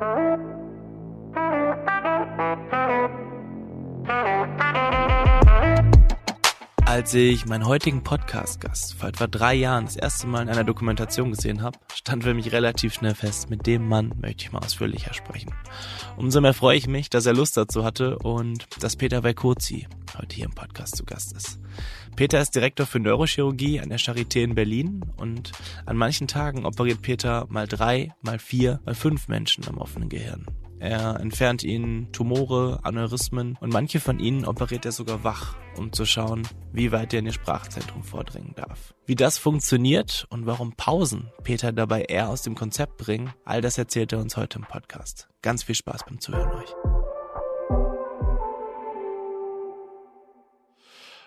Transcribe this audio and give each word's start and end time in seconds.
Thank 0.00 0.40
you. 0.40 0.59
Als 6.90 7.14
ich 7.14 7.46
meinen 7.46 7.66
heutigen 7.66 8.02
Podcast-Gast 8.02 8.94
vor 8.94 9.10
etwa 9.10 9.28
drei 9.28 9.54
Jahren 9.54 9.84
das 9.84 9.94
erste 9.94 10.26
Mal 10.26 10.42
in 10.42 10.48
einer 10.48 10.64
Dokumentation 10.64 11.30
gesehen 11.30 11.62
habe, 11.62 11.78
stand 11.94 12.24
für 12.24 12.34
mich 12.34 12.50
relativ 12.50 12.94
schnell 12.94 13.14
fest, 13.14 13.48
mit 13.48 13.64
dem 13.68 13.86
Mann 13.86 14.12
möchte 14.20 14.42
ich 14.42 14.50
mal 14.50 14.58
ausführlicher 14.58 15.14
sprechen. 15.14 15.54
Umso 16.16 16.40
mehr 16.40 16.52
freue 16.52 16.76
ich 16.76 16.88
mich, 16.88 17.08
dass 17.08 17.26
er 17.26 17.32
Lust 17.32 17.56
dazu 17.56 17.84
hatte 17.84 18.18
und 18.18 18.66
dass 18.82 18.96
Peter 18.96 19.22
Verkozi 19.22 19.86
heute 20.18 20.34
hier 20.34 20.46
im 20.46 20.50
Podcast 20.50 20.96
zu 20.96 21.04
Gast 21.04 21.32
ist. 21.36 21.60
Peter 22.16 22.40
ist 22.40 22.56
Direktor 22.56 22.86
für 22.86 22.98
Neurochirurgie 22.98 23.78
an 23.78 23.88
der 23.88 24.00
Charité 24.00 24.42
in 24.42 24.56
Berlin 24.56 25.04
und 25.16 25.52
an 25.86 25.96
manchen 25.96 26.26
Tagen 26.26 26.66
operiert 26.66 27.02
Peter 27.02 27.46
mal 27.50 27.68
drei, 27.68 28.12
mal 28.20 28.40
vier, 28.40 28.80
mal 28.84 28.96
fünf 28.96 29.28
Menschen 29.28 29.64
am 29.68 29.78
offenen 29.78 30.08
Gehirn. 30.08 30.44
Er 30.80 31.20
entfernt 31.20 31.62
ihnen 31.62 32.10
Tumore, 32.10 32.80
Aneurysmen 32.84 33.58
und 33.60 33.70
manche 33.70 34.00
von 34.00 34.18
ihnen 34.18 34.46
operiert 34.46 34.86
er 34.86 34.92
sogar 34.92 35.24
wach, 35.24 35.54
um 35.76 35.92
zu 35.92 36.06
schauen, 36.06 36.48
wie 36.72 36.90
weit 36.90 37.12
er 37.12 37.18
in 37.18 37.26
ihr 37.26 37.34
Sprachzentrum 37.34 38.02
vordringen 38.02 38.54
darf. 38.56 38.94
Wie 39.04 39.14
das 39.14 39.36
funktioniert 39.36 40.26
und 40.30 40.46
warum 40.46 40.72
Pausen 40.72 41.30
Peter 41.44 41.72
dabei 41.72 42.04
eher 42.04 42.30
aus 42.30 42.40
dem 42.40 42.54
Konzept 42.54 42.96
bringen, 42.96 43.34
all 43.44 43.60
das 43.60 43.76
erzählt 43.76 44.14
er 44.14 44.20
uns 44.20 44.38
heute 44.38 44.58
im 44.58 44.64
Podcast. 44.64 45.28
Ganz 45.42 45.64
viel 45.64 45.74
Spaß 45.74 46.06
beim 46.06 46.18
Zuhören 46.18 46.50
euch. 46.50 46.74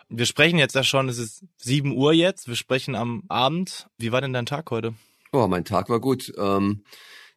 Wir 0.10 0.26
sprechen 0.26 0.58
jetzt 0.58 0.74
ja 0.74 0.84
schon, 0.84 1.10
es 1.10 1.20
ist 1.20 1.44
7 1.58 1.96
Uhr 1.96 2.12
jetzt, 2.14 2.48
wir 2.48 2.56
sprechen 2.56 2.96
am 2.96 3.22
Abend. 3.28 3.88
Wie 4.00 4.12
war 4.12 4.20
denn 4.20 4.34
dein 4.34 4.48
Tag 4.48 4.72
heute? 4.72 4.96
Oh, 5.32 5.48
mein 5.48 5.64
Tag 5.64 5.90
war 5.90 6.00
gut. 6.00 6.34
Ähm 6.40 6.84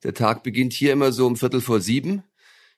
der 0.04 0.14
Tag 0.14 0.42
beginnt 0.42 0.72
hier 0.72 0.92
immer 0.92 1.12
so 1.12 1.26
um 1.26 1.36
Viertel 1.36 1.60
vor 1.60 1.80
sieben. 1.80 2.22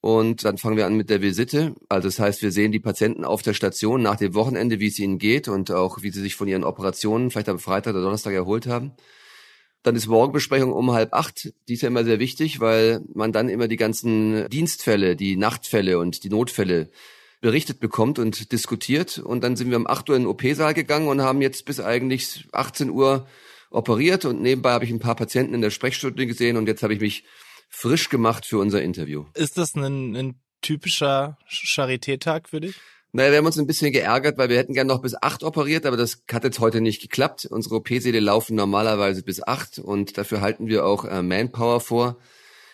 Und 0.00 0.44
dann 0.44 0.58
fangen 0.58 0.76
wir 0.76 0.86
an 0.86 0.94
mit 0.94 1.10
der 1.10 1.22
Visite. 1.22 1.74
Also 1.88 2.08
das 2.08 2.20
heißt, 2.20 2.42
wir 2.42 2.52
sehen 2.52 2.70
die 2.70 2.78
Patienten 2.78 3.24
auf 3.24 3.42
der 3.42 3.54
Station 3.54 4.00
nach 4.00 4.16
dem 4.16 4.34
Wochenende, 4.34 4.78
wie 4.78 4.86
es 4.86 4.98
ihnen 4.98 5.18
geht 5.18 5.48
und 5.48 5.72
auch 5.72 6.02
wie 6.02 6.10
sie 6.10 6.20
sich 6.20 6.36
von 6.36 6.46
ihren 6.46 6.62
Operationen 6.62 7.30
vielleicht 7.30 7.48
am 7.48 7.58
Freitag 7.58 7.94
oder 7.94 8.02
Donnerstag 8.02 8.32
erholt 8.32 8.66
haben. 8.68 8.92
Dann 9.82 9.96
ist 9.96 10.06
Morgenbesprechung 10.06 10.72
um 10.72 10.92
halb 10.92 11.12
acht. 11.12 11.52
Die 11.68 11.74
ist 11.74 11.82
ja 11.82 11.88
immer 11.88 12.04
sehr 12.04 12.20
wichtig, 12.20 12.60
weil 12.60 13.02
man 13.12 13.32
dann 13.32 13.48
immer 13.48 13.66
die 13.68 13.76
ganzen 13.76 14.48
Dienstfälle, 14.50 15.16
die 15.16 15.36
Nachtfälle 15.36 15.98
und 15.98 16.22
die 16.22 16.30
Notfälle 16.30 16.90
berichtet 17.40 17.80
bekommt 17.80 18.18
und 18.18 18.52
diskutiert. 18.52 19.18
Und 19.18 19.42
dann 19.42 19.56
sind 19.56 19.70
wir 19.70 19.76
um 19.76 19.86
acht 19.86 20.08
Uhr 20.10 20.16
in 20.16 20.22
den 20.22 20.28
OP-Saal 20.28 20.74
gegangen 20.74 21.08
und 21.08 21.22
haben 21.22 21.42
jetzt 21.42 21.64
bis 21.64 21.80
eigentlich 21.80 22.48
18 22.52 22.90
Uhr 22.90 23.26
operiert 23.70 24.24
und 24.24 24.40
nebenbei 24.40 24.72
habe 24.72 24.84
ich 24.84 24.90
ein 24.90 24.98
paar 24.98 25.16
Patienten 25.16 25.54
in 25.54 25.60
der 25.60 25.70
Sprechstunde 25.70 26.26
gesehen 26.26 26.56
und 26.56 26.66
jetzt 26.66 26.82
habe 26.82 26.94
ich 26.94 27.00
mich 27.00 27.24
frisch 27.68 28.08
gemacht 28.08 28.46
für 28.46 28.58
unser 28.58 28.82
Interview. 28.82 29.26
Ist 29.34 29.58
das 29.58 29.74
ein, 29.74 30.16
ein 30.16 30.40
typischer 30.62 31.38
Charité-Tag 31.48 32.48
für 32.48 32.60
dich? 32.60 32.76
Naja, 33.12 33.30
wir 33.30 33.38
haben 33.38 33.46
uns 33.46 33.58
ein 33.58 33.66
bisschen 33.66 33.92
geärgert, 33.92 34.36
weil 34.36 34.50
wir 34.50 34.58
hätten 34.58 34.74
gern 34.74 34.86
noch 34.86 35.00
bis 35.00 35.14
acht 35.14 35.42
operiert, 35.42 35.86
aber 35.86 35.96
das 35.96 36.22
hat 36.30 36.44
jetzt 36.44 36.60
heute 36.60 36.82
nicht 36.82 37.00
geklappt. 37.00 37.46
Unsere 37.46 37.76
OP-Säle 37.76 38.20
laufen 38.20 38.54
normalerweise 38.54 39.22
bis 39.22 39.42
acht 39.42 39.78
und 39.78 40.18
dafür 40.18 40.42
halten 40.42 40.66
wir 40.66 40.84
auch 40.84 41.06
äh, 41.06 41.22
Manpower 41.22 41.80
vor. 41.80 42.18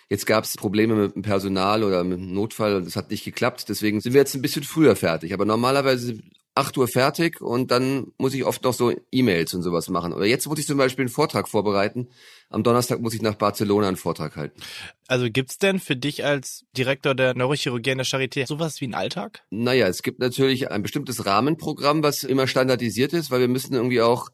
Jetzt 0.09 0.27
gab 0.27 0.45
es 0.45 0.57
Probleme 0.57 0.95
mit 0.95 1.15
dem 1.15 1.23
Personal 1.23 1.85
oder 1.85 2.03
mit 2.03 2.19
dem 2.19 2.35
Notfall 2.35 2.77
und 2.77 2.87
das 2.87 2.97
hat 2.97 3.11
nicht 3.11 3.25
geklappt. 3.25 3.69
Deswegen 3.69 4.01
sind 4.01 4.13
wir 4.13 4.21
jetzt 4.21 4.35
ein 4.35 4.43
bisschen 4.43 4.65
früher 4.65 4.97
fertig. 4.97 5.33
Aber 5.33 5.45
normalerweise 5.45 6.19
8 6.57 6.77
Uhr 6.79 6.87
fertig 6.87 7.41
und 7.41 7.73
dann 7.73 8.13
muss 8.17 8.33
ich 8.33 8.45
oft 8.45 8.63
noch 8.63 8.75
so 8.75 8.93
E-Mails 9.11 9.55
und 9.55 9.63
sowas 9.63 9.89
machen. 9.89 10.13
Oder 10.13 10.27
jetzt 10.27 10.47
muss 10.47 10.59
ich 10.59 10.67
zum 10.67 10.79
Beispiel 10.79 11.03
einen 11.03 11.09
Vortrag 11.09 11.49
vorbereiten. 11.49 12.09
Am 12.49 12.63
Donnerstag 12.63 13.01
muss 13.01 13.13
ich 13.13 13.23
nach 13.23 13.35
Barcelona 13.35 13.89
einen 13.89 13.97
Vortrag 13.97 14.37
halten. 14.37 14.61
Also 15.09 15.29
gibt's 15.31 15.59
denn 15.59 15.81
für 15.81 15.97
dich 15.97 16.25
als 16.25 16.65
Direktor 16.77 17.17
der 17.17 17.35
Neurochirurgie 17.35 17.91
in 17.91 17.99
der 17.99 18.07
Charité 18.07 18.47
sowas 18.47 18.81
wie 18.81 18.85
einen 18.85 18.95
Alltag? 18.95 19.43
Naja, 19.51 19.89
es 19.89 20.05
gibt 20.05 20.21
natürlich 20.21 20.71
ein 20.71 20.83
bestimmtes 20.83 21.27
Rahmenprogramm, 21.27 22.05
was 22.05 22.23
immer 22.23 22.47
standardisiert 22.47 23.13
ist, 23.13 23.33
weil 23.33 23.41
wir 23.41 23.49
müssen 23.49 23.75
irgendwie 23.75 24.01
auch 24.01 24.31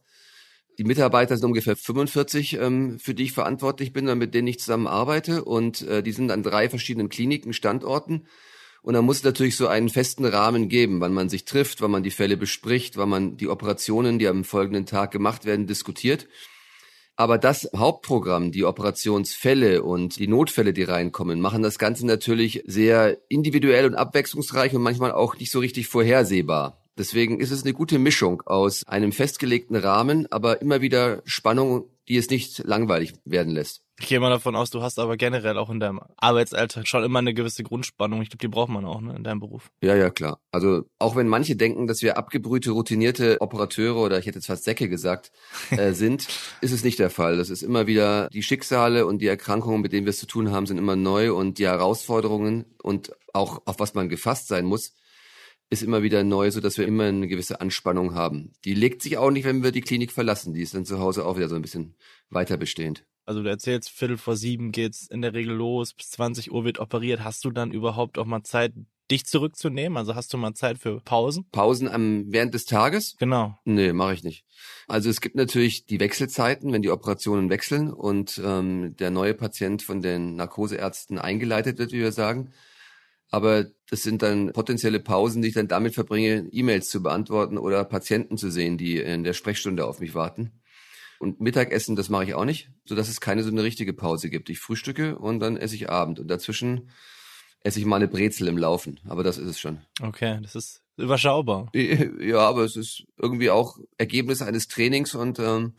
die 0.79 0.85
Mitarbeiter 0.85 1.37
sind 1.37 1.47
ungefähr 1.47 1.77
45, 1.77 2.55
ähm, 2.55 2.99
für 2.99 3.13
die 3.13 3.25
ich 3.25 3.33
verantwortlich 3.33 3.93
bin, 3.93 4.07
mit 4.17 4.35
denen 4.35 4.49
ich 4.49 4.61
zusammen 4.61 4.87
arbeite. 4.87 5.45
Und 5.45 5.83
äh, 5.83 6.03
die 6.03 6.13
sind 6.13 6.31
an 6.31 6.43
drei 6.43 6.71
verschiedenen 6.71 7.09
Kliniken, 7.09 7.53
Standorten. 7.53 8.27
Und 8.83 8.95
da 8.95 9.03
muss 9.03 9.19
es 9.19 9.25
natürlich 9.25 9.57
so 9.57 9.67
einen 9.67 9.89
festen 9.89 10.25
Rahmen 10.25 10.69
geben, 10.69 11.01
wann 11.01 11.13
man 11.13 11.29
sich 11.29 11.45
trifft, 11.45 11.83
wann 11.83 11.91
man 11.91 12.03
die 12.03 12.11
Fälle 12.11 12.37
bespricht, 12.37 12.97
wann 12.97 13.11
man 13.11 13.37
die 13.37 13.49
Operationen, 13.49 14.19
die 14.19 14.27
am 14.27 14.45
folgenden 14.45 14.87
Tag 14.87 15.11
gemacht 15.11 15.45
werden, 15.45 15.67
diskutiert. 15.67 16.27
Aber 17.17 17.37
das 17.37 17.69
Hauptprogramm, 17.77 18.51
die 18.51 18.65
Operationsfälle 18.65 19.83
und 19.83 20.19
die 20.19 20.29
Notfälle, 20.29 20.73
die 20.73 20.85
reinkommen, 20.85 21.39
machen 21.39 21.63
das 21.63 21.79
Ganze 21.79 22.07
natürlich 22.07 22.63
sehr 22.67 23.19
individuell 23.29 23.85
und 23.85 23.95
abwechslungsreich 23.95 24.75
und 24.75 24.81
manchmal 24.81 25.13
auch 25.13 25.37
nicht 25.37 25.51
so 25.51 25.59
richtig 25.59 25.87
vorhersehbar. 25.87 26.81
Deswegen 26.97 27.41
ist 27.41 27.51
es 27.51 27.63
eine 27.63 27.75
gute 27.75 27.99
Mischung 27.99 28.43
aus 28.47 28.87
einem 28.87 29.13
festgelegten 29.13 29.77
Rahmen, 29.77 30.33
aber 30.33 30.63
immer 30.63 30.81
wieder 30.81 31.21
Spannung, 31.27 31.91
die 32.11 32.17
es 32.17 32.29
nicht 32.29 32.65
langweilig 32.67 33.15
werden 33.25 33.55
lässt. 33.55 33.83
Ich 34.01 34.09
gehe 34.09 34.19
mal 34.19 34.31
davon 34.31 34.57
aus, 34.57 34.71
du 34.71 34.83
hast 34.83 34.99
aber 34.99 35.17
generell 35.17 35.57
auch 35.57 35.71
in 35.71 35.79
deinem 35.79 36.01
Arbeitsalltag 36.17 36.89
schon 36.89 37.05
immer 37.05 37.21
eine 37.21 37.35
gewisse 37.35 37.63
Grundspannung. 37.63 38.21
Ich 38.21 38.31
glaube, 38.31 38.41
die 38.41 38.49
braucht 38.49 38.69
man 38.69 38.85
auch 38.85 39.01
ne, 39.01 39.15
in 39.15 39.23
deinem 39.23 39.39
Beruf. 39.39 39.71
Ja, 39.81 39.95
ja, 39.95 40.11
klar. 40.11 40.41
Also 40.51 40.87
auch 40.99 41.15
wenn 41.15 41.29
manche 41.29 41.55
denken, 41.55 41.87
dass 41.87 42.03
wir 42.03 42.19
abgebrühte, 42.19 42.73
routinierte 42.73 43.41
Operateure 43.41 43.97
oder 43.97 44.19
ich 44.19 44.27
hätte 44.27 44.39
jetzt 44.39 44.47
fast 44.47 44.65
Säcke 44.65 44.89
gesagt, 44.89 45.31
äh, 45.71 45.93
sind, 45.93 46.27
ist 46.61 46.73
es 46.73 46.83
nicht 46.83 46.99
der 46.99 47.11
Fall. 47.11 47.37
Das 47.37 47.49
ist 47.49 47.63
immer 47.63 47.87
wieder 47.87 48.29
die 48.31 48.43
Schicksale 48.43 49.07
und 49.07 49.23
die 49.23 49.29
Erkrankungen, 49.29 49.81
mit 49.81 49.93
denen 49.93 50.07
wir 50.07 50.11
es 50.11 50.19
zu 50.19 50.27
tun 50.27 50.51
haben, 50.51 50.67
sind 50.67 50.79
immer 50.79 50.97
neu 50.97 51.33
und 51.33 51.59
die 51.59 51.67
Herausforderungen 51.67 52.65
und 52.83 53.13
auch 53.33 53.63
auf 53.67 53.79
was 53.79 53.95
man 53.95 54.09
gefasst 54.09 54.49
sein 54.49 54.65
muss, 54.65 54.95
ist 55.71 55.83
immer 55.83 56.03
wieder 56.03 56.25
neu, 56.25 56.51
so 56.51 56.61
dass 56.61 56.79
wir 56.79 56.87
immer 56.87 57.05
eine 57.05 57.29
gewisse 57.29 57.61
Anspannung 57.61 58.15
haben. 58.15 58.53
Die 58.65 58.75
legt 58.75 59.03
sich 59.03 59.17
auch 59.17 59.31
nicht, 59.31 59.45
wenn 59.45 59.63
wir 59.63 59.71
die 59.71 59.81
Klinik 59.81 60.11
verlassen. 60.11 60.53
Die 60.53 60.63
ist 60.63 60.75
dann 60.75 60.85
zu 60.85 60.99
Hause 60.99 61.25
auch 61.25 61.37
wieder 61.37 61.49
so 61.49 61.55
ein 61.55 61.63
bisschen 61.63 61.95
weiter 62.29 62.57
bestehend. 62.57 63.05
Also 63.25 63.43
du 63.43 63.49
erzählst, 63.49 63.91
Viertel 63.91 64.19
vor 64.19 64.37
sieben 64.37 64.73
geht's 64.73 65.07
in 65.07 65.23
der 65.23 65.33
Regel 65.33 65.55
los, 65.55 65.95
bis 65.95 66.11
20 66.11 66.51
Uhr 66.51 66.65
wird 66.65 66.81
operiert. 66.81 67.23
Hast 67.23 67.45
du 67.45 67.51
dann 67.51 67.71
überhaupt 67.71 68.19
auch 68.19 68.25
mal 68.25 68.43
Zeit, 68.43 68.73
dich 69.13 69.27
zurückzunehmen? 69.27 69.97
Also 69.97 70.17
hast 70.17 70.33
du 70.33 70.39
mal 70.39 70.55
Zeit 70.55 70.79
für 70.79 71.01
Pausen? 71.01 71.47
Pausen 71.53 71.87
am, 71.87 72.25
während 72.27 72.55
des 72.55 72.65
Tages? 72.65 73.17
Genau. 73.19 73.57
Nee, 73.65 73.93
mache 73.93 74.15
ich 74.15 74.25
nicht. 74.25 74.45
Also 74.89 75.09
es 75.09 75.21
gibt 75.21 75.37
natürlich 75.37 75.87
die 75.87 76.01
Wechselzeiten, 76.01 76.73
wenn 76.73 76.83
die 76.83 76.91
Operationen 76.91 77.51
wechseln 77.51 77.93
und 77.93 78.41
ähm, 78.45 78.97
der 78.97 79.13
neue 79.13 79.35
Patient 79.35 79.83
von 79.83 80.01
den 80.01 80.35
Narkoseärzten 80.35 81.19
eingeleitet 81.19 81.79
wird, 81.79 81.93
wie 81.93 82.01
wir 82.01 82.13
sagen. 82.13 82.53
Aber 83.31 83.67
das 83.89 84.03
sind 84.03 84.23
dann 84.23 84.53
potenzielle 84.53 85.01
Pausen, 85.01 85.43
die 85.43 85.49
ich 85.49 85.55
dann 85.55 85.69
damit 85.69 85.95
verbringe, 85.95 86.49
E-Mails 86.51 86.89
zu 86.89 87.03
beantworten 87.03 87.59
oder 87.59 87.85
Patienten 87.85 88.37
zu 88.37 88.51
sehen, 88.51 88.77
die 88.77 88.99
in 88.99 89.25
der 89.25 89.35
Sprechstunde 89.35 89.87
auf 89.87 90.01
mich 90.01 90.15
warten. 90.15 90.61
Und 91.21 91.41
Mittagessen, 91.41 91.97
das 91.97 92.09
mache 92.09 92.25
ich 92.25 92.35
auch 92.35 92.45
nicht, 92.45 92.71
so 92.85 92.95
dass 92.95 93.09
es 93.09 93.21
keine 93.21 93.43
so 93.43 93.51
eine 93.51 93.63
richtige 93.63 93.93
Pause 93.93 94.31
gibt. 94.31 94.49
Ich 94.51 94.59
frühstücke 94.59 95.19
und 95.19 95.39
dann 95.41 95.57
esse 95.57 95.75
ich 95.75 95.91
Abend 95.91 96.19
und 96.19 96.29
dazwischen 96.29 96.91
esse 97.63 97.79
ich 97.79 97.85
mal 97.85 97.97
eine 97.97 98.09
Brezel 98.09 98.49
im 98.49 98.59
Laufen. 98.59 98.99
Aber 99.07 99.23
das 99.23 99.39
ist 99.39 99.49
es 99.49 99.61
schon. 99.61 99.81
Okay, 100.01 100.39
das 100.43 100.55
ist 100.55 100.83
überschaubar. 100.97 101.71
Ja, 101.75 102.39
aber 102.39 102.65
es 102.65 102.75
ist 102.75 103.05
irgendwie 103.19 103.51
auch 103.51 103.79
Ergebnis 103.99 104.43
eines 104.43 104.67
Trainings 104.67 105.15
und 105.15 105.39
ähm, 105.39 105.75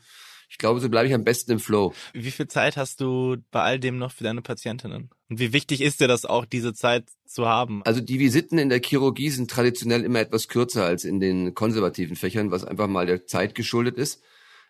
ich 0.48 0.58
glaube, 0.58 0.80
so 0.80 0.88
bleibe 0.90 1.08
ich 1.08 1.14
am 1.14 1.24
besten 1.24 1.52
im 1.52 1.60
Flow. 1.60 1.94
Wie 2.12 2.30
viel 2.30 2.46
Zeit 2.46 2.76
hast 2.76 3.00
du 3.00 3.38
bei 3.50 3.62
all 3.62 3.80
dem 3.80 3.98
noch 3.98 4.12
für 4.12 4.22
deine 4.22 4.42
Patientinnen? 4.42 5.10
Und 5.32 5.38
wie 5.38 5.54
wichtig 5.54 5.80
ist 5.80 6.02
dir 6.02 6.08
das 6.08 6.26
auch, 6.26 6.44
diese 6.44 6.74
Zeit 6.74 7.08
zu 7.24 7.46
haben? 7.46 7.80
Also 7.84 8.02
die 8.02 8.18
Visiten 8.18 8.58
in 8.58 8.68
der 8.68 8.82
Chirurgie 8.84 9.30
sind 9.30 9.50
traditionell 9.50 10.04
immer 10.04 10.20
etwas 10.20 10.46
kürzer 10.46 10.84
als 10.84 11.06
in 11.06 11.20
den 11.20 11.54
konservativen 11.54 12.16
Fächern, 12.16 12.50
was 12.50 12.66
einfach 12.66 12.86
mal 12.86 13.06
der 13.06 13.24
Zeit 13.24 13.54
geschuldet 13.54 13.96
ist, 13.96 14.20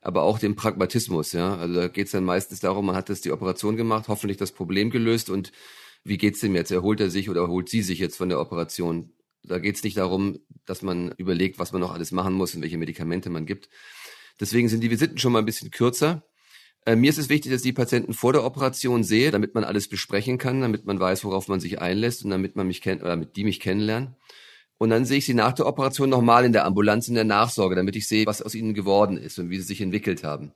aber 0.03 0.23
auch 0.23 0.39
dem 0.39 0.55
Pragmatismus. 0.55 1.33
Ja, 1.33 1.57
also 1.57 1.75
da 1.75 1.89
geht 1.89 2.07
es 2.07 2.13
dann 2.13 2.23
meistens 2.23 2.61
darum, 2.61 2.87
man 2.87 2.95
hat 2.95 3.09
jetzt 3.09 3.25
die 3.25 3.33
Operation 3.33 3.77
gemacht, 3.77 4.07
hoffentlich 4.07 4.37
das 4.37 4.53
Problem 4.53 4.91
gelöst 4.91 5.31
und 5.31 5.51
wie 6.05 6.17
geht's 6.17 6.39
dem 6.39 6.55
jetzt? 6.55 6.71
Erholt 6.71 7.01
er 7.01 7.11
sich 7.11 7.29
oder 7.29 7.41
erholt 7.41 7.69
sie 7.69 7.83
sich 7.83 7.99
jetzt 7.99 8.17
von 8.17 8.29
der 8.29 8.39
Operation? 8.39 9.11
Da 9.43 9.59
geht 9.59 9.75
es 9.75 9.83
nicht 9.83 9.97
darum, 9.97 10.39
dass 10.65 10.83
man 10.83 11.11
überlegt, 11.17 11.59
was 11.59 11.73
man 11.73 11.81
noch 11.81 11.93
alles 11.93 12.13
machen 12.13 12.35
muss 12.35 12.55
und 12.55 12.63
welche 12.63 12.79
Medikamente 12.79 13.31
man 13.31 13.47
gibt. 13.47 13.69
Deswegen 14.39 14.69
sind 14.69 14.85
die 14.85 14.93
Visiten 14.93 15.19
schon 15.19 15.33
mal 15.33 15.41
ein 15.41 15.45
bisschen 15.45 15.73
kürzer. 15.73 16.23
Äh, 16.85 16.97
mir 16.97 17.11
ist 17.11 17.19
es 17.19 17.29
wichtig, 17.29 17.53
dass 17.53 17.61
ich 17.61 17.69
die 17.69 17.73
Patienten 17.73 18.13
vor 18.13 18.33
der 18.33 18.45
Operation 18.45 19.05
sehe, 19.05 19.31
damit 19.31 19.55
man 19.55 19.65
alles 19.65 19.89
besprechen 19.89 20.39
kann, 20.39 20.61
damit 20.61 20.85
man 20.85 20.99
weiß, 20.99 21.25
worauf 21.25 21.49
man 21.49 21.61
sich 21.61 21.81
einlässt 21.81 22.25
und 22.25 22.31
damit 22.31 22.57
man 22.57 22.67
mich 22.67 22.81
kennt 22.81 23.03
oder 23.03 23.11
damit 23.11 23.37
die 23.37 23.45
mich 23.45 23.61
kennenlernen. 23.61 24.17
Und 24.79 24.91
dann 24.91 25.05
sehe 25.05 25.19
ich 25.19 25.27
sie 25.27 25.35
nach 25.35 25.53
der 25.53 25.67
Operation 25.67 26.11
nochmal 26.11 26.45
in 26.45 26.53
der 26.53 26.65
Ambulanz 26.65 27.07
in 27.07 27.15
der 27.15 27.25
Nachsorge, 27.25 27.77
damit 27.77 27.95
ich 27.95 28.09
sehe, 28.09 28.27
was 28.27 28.43
aus 28.43 28.57
ihnen 28.57 28.75
geworden 28.75 29.17
ist 29.17 29.39
und 29.39 29.49
wie 29.49 29.59
sie 29.59 29.63
sich 29.63 29.81
entwickelt 29.81 30.25
haben. 30.25 30.53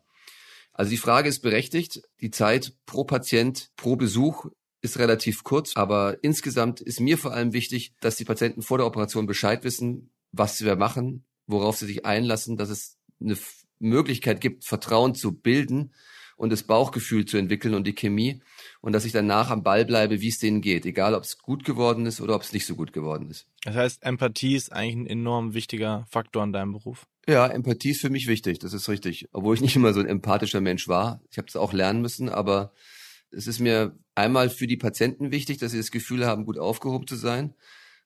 Also 0.73 0.91
die 0.91 0.97
Frage 0.97 1.29
ist 1.29 1.43
berechtigt. 1.43 2.03
Die 2.21 2.33
Zeit 2.33 2.73
pro 2.87 3.05
Patient, 3.05 3.71
pro 3.77 3.95
Besuch 3.95 4.47
ist 4.83 4.99
relativ 4.99 5.45
kurz, 5.45 5.77
aber 5.77 6.19
insgesamt 6.23 6.81
ist 6.81 6.99
mir 6.99 7.19
vor 7.19 7.35
allem 7.35 7.53
wichtig, 7.53 7.95
dass 8.01 8.17
die 8.17 8.25
Patienten 8.25 8.63
vor 8.63 8.79
der 8.79 8.87
Operation 8.87 9.27
Bescheid 9.27 9.63
wissen, 9.63 10.11
was 10.33 10.63
wir 10.63 10.75
machen, 10.75 11.25
worauf 11.47 11.77
sie 11.77 11.87
sich 11.87 12.05
einlassen, 12.05 12.57
dass 12.57 12.69
es 12.69 12.99
eine 13.21 13.39
Möglichkeit 13.79 14.41
gibt, 14.41 14.65
Vertrauen 14.65 15.15
zu 15.15 15.33
bilden 15.33 15.93
und 16.37 16.51
das 16.51 16.63
Bauchgefühl 16.63 17.25
zu 17.25 17.39
entwickeln 17.39 17.75
und 17.75 17.87
die 17.87 17.95
Chemie. 17.95 18.43
und 18.81 18.93
dass 18.93 19.05
ich 19.05 19.13
danach 19.13 19.51
am 19.51 19.63
Ball 19.63 19.85
bleibe, 19.85 20.21
wie 20.21 20.29
es 20.29 20.39
denen 20.39 20.61
geht, 20.61 20.87
egal 20.87 21.15
ob 21.15 21.25
es 21.25 21.39
gut 21.39 21.65
geworden 21.65 22.07
ist 22.07 22.21
oder 22.21 22.37
ob 22.37 22.43
es 22.43 22.53
nicht 22.53 22.67
so 22.67 22.77
gut 22.77 22.93
geworden 22.93 23.29
ist. 23.31 23.47
Das 23.65 23.75
heißt, 23.75 24.03
Empathie 24.05 24.55
ist 24.55 24.71
eigentlich 24.71 24.97
ein 24.97 25.07
enorm 25.07 25.55
wichtiger 25.55 26.07
Faktor 26.09 26.45
in 26.45 26.53
deinem 26.53 26.73
Beruf. 26.73 27.07
Ja, 27.27 27.47
Empathie 27.49 27.91
ist 27.91 28.01
für 28.01 28.11
mich 28.11 28.29
wichtig, 28.29 28.61
das 28.61 28.75
ist 28.75 28.89
richtig. 28.89 29.29
Obwohl 29.33 29.57
ich 29.57 29.61
nicht 29.61 29.75
immer 29.75 29.93
so 29.93 30.01
ein 30.01 30.07
empathischer 30.07 30.61
Mensch 30.61 30.87
war. 30.87 31.21
Ich 31.31 31.39
habe 31.39 31.49
es 31.49 31.57
auch 31.57 31.73
lernen 31.73 32.01
müssen, 32.01 32.29
aber 32.29 32.73
es 33.31 33.47
ist 33.49 33.59
mir 33.59 33.99
einmal 34.15 34.51
für 34.51 34.69
die 34.69 34.77
Patienten 34.77 35.33
wichtig, 35.33 35.59
dass 35.59 35.73
sie 35.73 35.79
das 35.79 35.91
Gefühl 35.91 36.27
haben, 36.27 36.45
gut 36.45 36.59
aufgehoben 36.59 37.09
zu 37.09 37.17
sein. 37.17 37.55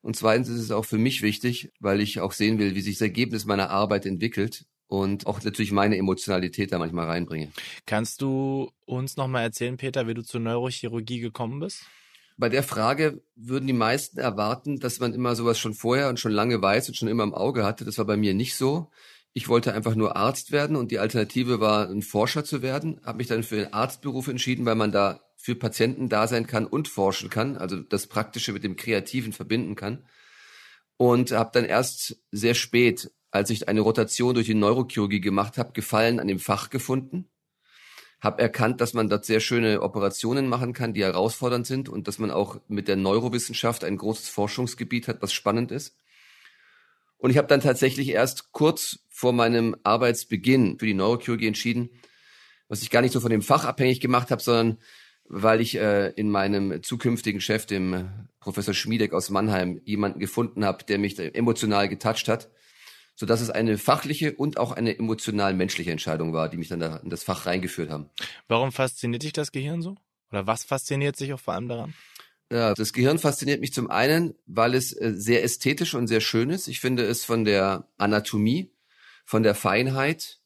Und 0.00 0.16
zweitens 0.16 0.48
ist 0.48 0.60
es 0.60 0.70
auch 0.70 0.86
für 0.86 0.96
mich 0.96 1.20
wichtig, 1.20 1.72
weil 1.78 2.00
ich 2.00 2.20
auch 2.20 2.32
sehen 2.32 2.58
will, 2.58 2.74
wie 2.74 2.80
sich 2.80 2.94
das 2.94 3.02
Ergebnis 3.02 3.44
meiner 3.44 3.68
Arbeit 3.68 4.06
entwickelt 4.06 4.64
und 4.90 5.28
auch 5.28 5.42
natürlich 5.42 5.70
meine 5.70 5.96
Emotionalität 5.96 6.72
da 6.72 6.78
manchmal 6.78 7.06
reinbringe. 7.06 7.52
Kannst 7.86 8.22
du 8.22 8.72
uns 8.86 9.16
nochmal 9.16 9.44
erzählen, 9.44 9.76
Peter, 9.76 10.08
wie 10.08 10.14
du 10.14 10.22
zur 10.22 10.40
Neurochirurgie 10.40 11.20
gekommen 11.20 11.60
bist? 11.60 11.84
Bei 12.36 12.48
der 12.48 12.64
Frage 12.64 13.22
würden 13.36 13.68
die 13.68 13.72
meisten 13.72 14.18
erwarten, 14.18 14.80
dass 14.80 14.98
man 14.98 15.14
immer 15.14 15.36
sowas 15.36 15.58
schon 15.60 15.74
vorher 15.74 16.08
und 16.08 16.18
schon 16.18 16.32
lange 16.32 16.60
weiß 16.60 16.88
und 16.88 16.96
schon 16.96 17.06
immer 17.06 17.22
im 17.22 17.34
Auge 17.34 17.64
hatte. 17.64 17.84
Das 17.84 17.98
war 17.98 18.04
bei 18.04 18.16
mir 18.16 18.34
nicht 18.34 18.56
so. 18.56 18.90
Ich 19.32 19.48
wollte 19.48 19.74
einfach 19.74 19.94
nur 19.94 20.16
Arzt 20.16 20.50
werden 20.50 20.74
und 20.74 20.90
die 20.90 20.98
Alternative 20.98 21.60
war, 21.60 21.88
ein 21.88 22.02
Forscher 22.02 22.44
zu 22.44 22.60
werden. 22.60 23.00
Habe 23.04 23.18
mich 23.18 23.28
dann 23.28 23.44
für 23.44 23.56
den 23.56 23.72
Arztberuf 23.72 24.26
entschieden, 24.26 24.66
weil 24.66 24.74
man 24.74 24.90
da 24.90 25.20
für 25.36 25.54
Patienten 25.54 26.08
da 26.08 26.26
sein 26.26 26.48
kann 26.48 26.66
und 26.66 26.88
forschen 26.88 27.30
kann, 27.30 27.56
also 27.56 27.76
das 27.76 28.08
Praktische 28.08 28.52
mit 28.52 28.64
dem 28.64 28.74
Kreativen 28.74 29.32
verbinden 29.32 29.76
kann. 29.76 30.04
Und 30.96 31.30
habe 31.30 31.50
dann 31.52 31.64
erst 31.64 32.16
sehr 32.32 32.54
spät 32.54 33.12
als 33.30 33.50
ich 33.50 33.68
eine 33.68 33.80
Rotation 33.80 34.34
durch 34.34 34.46
die 34.46 34.54
Neurochirurgie 34.54 35.20
gemacht 35.20 35.58
habe, 35.58 35.72
Gefallen 35.72 36.20
an 36.20 36.28
dem 36.28 36.38
Fach 36.38 36.70
gefunden. 36.70 37.28
Habe 38.20 38.42
erkannt, 38.42 38.80
dass 38.80 38.92
man 38.92 39.08
dort 39.08 39.24
sehr 39.24 39.40
schöne 39.40 39.80
Operationen 39.80 40.48
machen 40.48 40.72
kann, 40.72 40.92
die 40.92 41.02
herausfordernd 41.02 41.66
sind 41.66 41.88
und 41.88 42.06
dass 42.06 42.18
man 42.18 42.30
auch 42.30 42.60
mit 42.68 42.88
der 42.88 42.96
Neurowissenschaft 42.96 43.82
ein 43.82 43.96
großes 43.96 44.28
Forschungsgebiet 44.28 45.08
hat, 45.08 45.22
was 45.22 45.32
spannend 45.32 45.70
ist. 45.70 45.96
Und 47.16 47.30
ich 47.30 47.38
habe 47.38 47.48
dann 47.48 47.60
tatsächlich 47.60 48.08
erst 48.08 48.52
kurz 48.52 49.00
vor 49.08 49.32
meinem 49.32 49.76
Arbeitsbeginn 49.84 50.78
für 50.78 50.86
die 50.86 50.94
Neurochirurgie 50.94 51.46
entschieden, 51.46 51.90
was 52.68 52.82
ich 52.82 52.90
gar 52.90 53.02
nicht 53.02 53.12
so 53.12 53.20
von 53.20 53.30
dem 53.30 53.42
Fach 53.42 53.64
abhängig 53.64 54.00
gemacht 54.00 54.30
habe, 54.30 54.42
sondern 54.42 54.78
weil 55.24 55.60
ich 55.60 55.76
äh, 55.76 56.08
in 56.10 56.30
meinem 56.30 56.82
zukünftigen 56.82 57.40
Chef, 57.40 57.64
dem 57.64 58.10
Professor 58.40 58.74
Schmiedeck 58.74 59.12
aus 59.12 59.30
Mannheim, 59.30 59.80
jemanden 59.84 60.18
gefunden 60.18 60.64
habe, 60.64 60.84
der 60.84 60.98
mich 60.98 61.18
emotional 61.18 61.88
getoucht 61.88 62.28
hat 62.28 62.50
so 63.20 63.26
dass 63.26 63.42
es 63.42 63.50
eine 63.50 63.76
fachliche 63.76 64.32
und 64.32 64.56
auch 64.56 64.72
eine 64.72 64.98
emotional 64.98 65.52
menschliche 65.52 65.90
Entscheidung 65.90 66.32
war, 66.32 66.48
die 66.48 66.56
mich 66.56 66.68
dann 66.68 66.80
da 66.80 66.96
in 66.96 67.10
das 67.10 67.22
Fach 67.22 67.44
reingeführt 67.44 67.90
haben. 67.90 68.08
Warum 68.48 68.72
fasziniert 68.72 69.22
dich 69.22 69.34
das 69.34 69.52
Gehirn 69.52 69.82
so? 69.82 69.96
Oder 70.30 70.46
was 70.46 70.64
fasziniert 70.64 71.16
sich 71.16 71.34
auch 71.34 71.38
vor 71.38 71.52
allem 71.52 71.68
daran? 71.68 71.92
Ja, 72.50 72.72
das 72.72 72.94
Gehirn 72.94 73.18
fasziniert 73.18 73.60
mich 73.60 73.74
zum 73.74 73.90
einen, 73.90 74.36
weil 74.46 74.72
es 74.74 74.94
äh, 74.94 75.12
sehr 75.14 75.44
ästhetisch 75.44 75.92
und 75.92 76.06
sehr 76.06 76.22
schön 76.22 76.48
ist. 76.48 76.66
Ich 76.66 76.80
finde 76.80 77.04
es 77.04 77.26
von 77.26 77.44
der 77.44 77.86
Anatomie, 77.98 78.72
von 79.26 79.42
der 79.42 79.54
Feinheit 79.54 80.40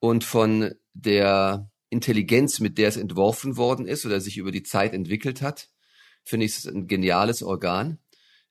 und 0.00 0.24
von 0.24 0.74
der 0.94 1.70
Intelligenz, 1.88 2.58
mit 2.58 2.78
der 2.78 2.88
es 2.88 2.96
entworfen 2.96 3.56
worden 3.56 3.86
ist 3.86 4.04
oder 4.04 4.20
sich 4.20 4.38
über 4.38 4.50
die 4.50 4.64
Zeit 4.64 4.92
entwickelt 4.92 5.40
hat, 5.40 5.68
finde 6.24 6.46
ich 6.46 6.58
es 6.58 6.66
ein 6.66 6.88
geniales 6.88 7.44
Organ. 7.44 8.00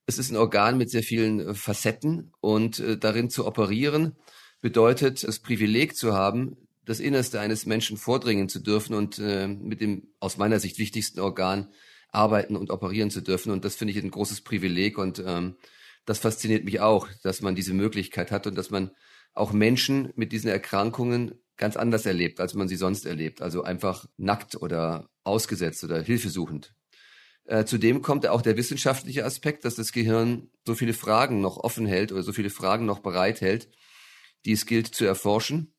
Es 0.06 0.18
ist 0.18 0.32
ein 0.32 0.38
Organ 0.38 0.78
mit 0.78 0.90
sehr 0.90 1.04
vielen 1.04 1.40
äh, 1.40 1.54
Facetten 1.54 2.34
und 2.42 2.80
äh, 2.80 2.98
darin 2.98 3.30
zu 3.30 3.46
operieren 3.46 4.16
bedeutet, 4.62 5.28
das 5.28 5.40
Privileg 5.40 5.96
zu 5.96 6.14
haben, 6.14 6.56
das 6.86 7.00
Innerste 7.00 7.40
eines 7.40 7.66
Menschen 7.66 7.98
vordringen 7.98 8.50
zu 8.50 8.60
dürfen 8.60 8.94
und 8.94 9.20
äh, 9.20 9.48
mit 9.48 9.82
dem 9.82 10.08
aus 10.20 10.38
meiner 10.38 10.60
Sicht 10.60 10.78
wichtigsten 10.78 11.20
Organ 11.20 11.70
arbeiten 12.12 12.56
und 12.56 12.72
operieren 12.72 13.10
zu 13.10 13.22
dürfen. 13.22 13.52
Und 13.52 13.66
das 13.66 13.76
finde 13.76 13.94
ich 13.94 14.04
ein 14.04 14.12
großes 14.12 14.42
Privileg 14.42 14.98
und 14.98 15.24
ähm, 15.26 15.56
das 16.06 16.20
fasziniert 16.20 16.66
mich 16.66 16.80
auch, 16.80 17.08
dass 17.24 17.42
man 17.42 17.56
diese 17.56 17.74
Möglichkeit 17.74 18.32
hat 18.32 18.48
und 18.48 18.56
dass 18.56 18.70
man 18.70 18.92
auch 19.34 19.54
Menschen 19.54 20.12
mit 20.16 20.32
diesen 20.32 20.50
Erkrankungen 20.50 21.36
ganz 21.58 21.78
anders 21.78 22.06
erlebt, 22.06 22.40
als 22.40 22.54
man 22.54 22.68
sie 22.68 22.76
sonst 22.76 23.06
erlebt. 23.06 23.42
Also 23.42 23.64
einfach 23.64 24.06
nackt 24.18 24.56
oder 24.56 25.10
ausgesetzt 25.24 25.84
oder 25.84 26.02
hilfesuchend. 26.02 26.74
Äh, 27.46 27.66
zudem 27.66 28.02
kommt 28.02 28.28
auch 28.28 28.42
der 28.42 28.58
wissenschaftliche 28.58 29.26
Aspekt, 29.26 29.66
dass 29.66 29.76
das 29.76 29.92
Gehirn 29.92 30.50
so 30.66 30.76
viele 30.76 30.94
Fragen 30.94 31.42
noch 31.42 31.58
offen 31.58 31.86
hält 31.86 32.12
oder 32.12 32.24
so 32.24 32.34
viele 32.34 32.50
Fragen 32.50 32.86
noch 32.86 33.00
bereithält, 33.00 33.70
die 34.46 34.54
es 34.54 34.66
gilt 34.66 34.88
zu 34.88 35.06
erforschen. 35.06 35.74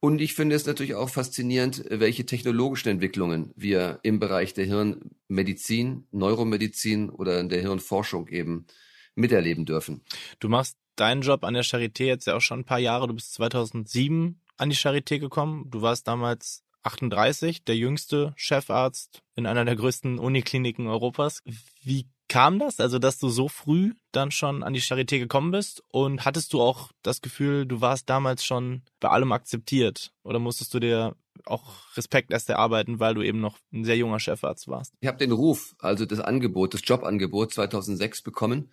Und 0.00 0.20
ich 0.20 0.34
finde 0.34 0.54
es 0.54 0.66
natürlich 0.66 0.94
auch 0.94 1.08
faszinierend, 1.08 1.84
welche 1.88 2.26
technologischen 2.26 2.90
Entwicklungen 2.90 3.52
wir 3.56 4.00
im 4.02 4.20
Bereich 4.20 4.52
der 4.52 4.66
Hirnmedizin, 4.66 6.06
Neuromedizin 6.10 7.08
oder 7.08 7.40
in 7.40 7.48
der 7.48 7.62
Hirnforschung 7.62 8.28
eben 8.28 8.66
miterleben 9.14 9.64
dürfen. 9.64 10.02
Du 10.40 10.48
machst 10.48 10.76
deinen 10.96 11.22
Job 11.22 11.44
an 11.44 11.54
der 11.54 11.64
Charité 11.64 12.04
jetzt 12.04 12.26
ja 12.26 12.36
auch 12.36 12.40
schon 12.40 12.60
ein 12.60 12.64
paar 12.64 12.78
Jahre. 12.78 13.08
Du 13.08 13.14
bist 13.14 13.32
2007 13.34 14.40
an 14.56 14.70
die 14.70 14.76
Charité 14.76 15.18
gekommen. 15.18 15.70
Du 15.70 15.82
warst 15.82 16.06
damals 16.06 16.63
38, 16.84 17.64
der 17.64 17.76
jüngste 17.76 18.32
Chefarzt 18.36 19.22
in 19.34 19.46
einer 19.46 19.64
der 19.64 19.76
größten 19.76 20.18
Unikliniken 20.18 20.86
Europas. 20.86 21.42
Wie 21.82 22.06
kam 22.28 22.58
das? 22.58 22.80
Also, 22.80 22.98
dass 22.98 23.18
du 23.18 23.28
so 23.28 23.48
früh 23.48 23.94
dann 24.12 24.30
schon 24.30 24.62
an 24.62 24.72
die 24.72 24.80
Charité 24.80 25.18
gekommen 25.18 25.50
bist? 25.50 25.82
Und 25.88 26.24
hattest 26.24 26.52
du 26.52 26.60
auch 26.60 26.90
das 27.02 27.20
Gefühl, 27.20 27.66
du 27.66 27.80
warst 27.80 28.08
damals 28.08 28.44
schon 28.44 28.82
bei 29.00 29.08
allem 29.08 29.32
akzeptiert? 29.32 30.12
Oder 30.22 30.38
musstest 30.38 30.72
du 30.74 30.80
dir 30.80 31.16
auch 31.46 31.96
Respekt 31.96 32.30
erst 32.30 32.48
erarbeiten, 32.48 33.00
weil 33.00 33.14
du 33.14 33.22
eben 33.22 33.40
noch 33.40 33.58
ein 33.72 33.84
sehr 33.84 33.96
junger 33.96 34.20
Chefarzt 34.20 34.68
warst? 34.68 34.94
Ich 35.00 35.08
habe 35.08 35.18
den 35.18 35.32
Ruf, 35.32 35.74
also 35.78 36.06
das 36.06 36.20
Angebot, 36.20 36.74
das 36.74 36.82
Jobangebot 36.84 37.52
2006 37.52 38.22
bekommen 38.22 38.72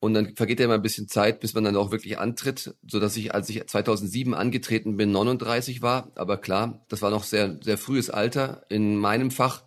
und 0.00 0.14
dann 0.14 0.36
vergeht 0.36 0.60
ja 0.60 0.66
immer 0.66 0.74
ein 0.74 0.82
bisschen 0.82 1.08
Zeit, 1.08 1.40
bis 1.40 1.54
man 1.54 1.64
dann 1.64 1.76
auch 1.76 1.90
wirklich 1.90 2.18
antritt, 2.18 2.74
so 2.86 3.00
dass 3.00 3.16
ich, 3.16 3.34
als 3.34 3.48
ich 3.48 3.66
2007 3.66 4.32
angetreten 4.32 4.96
bin, 4.96 5.10
39 5.10 5.82
war. 5.82 6.12
Aber 6.14 6.36
klar, 6.36 6.84
das 6.88 7.02
war 7.02 7.10
noch 7.10 7.24
sehr, 7.24 7.58
sehr 7.62 7.78
frühes 7.78 8.08
Alter. 8.08 8.64
In 8.68 8.96
meinem 8.96 9.30
Fach 9.32 9.64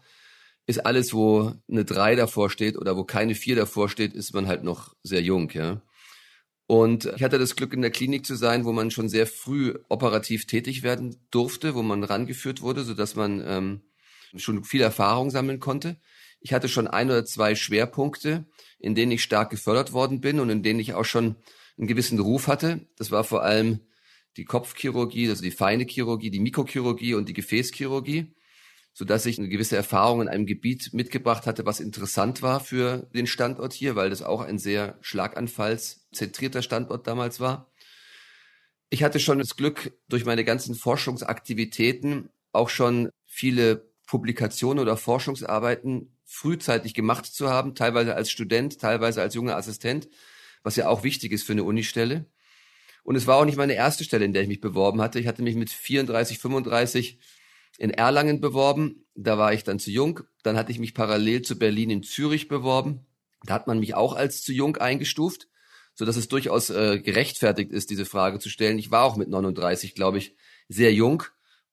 ist 0.67 0.85
alles, 0.85 1.13
wo 1.13 1.53
eine 1.69 1.83
3 1.83 2.15
davor 2.15 2.49
steht 2.49 2.77
oder 2.77 2.95
wo 2.95 3.03
keine 3.03 3.35
4 3.35 3.57
davor 3.57 3.89
steht, 3.89 4.13
ist 4.13 4.33
man 4.33 4.47
halt 4.47 4.63
noch 4.63 4.95
sehr 5.03 5.21
jung, 5.21 5.49
ja. 5.51 5.81
Und 6.65 7.11
ich 7.17 7.23
hatte 7.23 7.37
das 7.37 7.57
Glück, 7.57 7.73
in 7.73 7.81
der 7.81 7.91
Klinik 7.91 8.25
zu 8.25 8.35
sein, 8.35 8.63
wo 8.63 8.71
man 8.71 8.91
schon 8.91 9.09
sehr 9.09 9.27
früh 9.27 9.73
operativ 9.89 10.47
tätig 10.47 10.83
werden 10.83 11.17
durfte, 11.29 11.75
wo 11.75 11.81
man 11.81 12.05
rangeführt 12.05 12.61
wurde, 12.61 12.85
so 12.85 12.93
dass 12.93 13.15
man 13.15 13.43
ähm, 13.45 13.81
schon 14.37 14.63
viel 14.63 14.79
Erfahrung 14.79 15.31
sammeln 15.31 15.59
konnte. 15.59 15.97
Ich 16.41 16.53
hatte 16.53 16.67
schon 16.67 16.87
ein 16.87 17.09
oder 17.09 17.23
zwei 17.23 17.55
Schwerpunkte, 17.55 18.45
in 18.79 18.95
denen 18.95 19.11
ich 19.11 19.23
stark 19.23 19.51
gefördert 19.51 19.93
worden 19.93 20.21
bin 20.21 20.39
und 20.39 20.49
in 20.49 20.63
denen 20.63 20.79
ich 20.79 20.93
auch 20.93 21.05
schon 21.05 21.35
einen 21.77 21.87
gewissen 21.87 22.19
Ruf 22.19 22.47
hatte. 22.47 22.81
Das 22.97 23.11
war 23.11 23.23
vor 23.23 23.43
allem 23.43 23.79
die 24.37 24.45
Kopfchirurgie, 24.45 25.29
also 25.29 25.43
die 25.43 25.51
feine 25.51 25.85
Chirurgie, 25.85 26.31
die 26.31 26.39
Mikrochirurgie 26.39 27.13
und 27.13 27.29
die 27.29 27.33
Gefäßchirurgie, 27.33 28.33
so 28.93 29.05
dass 29.05 29.25
ich 29.25 29.37
eine 29.37 29.49
gewisse 29.49 29.75
Erfahrung 29.75 30.21
in 30.21 30.27
einem 30.27 30.45
Gebiet 30.45 30.93
mitgebracht 30.93 31.45
hatte, 31.45 31.65
was 31.65 31.79
interessant 31.79 32.41
war 32.41 32.59
für 32.59 33.09
den 33.13 33.27
Standort 33.27 33.73
hier, 33.73 33.95
weil 33.95 34.09
das 34.09 34.21
auch 34.23 34.41
ein 34.41 34.57
sehr 34.57 34.97
schlaganfallszentrierter 35.01 36.61
Standort 36.61 37.07
damals 37.07 37.39
war. 37.39 37.71
Ich 38.89 39.03
hatte 39.03 39.19
schon 39.19 39.39
das 39.39 39.55
Glück, 39.55 39.93
durch 40.09 40.25
meine 40.25 40.43
ganzen 40.43 40.75
Forschungsaktivitäten 40.75 42.29
auch 42.51 42.69
schon 42.69 43.09
viele 43.25 43.89
Publikationen 44.05 44.79
oder 44.79 44.97
Forschungsarbeiten 44.97 46.17
frühzeitig 46.31 46.93
gemacht 46.93 47.25
zu 47.25 47.49
haben, 47.49 47.75
teilweise 47.75 48.15
als 48.15 48.31
Student, 48.31 48.79
teilweise 48.79 49.21
als 49.21 49.35
junger 49.35 49.57
Assistent, 49.57 50.07
was 50.63 50.77
ja 50.77 50.87
auch 50.87 51.03
wichtig 51.03 51.33
ist 51.33 51.43
für 51.43 51.51
eine 51.51 51.65
Unistelle. 51.65 52.25
Und 53.03 53.17
es 53.17 53.27
war 53.27 53.37
auch 53.37 53.45
nicht 53.45 53.57
meine 53.57 53.73
erste 53.73 54.05
Stelle, 54.05 54.23
in 54.23 54.31
der 54.31 54.43
ich 54.43 54.47
mich 54.47 54.61
beworben 54.61 55.01
hatte. 55.01 55.19
Ich 55.19 55.27
hatte 55.27 55.43
mich 55.43 55.55
mit 55.55 55.69
34, 55.69 56.39
35 56.39 57.19
in 57.79 57.91
Erlangen 57.91 58.39
beworben. 58.39 59.05
Da 59.13 59.37
war 59.37 59.53
ich 59.53 59.65
dann 59.65 59.77
zu 59.77 59.91
jung. 59.91 60.21
Dann 60.41 60.55
hatte 60.55 60.71
ich 60.71 60.79
mich 60.79 60.93
parallel 60.93 61.41
zu 61.41 61.59
Berlin 61.59 61.89
in 61.89 62.03
Zürich 62.03 62.47
beworben. 62.47 63.05
Da 63.43 63.53
hat 63.53 63.67
man 63.67 63.79
mich 63.79 63.95
auch 63.95 64.13
als 64.13 64.41
zu 64.41 64.53
jung 64.53 64.77
eingestuft, 64.77 65.49
so 65.95 66.05
dass 66.05 66.15
es 66.15 66.29
durchaus 66.29 66.69
äh, 66.69 66.99
gerechtfertigt 66.99 67.71
ist, 67.71 67.89
diese 67.89 68.05
Frage 68.05 68.39
zu 68.39 68.49
stellen. 68.49 68.79
Ich 68.79 68.89
war 68.89 69.03
auch 69.03 69.17
mit 69.17 69.27
39, 69.27 69.95
glaube 69.95 70.19
ich, 70.19 70.35
sehr 70.69 70.93
jung 70.93 71.23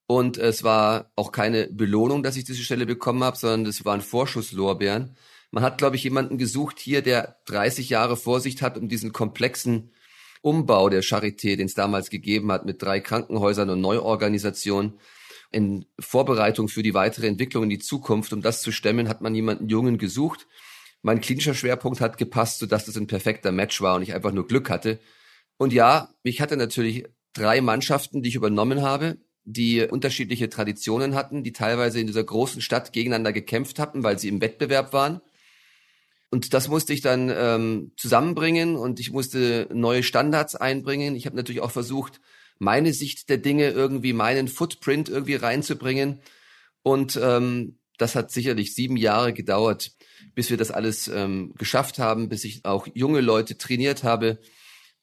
und 0.09 0.39
es 0.39 0.63
war 0.63 1.11
auch 1.15 1.31
keine 1.31 1.67
Belohnung, 1.67 2.23
dass 2.23 2.35
ich 2.35 2.43
diese 2.43 2.63
Stelle 2.63 2.87
bekommen 2.87 3.23
habe, 3.23 3.37
sondern 3.37 3.67
es 3.67 3.85
waren 3.85 4.01
Vorschusslorbeeren. 4.01 5.15
Man 5.51 5.63
hat, 5.63 5.77
glaube 5.77 5.97
ich, 5.97 6.03
jemanden 6.03 6.39
gesucht 6.39 6.79
hier, 6.79 7.03
der 7.03 7.37
30 7.45 7.89
Jahre 7.89 8.17
Vorsicht 8.17 8.63
hat, 8.63 8.75
um 8.75 8.89
diesen 8.89 9.13
komplexen 9.13 9.91
Umbau 10.41 10.89
der 10.89 11.03
Charité, 11.03 11.55
den 11.57 11.67
es 11.67 11.75
damals 11.75 12.09
gegeben 12.09 12.51
hat, 12.51 12.65
mit 12.65 12.81
drei 12.81 13.01
Krankenhäusern 13.01 13.69
und 13.69 13.81
Neuorganisation, 13.81 14.99
in 15.51 15.85
Vorbereitung 15.99 16.69
für 16.69 16.81
die 16.81 16.95
weitere 16.95 17.27
Entwicklung 17.27 17.65
in 17.65 17.69
die 17.69 17.77
Zukunft, 17.77 18.33
um 18.33 18.41
das 18.41 18.63
zu 18.63 18.71
stemmen, 18.71 19.09
hat 19.09 19.21
man 19.21 19.35
jemanden 19.35 19.69
Jungen 19.69 19.99
gesucht. 19.99 20.47
Mein 21.03 21.21
klinischer 21.21 21.53
Schwerpunkt 21.53 22.01
hat 22.01 22.17
gepasst, 22.17 22.57
sodass 22.57 22.85
das 22.85 22.97
ein 22.97 23.05
perfekter 23.05 23.51
Match 23.51 23.79
war 23.79 23.97
und 23.97 24.01
ich 24.01 24.15
einfach 24.15 24.31
nur 24.31 24.47
Glück 24.47 24.71
hatte. 24.71 24.99
Und 25.57 25.71
ja, 25.71 26.09
ich 26.23 26.41
hatte 26.41 26.57
natürlich 26.57 27.05
drei 27.33 27.61
Mannschaften, 27.61 28.23
die 28.23 28.29
ich 28.29 28.35
übernommen 28.35 28.81
habe 28.81 29.19
die 29.51 29.81
unterschiedliche 29.81 30.49
Traditionen 30.49 31.15
hatten, 31.15 31.43
die 31.43 31.53
teilweise 31.53 31.99
in 31.99 32.07
dieser 32.07 32.23
großen 32.23 32.61
Stadt 32.61 32.93
gegeneinander 32.93 33.33
gekämpft 33.33 33.79
hatten, 33.79 34.03
weil 34.03 34.19
sie 34.19 34.27
im 34.27 34.41
Wettbewerb 34.41 34.93
waren. 34.93 35.21
Und 36.29 36.53
das 36.53 36.67
musste 36.67 36.93
ich 36.93 37.01
dann 37.01 37.33
ähm, 37.35 37.91
zusammenbringen 37.97 38.75
und 38.75 38.99
ich 38.99 39.11
musste 39.11 39.67
neue 39.73 40.03
Standards 40.03 40.55
einbringen. 40.55 41.15
Ich 41.15 41.25
habe 41.25 41.35
natürlich 41.35 41.61
auch 41.61 41.71
versucht, 41.71 42.21
meine 42.59 42.93
Sicht 42.93 43.29
der 43.29 43.37
Dinge 43.37 43.69
irgendwie, 43.71 44.13
meinen 44.13 44.47
Footprint 44.47 45.09
irgendwie 45.09 45.35
reinzubringen. 45.35 46.21
Und 46.83 47.19
ähm, 47.21 47.79
das 47.97 48.13
hat 48.13 48.31
sicherlich 48.31 48.75
sieben 48.75 48.97
Jahre 48.97 49.33
gedauert, 49.33 49.93
bis 50.35 50.51
wir 50.51 50.57
das 50.57 50.69
alles 50.69 51.07
ähm, 51.07 51.55
geschafft 51.57 51.97
haben, 51.97 52.29
bis 52.29 52.43
ich 52.43 52.65
auch 52.65 52.87
junge 52.93 53.21
Leute 53.21 53.57
trainiert 53.57 54.03
habe 54.03 54.37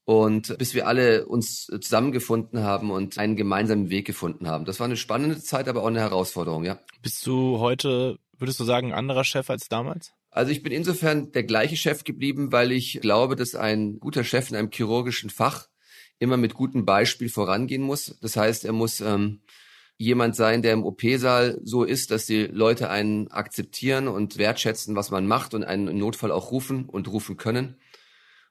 und 0.06 0.56
bis 0.58 0.72
wir 0.72 0.86
alle 0.86 1.26
uns 1.26 1.66
zusammengefunden 1.66 2.62
haben 2.62 2.92
und 2.92 3.18
einen 3.18 3.34
gemeinsamen 3.34 3.90
Weg 3.90 4.06
gefunden 4.06 4.48
haben. 4.48 4.64
Das 4.64 4.78
war 4.78 4.86
eine 4.86 4.96
spannende 4.96 5.40
Zeit, 5.42 5.68
aber 5.68 5.82
auch 5.82 5.88
eine 5.88 5.98
Herausforderung, 5.98 6.64
ja. 6.64 6.78
Bist 7.02 7.26
du 7.26 7.58
heute, 7.58 8.16
würdest 8.38 8.60
du 8.60 8.64
sagen, 8.64 8.92
ein 8.92 8.98
anderer 8.98 9.24
Chef 9.24 9.50
als 9.50 9.68
damals? 9.68 10.12
Also 10.30 10.52
ich 10.52 10.62
bin 10.62 10.72
insofern 10.72 11.32
der 11.32 11.42
gleiche 11.42 11.76
Chef 11.76 12.04
geblieben, 12.04 12.52
weil 12.52 12.70
ich 12.70 13.00
glaube, 13.00 13.34
dass 13.34 13.56
ein 13.56 13.98
guter 13.98 14.22
Chef 14.22 14.48
in 14.48 14.56
einem 14.56 14.70
chirurgischen 14.70 15.28
Fach 15.28 15.66
immer 16.20 16.36
mit 16.36 16.54
gutem 16.54 16.84
Beispiel 16.84 17.28
vorangehen 17.28 17.82
muss. 17.82 18.16
Das 18.20 18.36
heißt, 18.36 18.64
er 18.64 18.72
muss 18.72 19.00
ähm, 19.00 19.40
jemand 19.98 20.36
sein, 20.36 20.62
der 20.62 20.74
im 20.74 20.84
OP-Saal 20.84 21.58
so 21.64 21.82
ist, 21.82 22.12
dass 22.12 22.26
die 22.26 22.44
Leute 22.44 22.90
einen 22.90 23.28
akzeptieren 23.32 24.06
und 24.06 24.38
wertschätzen, 24.38 24.94
was 24.94 25.10
man 25.10 25.26
macht 25.26 25.52
und 25.52 25.64
einen 25.64 25.88
im 25.88 25.98
Notfall 25.98 26.30
auch 26.30 26.52
rufen 26.52 26.84
und 26.84 27.08
rufen 27.08 27.36
können 27.36 27.76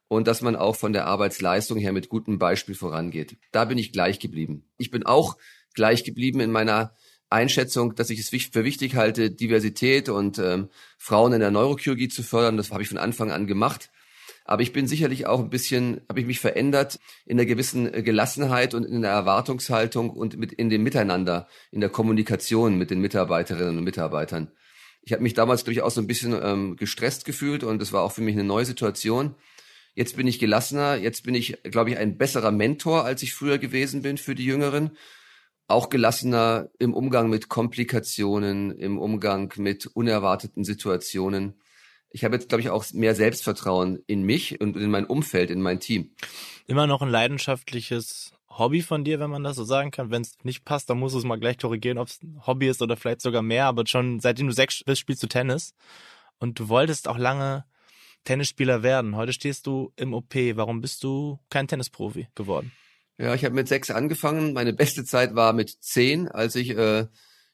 und 0.08 0.26
dass 0.26 0.42
man 0.42 0.56
auch 0.56 0.76
von 0.76 0.92
der 0.92 1.06
Arbeitsleistung 1.06 1.78
her 1.78 1.92
mit 1.92 2.08
gutem 2.08 2.38
Beispiel 2.38 2.74
vorangeht. 2.74 3.36
Da 3.52 3.64
bin 3.64 3.78
ich 3.78 3.92
gleich 3.92 4.18
geblieben. 4.18 4.64
Ich 4.78 4.90
bin 4.90 5.04
auch 5.04 5.36
gleich 5.74 6.04
geblieben 6.04 6.40
in 6.40 6.52
meiner 6.52 6.94
Einschätzung, 7.28 7.94
dass 7.94 8.10
ich 8.10 8.20
es 8.20 8.28
für 8.28 8.64
wichtig 8.64 8.94
halte, 8.94 9.30
Diversität 9.30 10.08
und 10.08 10.38
ähm, 10.38 10.68
Frauen 10.96 11.32
in 11.32 11.40
der 11.40 11.50
Neurochirurgie 11.50 12.08
zu 12.08 12.22
fördern. 12.22 12.56
Das 12.56 12.70
habe 12.70 12.82
ich 12.82 12.88
von 12.88 12.98
Anfang 12.98 13.32
an 13.32 13.46
gemacht. 13.46 13.90
Aber 14.44 14.62
ich 14.62 14.72
bin 14.72 14.86
sicherlich 14.86 15.26
auch 15.26 15.40
ein 15.40 15.50
bisschen, 15.50 16.02
habe 16.08 16.20
ich 16.20 16.26
mich 16.26 16.38
verändert 16.38 17.00
in 17.24 17.38
einer 17.38 17.46
gewissen 17.46 17.92
äh, 17.92 18.02
Gelassenheit 18.02 18.74
und 18.74 18.84
in 18.84 19.02
der 19.02 19.10
Erwartungshaltung 19.10 20.10
und 20.10 20.36
mit 20.36 20.52
in 20.52 20.70
dem 20.70 20.84
Miteinander, 20.84 21.48
in 21.72 21.80
der 21.80 21.90
Kommunikation 21.90 22.78
mit 22.78 22.90
den 22.90 23.00
Mitarbeiterinnen 23.00 23.78
und 23.78 23.84
Mitarbeitern. 23.84 24.52
Ich 25.02 25.12
habe 25.12 25.22
mich 25.22 25.34
damals 25.34 25.64
durchaus 25.64 25.94
so 25.94 26.00
ein 26.00 26.06
bisschen 26.06 26.38
ähm, 26.40 26.76
gestresst 26.76 27.24
gefühlt 27.24 27.64
und 27.64 27.80
das 27.80 27.92
war 27.92 28.02
auch 28.02 28.12
für 28.12 28.22
mich 28.22 28.34
eine 28.34 28.44
neue 28.44 28.64
Situation. 28.64 29.34
Jetzt 29.96 30.14
bin 30.18 30.26
ich 30.26 30.38
gelassener, 30.38 30.96
jetzt 30.96 31.24
bin 31.24 31.34
ich, 31.34 31.56
glaube 31.62 31.88
ich, 31.88 31.96
ein 31.96 32.18
besserer 32.18 32.50
Mentor, 32.50 33.06
als 33.06 33.22
ich 33.22 33.32
früher 33.32 33.56
gewesen 33.56 34.02
bin 34.02 34.18
für 34.18 34.34
die 34.34 34.44
Jüngeren. 34.44 34.90
Auch 35.68 35.88
gelassener 35.88 36.68
im 36.78 36.92
Umgang 36.92 37.30
mit 37.30 37.48
Komplikationen, 37.48 38.72
im 38.72 38.98
Umgang 38.98 39.50
mit 39.56 39.86
unerwarteten 39.86 40.64
Situationen. 40.64 41.58
Ich 42.10 42.24
habe 42.24 42.36
jetzt, 42.36 42.50
glaube 42.50 42.60
ich, 42.60 42.68
auch 42.68 42.84
mehr 42.92 43.14
Selbstvertrauen 43.14 43.98
in 44.06 44.22
mich 44.22 44.60
und 44.60 44.76
in 44.76 44.90
mein 44.90 45.06
Umfeld, 45.06 45.50
in 45.50 45.62
mein 45.62 45.80
Team. 45.80 46.14
Immer 46.66 46.86
noch 46.86 47.00
ein 47.00 47.08
leidenschaftliches 47.08 48.34
Hobby 48.50 48.82
von 48.82 49.02
dir, 49.02 49.18
wenn 49.18 49.30
man 49.30 49.44
das 49.44 49.56
so 49.56 49.64
sagen 49.64 49.92
kann. 49.92 50.10
Wenn 50.10 50.20
es 50.20 50.36
nicht 50.42 50.66
passt, 50.66 50.90
dann 50.90 50.98
musst 50.98 51.14
du 51.14 51.20
es 51.20 51.24
mal 51.24 51.40
gleich 51.40 51.56
korrigieren, 51.56 51.96
ob 51.96 52.08
es 52.08 52.22
ein 52.22 52.42
Hobby 52.46 52.68
ist 52.68 52.82
oder 52.82 52.98
vielleicht 52.98 53.22
sogar 53.22 53.40
mehr. 53.40 53.64
Aber 53.64 53.84
schon 53.86 54.20
seitdem 54.20 54.46
du 54.46 54.52
sechs 54.52 54.84
bist, 54.84 55.00
spielst 55.00 55.22
du 55.22 55.26
Tennis. 55.26 55.74
Und 56.38 56.60
du 56.60 56.68
wolltest 56.68 57.08
auch 57.08 57.16
lange 57.16 57.64
Tennisspieler 58.26 58.82
werden. 58.82 59.16
Heute 59.16 59.32
stehst 59.32 59.66
du 59.66 59.92
im 59.96 60.12
OP. 60.12 60.34
Warum 60.34 60.82
bist 60.82 61.02
du 61.02 61.38
kein 61.48 61.68
Tennisprofi 61.68 62.28
geworden? 62.34 62.72
Ja, 63.18 63.34
ich 63.34 63.44
habe 63.46 63.54
mit 63.54 63.68
sechs 63.68 63.90
angefangen. 63.90 64.52
Meine 64.52 64.74
beste 64.74 65.04
Zeit 65.04 65.34
war 65.34 65.54
mit 65.54 65.70
zehn, 65.70 66.28
als 66.28 66.54
ich 66.54 66.76
äh, 66.76 67.06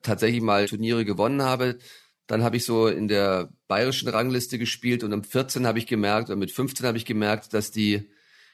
tatsächlich 0.02 0.40
mal 0.40 0.66
Turniere 0.66 1.04
gewonnen 1.04 1.42
habe. 1.42 1.78
Dann 2.26 2.42
habe 2.42 2.56
ich 2.56 2.64
so 2.64 2.88
in 2.88 3.06
der 3.06 3.52
bayerischen 3.68 4.08
Rangliste 4.08 4.58
gespielt 4.58 5.04
und 5.04 5.12
um 5.12 5.22
14 5.22 5.66
habe 5.66 5.78
ich 5.78 5.86
gemerkt, 5.86 6.30
oder 6.30 6.36
mit 6.36 6.50
15 6.50 6.86
habe 6.86 6.98
ich 6.98 7.04
gemerkt, 7.04 7.52
dass 7.54 7.70
die 7.70 8.10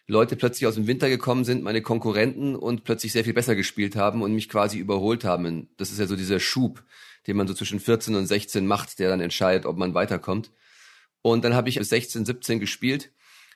Leute 0.07 0.37
plötzlich 0.37 0.67
aus 0.67 0.75
dem 0.75 0.87
Winter 0.87 1.09
gekommen 1.09 1.45
sind, 1.45 1.63
meine 1.63 1.83
Konkurrenten, 1.83 2.57
und 2.57 2.85
plötzlich 2.85 3.13
sehr 3.13 3.25
viel 3.25 3.35
besser 3.35 3.55
gespielt 3.55 3.95
haben 3.95 4.23
und 4.23 4.35
mich 4.35 4.49
quasi 4.49 4.79
überholt 4.79 5.25
haben. 5.25 5.71
Das 5.77 5.93
ist 5.93 5.99
ja 5.99 6.07
so 6.07 6.17
dieser 6.17 6.41
Schub, 6.41 6.83
den 7.27 7.37
man 7.37 7.47
so 7.47 7.55
zwischen 7.55 7.79
14 7.79 8.15
und 8.15 8.27
16 8.27 8.67
macht, 8.67 8.99
der 8.99 9.11
dann 9.11 9.21
entscheidet, 9.21 9.67
ob 9.67 9.77
man 9.77 9.95
weiterkommt. 9.95 10.51
Und 11.23 11.45
dann 11.45 11.55
habe 11.55 11.69
ich 11.69 11.79
16, 11.81 12.25
17 12.25 12.61
gespielt. 12.61 13.13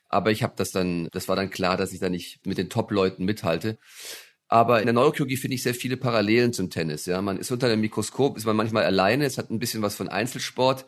Aber 0.09 0.31
ich 0.31 0.43
habe 0.43 0.53
das 0.55 0.71
dann, 0.71 1.07
das 1.11 1.27
war 1.27 1.35
dann 1.35 1.49
klar, 1.49 1.75
dass 1.75 1.91
ich 1.91 1.99
da 1.99 2.09
nicht 2.09 2.45
mit 2.45 2.57
den 2.57 2.69
Top-Leuten 2.69 3.25
mithalte. 3.25 3.79
Aber 4.47 4.79
in 4.79 4.85
der 4.85 4.93
Neurochirurgie 4.93 5.37
finde 5.37 5.55
ich 5.55 5.63
sehr 5.63 5.73
viele 5.73 5.97
Parallelen 5.97 6.53
zum 6.53 6.69
Tennis. 6.69 7.07
Ja, 7.07 7.21
man 7.21 7.37
ist 7.37 7.51
unter 7.51 7.69
dem 7.69 7.81
Mikroskop, 7.81 8.37
ist 8.37 8.45
man 8.45 8.55
manchmal 8.55 8.83
alleine. 8.83 9.25
Es 9.25 9.39
hat 9.39 9.49
ein 9.49 9.57
bisschen 9.57 9.81
was 9.81 9.95
von 9.95 10.09
Einzelsport. 10.09 10.85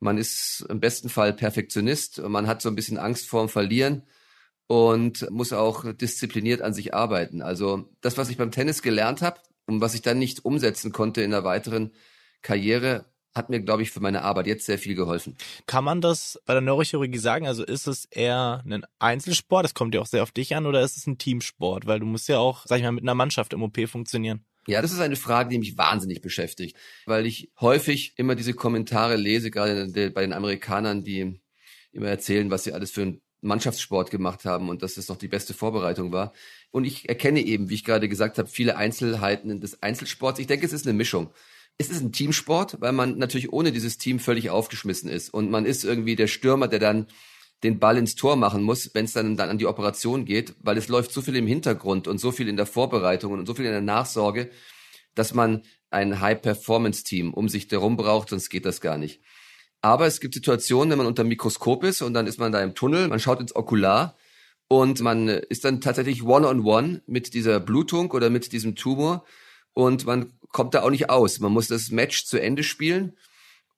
Man 0.00 0.16
ist 0.16 0.64
im 0.70 0.80
besten 0.80 1.10
Fall 1.10 1.34
Perfektionist. 1.34 2.22
Man 2.22 2.46
hat 2.46 2.62
so 2.62 2.70
ein 2.70 2.74
bisschen 2.74 2.96
Angst 2.96 3.28
vorm 3.28 3.50
Verlieren 3.50 4.04
und 4.68 5.28
muss 5.30 5.52
auch 5.52 5.92
diszipliniert 5.92 6.62
an 6.62 6.72
sich 6.72 6.94
arbeiten. 6.94 7.42
Also 7.42 7.90
das, 8.00 8.16
was 8.16 8.30
ich 8.30 8.36
beim 8.36 8.52
Tennis 8.52 8.80
gelernt 8.80 9.22
habe 9.22 9.40
und 9.66 9.80
was 9.80 9.94
ich 9.94 10.02
dann 10.02 10.18
nicht 10.18 10.44
umsetzen 10.44 10.92
konnte 10.92 11.20
in 11.20 11.32
der 11.32 11.44
weiteren 11.44 11.92
Karriere, 12.42 13.06
hat 13.38 13.48
mir, 13.48 13.60
glaube 13.60 13.82
ich, 13.82 13.90
für 13.90 14.00
meine 14.00 14.22
Arbeit 14.22 14.46
jetzt 14.46 14.66
sehr 14.66 14.78
viel 14.78 14.94
geholfen. 14.94 15.36
Kann 15.64 15.84
man 15.84 16.02
das 16.02 16.38
bei 16.44 16.52
der 16.52 16.60
Neurochirurgie 16.60 17.16
sagen? 17.16 17.46
Also 17.46 17.64
ist 17.64 17.86
es 17.86 18.04
eher 18.04 18.62
ein 18.66 18.84
Einzelsport, 18.98 19.64
das 19.64 19.72
kommt 19.72 19.94
ja 19.94 20.02
auch 20.02 20.06
sehr 20.06 20.22
auf 20.22 20.32
dich 20.32 20.54
an, 20.54 20.66
oder 20.66 20.82
ist 20.82 20.98
es 20.98 21.06
ein 21.06 21.16
Teamsport? 21.16 21.86
Weil 21.86 22.00
du 22.00 22.06
musst 22.06 22.28
ja 22.28 22.38
auch, 22.38 22.66
sag 22.66 22.76
ich 22.76 22.82
mal, 22.82 22.92
mit 22.92 23.04
einer 23.04 23.14
Mannschaft 23.14 23.54
im 23.54 23.62
OP 23.62 23.78
funktionieren. 23.88 24.44
Ja, 24.66 24.82
das 24.82 24.92
ist 24.92 25.00
eine 25.00 25.16
Frage, 25.16 25.48
die 25.48 25.58
mich 25.58 25.78
wahnsinnig 25.78 26.20
beschäftigt, 26.20 26.76
weil 27.06 27.24
ich 27.24 27.50
häufig 27.58 28.12
immer 28.16 28.34
diese 28.34 28.52
Kommentare 28.52 29.16
lese, 29.16 29.50
gerade 29.50 29.88
bei 30.10 30.20
den 30.20 30.34
Amerikanern, 30.34 31.04
die 31.04 31.40
immer 31.92 32.08
erzählen, 32.08 32.50
was 32.50 32.64
sie 32.64 32.74
alles 32.74 32.90
für 32.90 33.00
einen 33.00 33.22
Mannschaftssport 33.40 34.10
gemacht 34.10 34.44
haben 34.44 34.68
und 34.68 34.82
dass 34.82 34.96
das 34.96 35.08
noch 35.08 35.16
die 35.16 35.28
beste 35.28 35.54
Vorbereitung 35.54 36.12
war. 36.12 36.34
Und 36.70 36.84
ich 36.84 37.08
erkenne 37.08 37.40
eben, 37.40 37.70
wie 37.70 37.76
ich 37.76 37.84
gerade 37.84 38.10
gesagt 38.10 38.36
habe, 38.36 38.48
viele 38.48 38.76
Einzelheiten 38.76 39.60
des 39.60 39.82
Einzelsports. 39.82 40.38
Ich 40.38 40.48
denke, 40.48 40.66
es 40.66 40.72
ist 40.74 40.86
eine 40.86 40.96
Mischung 40.96 41.30
es 41.78 41.90
ist 41.90 42.02
ein 42.02 42.12
Teamsport, 42.12 42.80
weil 42.80 42.92
man 42.92 43.18
natürlich 43.18 43.52
ohne 43.52 43.70
dieses 43.70 43.98
Team 43.98 44.18
völlig 44.18 44.50
aufgeschmissen 44.50 45.08
ist. 45.08 45.32
Und 45.32 45.50
man 45.50 45.64
ist 45.64 45.84
irgendwie 45.84 46.16
der 46.16 46.26
Stürmer, 46.26 46.66
der 46.66 46.80
dann 46.80 47.06
den 47.62 47.78
Ball 47.78 47.96
ins 47.96 48.16
Tor 48.16 48.36
machen 48.36 48.62
muss, 48.62 48.94
wenn 48.94 49.04
es 49.04 49.12
dann, 49.12 49.36
dann 49.36 49.48
an 49.48 49.58
die 49.58 49.66
Operation 49.66 50.24
geht, 50.24 50.54
weil 50.60 50.76
es 50.76 50.88
läuft 50.88 51.12
so 51.12 51.22
viel 51.22 51.36
im 51.36 51.46
Hintergrund 51.46 52.08
und 52.08 52.18
so 52.18 52.32
viel 52.32 52.48
in 52.48 52.56
der 52.56 52.66
Vorbereitung 52.66 53.32
und 53.32 53.46
so 53.46 53.54
viel 53.54 53.64
in 53.64 53.72
der 53.72 53.80
Nachsorge, 53.80 54.50
dass 55.14 55.34
man 55.34 55.62
ein 55.90 56.20
High-Performance-Team 56.20 57.32
um 57.32 57.48
sich 57.48 57.68
herum 57.70 57.96
braucht, 57.96 58.28
sonst 58.28 58.50
geht 58.50 58.64
das 58.64 58.80
gar 58.80 58.98
nicht. 58.98 59.20
Aber 59.80 60.06
es 60.06 60.20
gibt 60.20 60.34
Situationen, 60.34 60.90
wenn 60.90 60.98
man 60.98 61.06
unter 61.06 61.22
dem 61.22 61.28
Mikroskop 61.28 61.84
ist 61.84 62.02
und 62.02 62.14
dann 62.14 62.26
ist 62.26 62.38
man 62.38 62.52
da 62.52 62.60
im 62.60 62.74
Tunnel, 62.74 63.08
man 63.08 63.20
schaut 63.20 63.40
ins 63.40 63.54
Okular 63.54 64.16
und 64.66 65.00
man 65.00 65.28
ist 65.28 65.64
dann 65.64 65.80
tatsächlich 65.80 66.24
one-on-one 66.24 66.60
-on 66.60 66.94
-one 66.96 67.00
mit 67.06 67.34
dieser 67.34 67.60
Blutung 67.60 68.10
oder 68.10 68.30
mit 68.30 68.52
diesem 68.52 68.74
Tumor 68.74 69.24
und 69.74 70.06
man 70.06 70.32
kommt 70.52 70.74
da 70.74 70.82
auch 70.82 70.90
nicht 70.90 71.10
aus. 71.10 71.40
Man 71.40 71.52
muss 71.52 71.68
das 71.68 71.90
Match 71.90 72.24
zu 72.24 72.40
Ende 72.40 72.62
spielen 72.62 73.16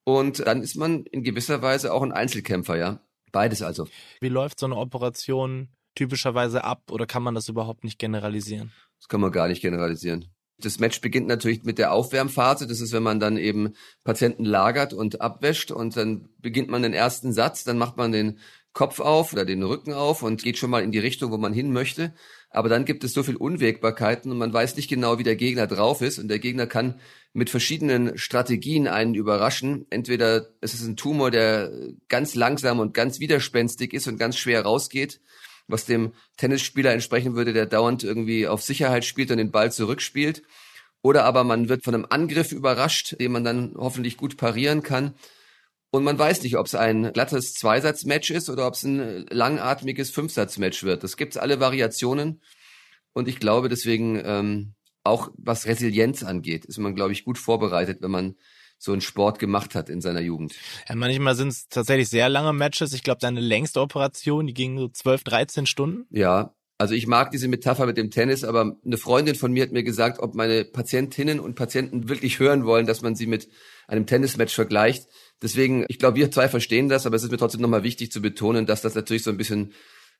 und 0.03 0.45
dann 0.45 0.61
ist 0.61 0.75
man 0.75 1.05
in 1.05 1.23
gewisser 1.23 1.61
Weise 1.61 1.93
auch 1.93 2.01
ein 2.01 2.11
Einzelkämpfer, 2.11 2.77
ja. 2.77 3.01
Beides 3.31 3.61
also. 3.61 3.87
Wie 4.19 4.29
läuft 4.29 4.59
so 4.59 4.65
eine 4.65 4.75
Operation 4.75 5.69
typischerweise 5.95 6.63
ab 6.63 6.91
oder 6.91 7.05
kann 7.05 7.23
man 7.23 7.35
das 7.35 7.47
überhaupt 7.47 7.83
nicht 7.83 7.99
generalisieren? 7.99 8.71
Das 8.99 9.07
kann 9.07 9.21
man 9.21 9.31
gar 9.31 9.47
nicht 9.47 9.61
generalisieren. 9.61 10.25
Das 10.57 10.79
Match 10.79 11.01
beginnt 11.01 11.27
natürlich 11.27 11.63
mit 11.63 11.77
der 11.77 11.91
Aufwärmphase. 11.91 12.67
Das 12.67 12.81
ist, 12.81 12.93
wenn 12.93 13.03
man 13.03 13.19
dann 13.19 13.37
eben 13.37 13.73
Patienten 14.03 14.45
lagert 14.45 14.93
und 14.93 15.21
abwäscht 15.21 15.71
und 15.71 15.97
dann 15.97 16.29
beginnt 16.39 16.69
man 16.69 16.83
den 16.83 16.93
ersten 16.93 17.33
Satz, 17.33 17.63
dann 17.63 17.77
macht 17.77 17.97
man 17.97 18.11
den 18.11 18.37
Kopf 18.73 18.99
auf 18.99 19.33
oder 19.33 19.43
den 19.43 19.63
Rücken 19.63 19.93
auf 19.93 20.23
und 20.23 20.43
geht 20.43 20.57
schon 20.57 20.69
mal 20.69 20.83
in 20.83 20.91
die 20.91 20.99
Richtung, 20.99 21.31
wo 21.31 21.37
man 21.37 21.53
hin 21.53 21.73
möchte. 21.73 22.13
Aber 22.51 22.67
dann 22.67 22.83
gibt 22.83 23.05
es 23.05 23.13
so 23.13 23.23
viel 23.23 23.37
Unwägbarkeiten 23.37 24.29
und 24.29 24.37
man 24.37 24.51
weiß 24.51 24.75
nicht 24.75 24.89
genau, 24.89 25.17
wie 25.17 25.23
der 25.23 25.37
Gegner 25.37 25.67
drauf 25.67 26.01
ist. 26.01 26.19
Und 26.19 26.27
der 26.27 26.39
Gegner 26.39 26.67
kann 26.67 26.99
mit 27.31 27.49
verschiedenen 27.49 28.17
Strategien 28.17 28.89
einen 28.89 29.15
überraschen. 29.15 29.85
Entweder 29.89 30.49
es 30.59 30.73
ist 30.73 30.85
ein 30.85 30.97
Tumor, 30.97 31.31
der 31.31 31.71
ganz 32.09 32.35
langsam 32.35 32.79
und 32.79 32.93
ganz 32.93 33.21
widerspenstig 33.21 33.93
ist 33.93 34.07
und 34.07 34.17
ganz 34.17 34.37
schwer 34.37 34.63
rausgeht, 34.63 35.21
was 35.67 35.85
dem 35.85 36.11
Tennisspieler 36.35 36.91
entsprechen 36.91 37.35
würde, 37.35 37.53
der 37.53 37.67
dauernd 37.67 38.03
irgendwie 38.03 38.47
auf 38.47 38.61
Sicherheit 38.61 39.05
spielt 39.05 39.31
und 39.31 39.37
den 39.37 39.51
Ball 39.51 39.71
zurückspielt. 39.71 40.43
Oder 41.01 41.23
aber 41.23 41.45
man 41.45 41.69
wird 41.69 41.85
von 41.85 41.95
einem 41.95 42.05
Angriff 42.09 42.51
überrascht, 42.51 43.15
den 43.17 43.31
man 43.31 43.45
dann 43.45 43.75
hoffentlich 43.77 44.17
gut 44.17 44.35
parieren 44.35 44.83
kann. 44.83 45.15
Und 45.91 46.03
man 46.03 46.17
weiß 46.17 46.41
nicht, 46.43 46.57
ob 46.57 46.65
es 46.65 46.75
ein 46.75 47.11
glattes 47.11 47.53
Zweisatzmatch 47.53 48.31
ist 48.31 48.49
oder 48.49 48.65
ob 48.65 48.75
es 48.75 48.83
ein 48.83 49.25
langatmiges 49.29 50.09
Fünfsatzmatch 50.09 50.83
wird. 50.83 51.03
Das 51.03 51.17
gibt's 51.17 51.37
alle 51.37 51.59
Variationen. 51.59 52.41
Und 53.13 53.27
ich 53.27 53.39
glaube 53.39 53.67
deswegen, 53.67 54.21
ähm, 54.23 54.73
auch 55.03 55.29
was 55.37 55.65
Resilienz 55.65 56.23
angeht, 56.23 56.63
ist 56.63 56.77
man, 56.77 56.95
glaube 56.95 57.11
ich, 57.11 57.25
gut 57.25 57.37
vorbereitet, 57.37 57.97
wenn 58.01 58.11
man 58.11 58.35
so 58.77 58.93
einen 58.93 59.01
Sport 59.01 59.37
gemacht 59.37 59.75
hat 59.75 59.89
in 59.89 60.01
seiner 60.01 60.21
Jugend. 60.21 60.53
Ja, 60.87 60.95
manchmal 60.95 61.35
sind 61.35 61.49
es 61.49 61.67
tatsächlich 61.67 62.09
sehr 62.09 62.29
lange 62.29 62.53
Matches. 62.53 62.93
Ich 62.93 63.03
glaube, 63.03 63.19
deine 63.19 63.41
längste 63.41 63.81
Operation, 63.81 64.47
die 64.47 64.53
ging 64.53 64.77
so 64.79 64.87
12, 64.87 65.23
13 65.23 65.65
Stunden. 65.65 66.05
Ja, 66.09 66.55
Also 66.79 66.95
ich 66.95 67.05
mag 67.05 67.29
diese 67.29 67.47
Metapher 67.47 67.85
mit 67.85 67.97
dem 67.97 68.09
Tennis, 68.09 68.43
aber 68.43 68.75
eine 68.83 68.97
Freundin 68.97 69.35
von 69.35 69.51
mir 69.51 69.61
hat 69.61 69.71
mir 69.71 69.83
gesagt, 69.83 70.17
ob 70.17 70.33
meine 70.33 70.65
Patientinnen 70.65 71.39
und 71.39 71.53
Patienten 71.53 72.09
wirklich 72.09 72.39
hören 72.39 72.65
wollen, 72.65 72.87
dass 72.87 73.03
man 73.03 73.13
sie 73.13 73.27
mit 73.27 73.49
einem 73.87 74.07
Tennismatch 74.07 74.55
vergleicht. 74.55 75.07
Deswegen, 75.41 75.85
ich 75.87 75.97
glaube, 75.97 76.17
wir 76.17 76.31
zwei 76.31 76.47
verstehen 76.47 76.87
das, 76.89 77.05
aber 77.05 77.15
es 77.15 77.23
ist 77.23 77.31
mir 77.31 77.37
trotzdem 77.37 77.61
nochmal 77.61 77.83
wichtig 77.83 78.11
zu 78.11 78.21
betonen, 78.21 78.65
dass 78.65 78.81
das 78.81 78.95
natürlich 78.95 79.23
so 79.23 79.31
ein 79.31 79.37
bisschen 79.37 79.73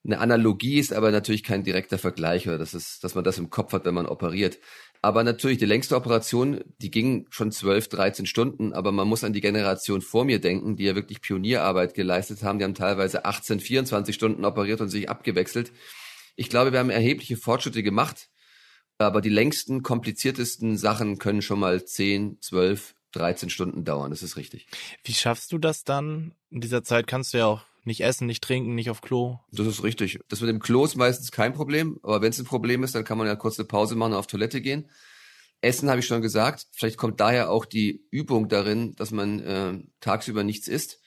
eine 0.04 0.20
Analogie 0.20 0.80
ist, 0.80 0.94
aber 0.94 1.12
natürlich 1.12 1.44
kein 1.44 1.64
direkter 1.64 2.00
Vergleich 2.00 2.48
oder 2.48 2.58
dass, 2.58 2.74
es, 2.74 3.00
dass 3.00 3.14
man 3.14 3.24
das 3.24 3.38
im 3.38 3.52
Kopf 3.52 3.74
hat, 3.74 3.86
wenn 3.86 3.94
man 3.94 4.08
operiert. 4.08 4.58
Aber 5.04 5.24
natürlich, 5.24 5.60
die 5.60 5.66
längste 5.66 5.96
Operation, 5.96 6.64
die 6.80 6.90
ging 6.90 7.28
schon 7.30 7.52
12, 7.52 7.88
13 7.88 8.26
Stunden, 8.26 8.74
aber 8.74 8.92
man 8.92 9.08
muss 9.08 9.24
an 9.24 9.34
die 9.34 9.42
Generation 9.42 10.02
vor 10.02 10.26
mir 10.26 10.40
denken, 10.40 10.76
die 10.76 10.86
ja 10.86 10.96
wirklich 10.96 11.22
Pionierarbeit 11.22 11.94
geleistet 11.94 12.44
haben. 12.44 12.58
Die 12.58 12.66
haben 12.66 12.74
teilweise 12.74 13.26
18, 13.26 13.60
24 13.60 14.14
Stunden 14.16 14.44
operiert 14.44 14.82
und 14.82 14.90
sich 14.90 15.10
abgewechselt. 15.10 15.72
Ich 16.36 16.50
glaube, 16.50 16.72
wir 16.72 16.80
haben 16.80 16.90
erhebliche 16.90 17.38
Fortschritte 17.38 17.84
gemacht, 17.84 18.30
aber 18.98 19.22
die 19.22 19.30
längsten, 19.30 19.84
kompliziertesten 19.84 20.78
Sachen 20.78 21.20
können 21.20 21.42
schon 21.42 21.60
mal 21.60 21.84
10, 21.84 22.38
12, 22.42 22.96
13 23.12 23.50
Stunden 23.50 23.84
dauern. 23.84 24.12
Das 24.12 24.24
ist 24.24 24.38
richtig. 24.38 24.68
Wie 25.04 25.14
schaffst 25.14 25.52
du 25.52 25.58
das 25.58 25.84
dann? 25.84 26.34
In 26.50 26.62
dieser 26.62 26.84
Zeit 26.84 27.08
kannst 27.08 27.34
du 27.34 27.40
ja 27.40 27.46
auch 27.48 27.62
nicht 27.84 28.02
essen, 28.02 28.28
nicht 28.28 28.44
trinken, 28.44 28.76
nicht 28.76 28.90
auf 28.90 29.02
Klo. 29.02 29.40
Das 29.52 29.68
ist 29.68 29.84
richtig. 29.84 30.20
Das 30.28 30.42
mit 30.42 30.50
dem 30.50 30.60
Klo 30.60 30.86
ist 30.86 30.96
meistens 30.96 31.32
kein 31.32 31.54
Problem, 31.54 32.00
aber 32.04 32.22
wenn 32.22 32.30
es 32.30 32.40
ein 32.40 32.46
Problem 32.46 32.84
ist, 32.84 32.94
dann 32.94 33.04
kann 33.04 33.18
man 33.18 33.28
ja 33.28 33.36
kurz 33.36 33.58
eine 33.60 33.68
Pause 33.68 33.96
machen 33.96 34.14
und 34.14 34.20
auf 34.20 34.28
Toilette 34.28 34.62
gehen. 34.62 34.90
Essen 35.62 35.90
habe 35.90 36.00
ich 36.00 36.08
schon 36.08 36.22
gesagt. 36.22 36.68
Vielleicht 36.72 36.98
kommt 36.98 37.20
daher 37.20 37.52
auch 37.52 37.66
die 37.66 38.06
Übung 38.12 38.50
darin, 38.50 38.96
dass 38.96 39.12
man 39.12 39.40
äh, 39.40 39.80
tagsüber 40.00 40.44
nichts 40.44 40.68
isst. 40.68 41.00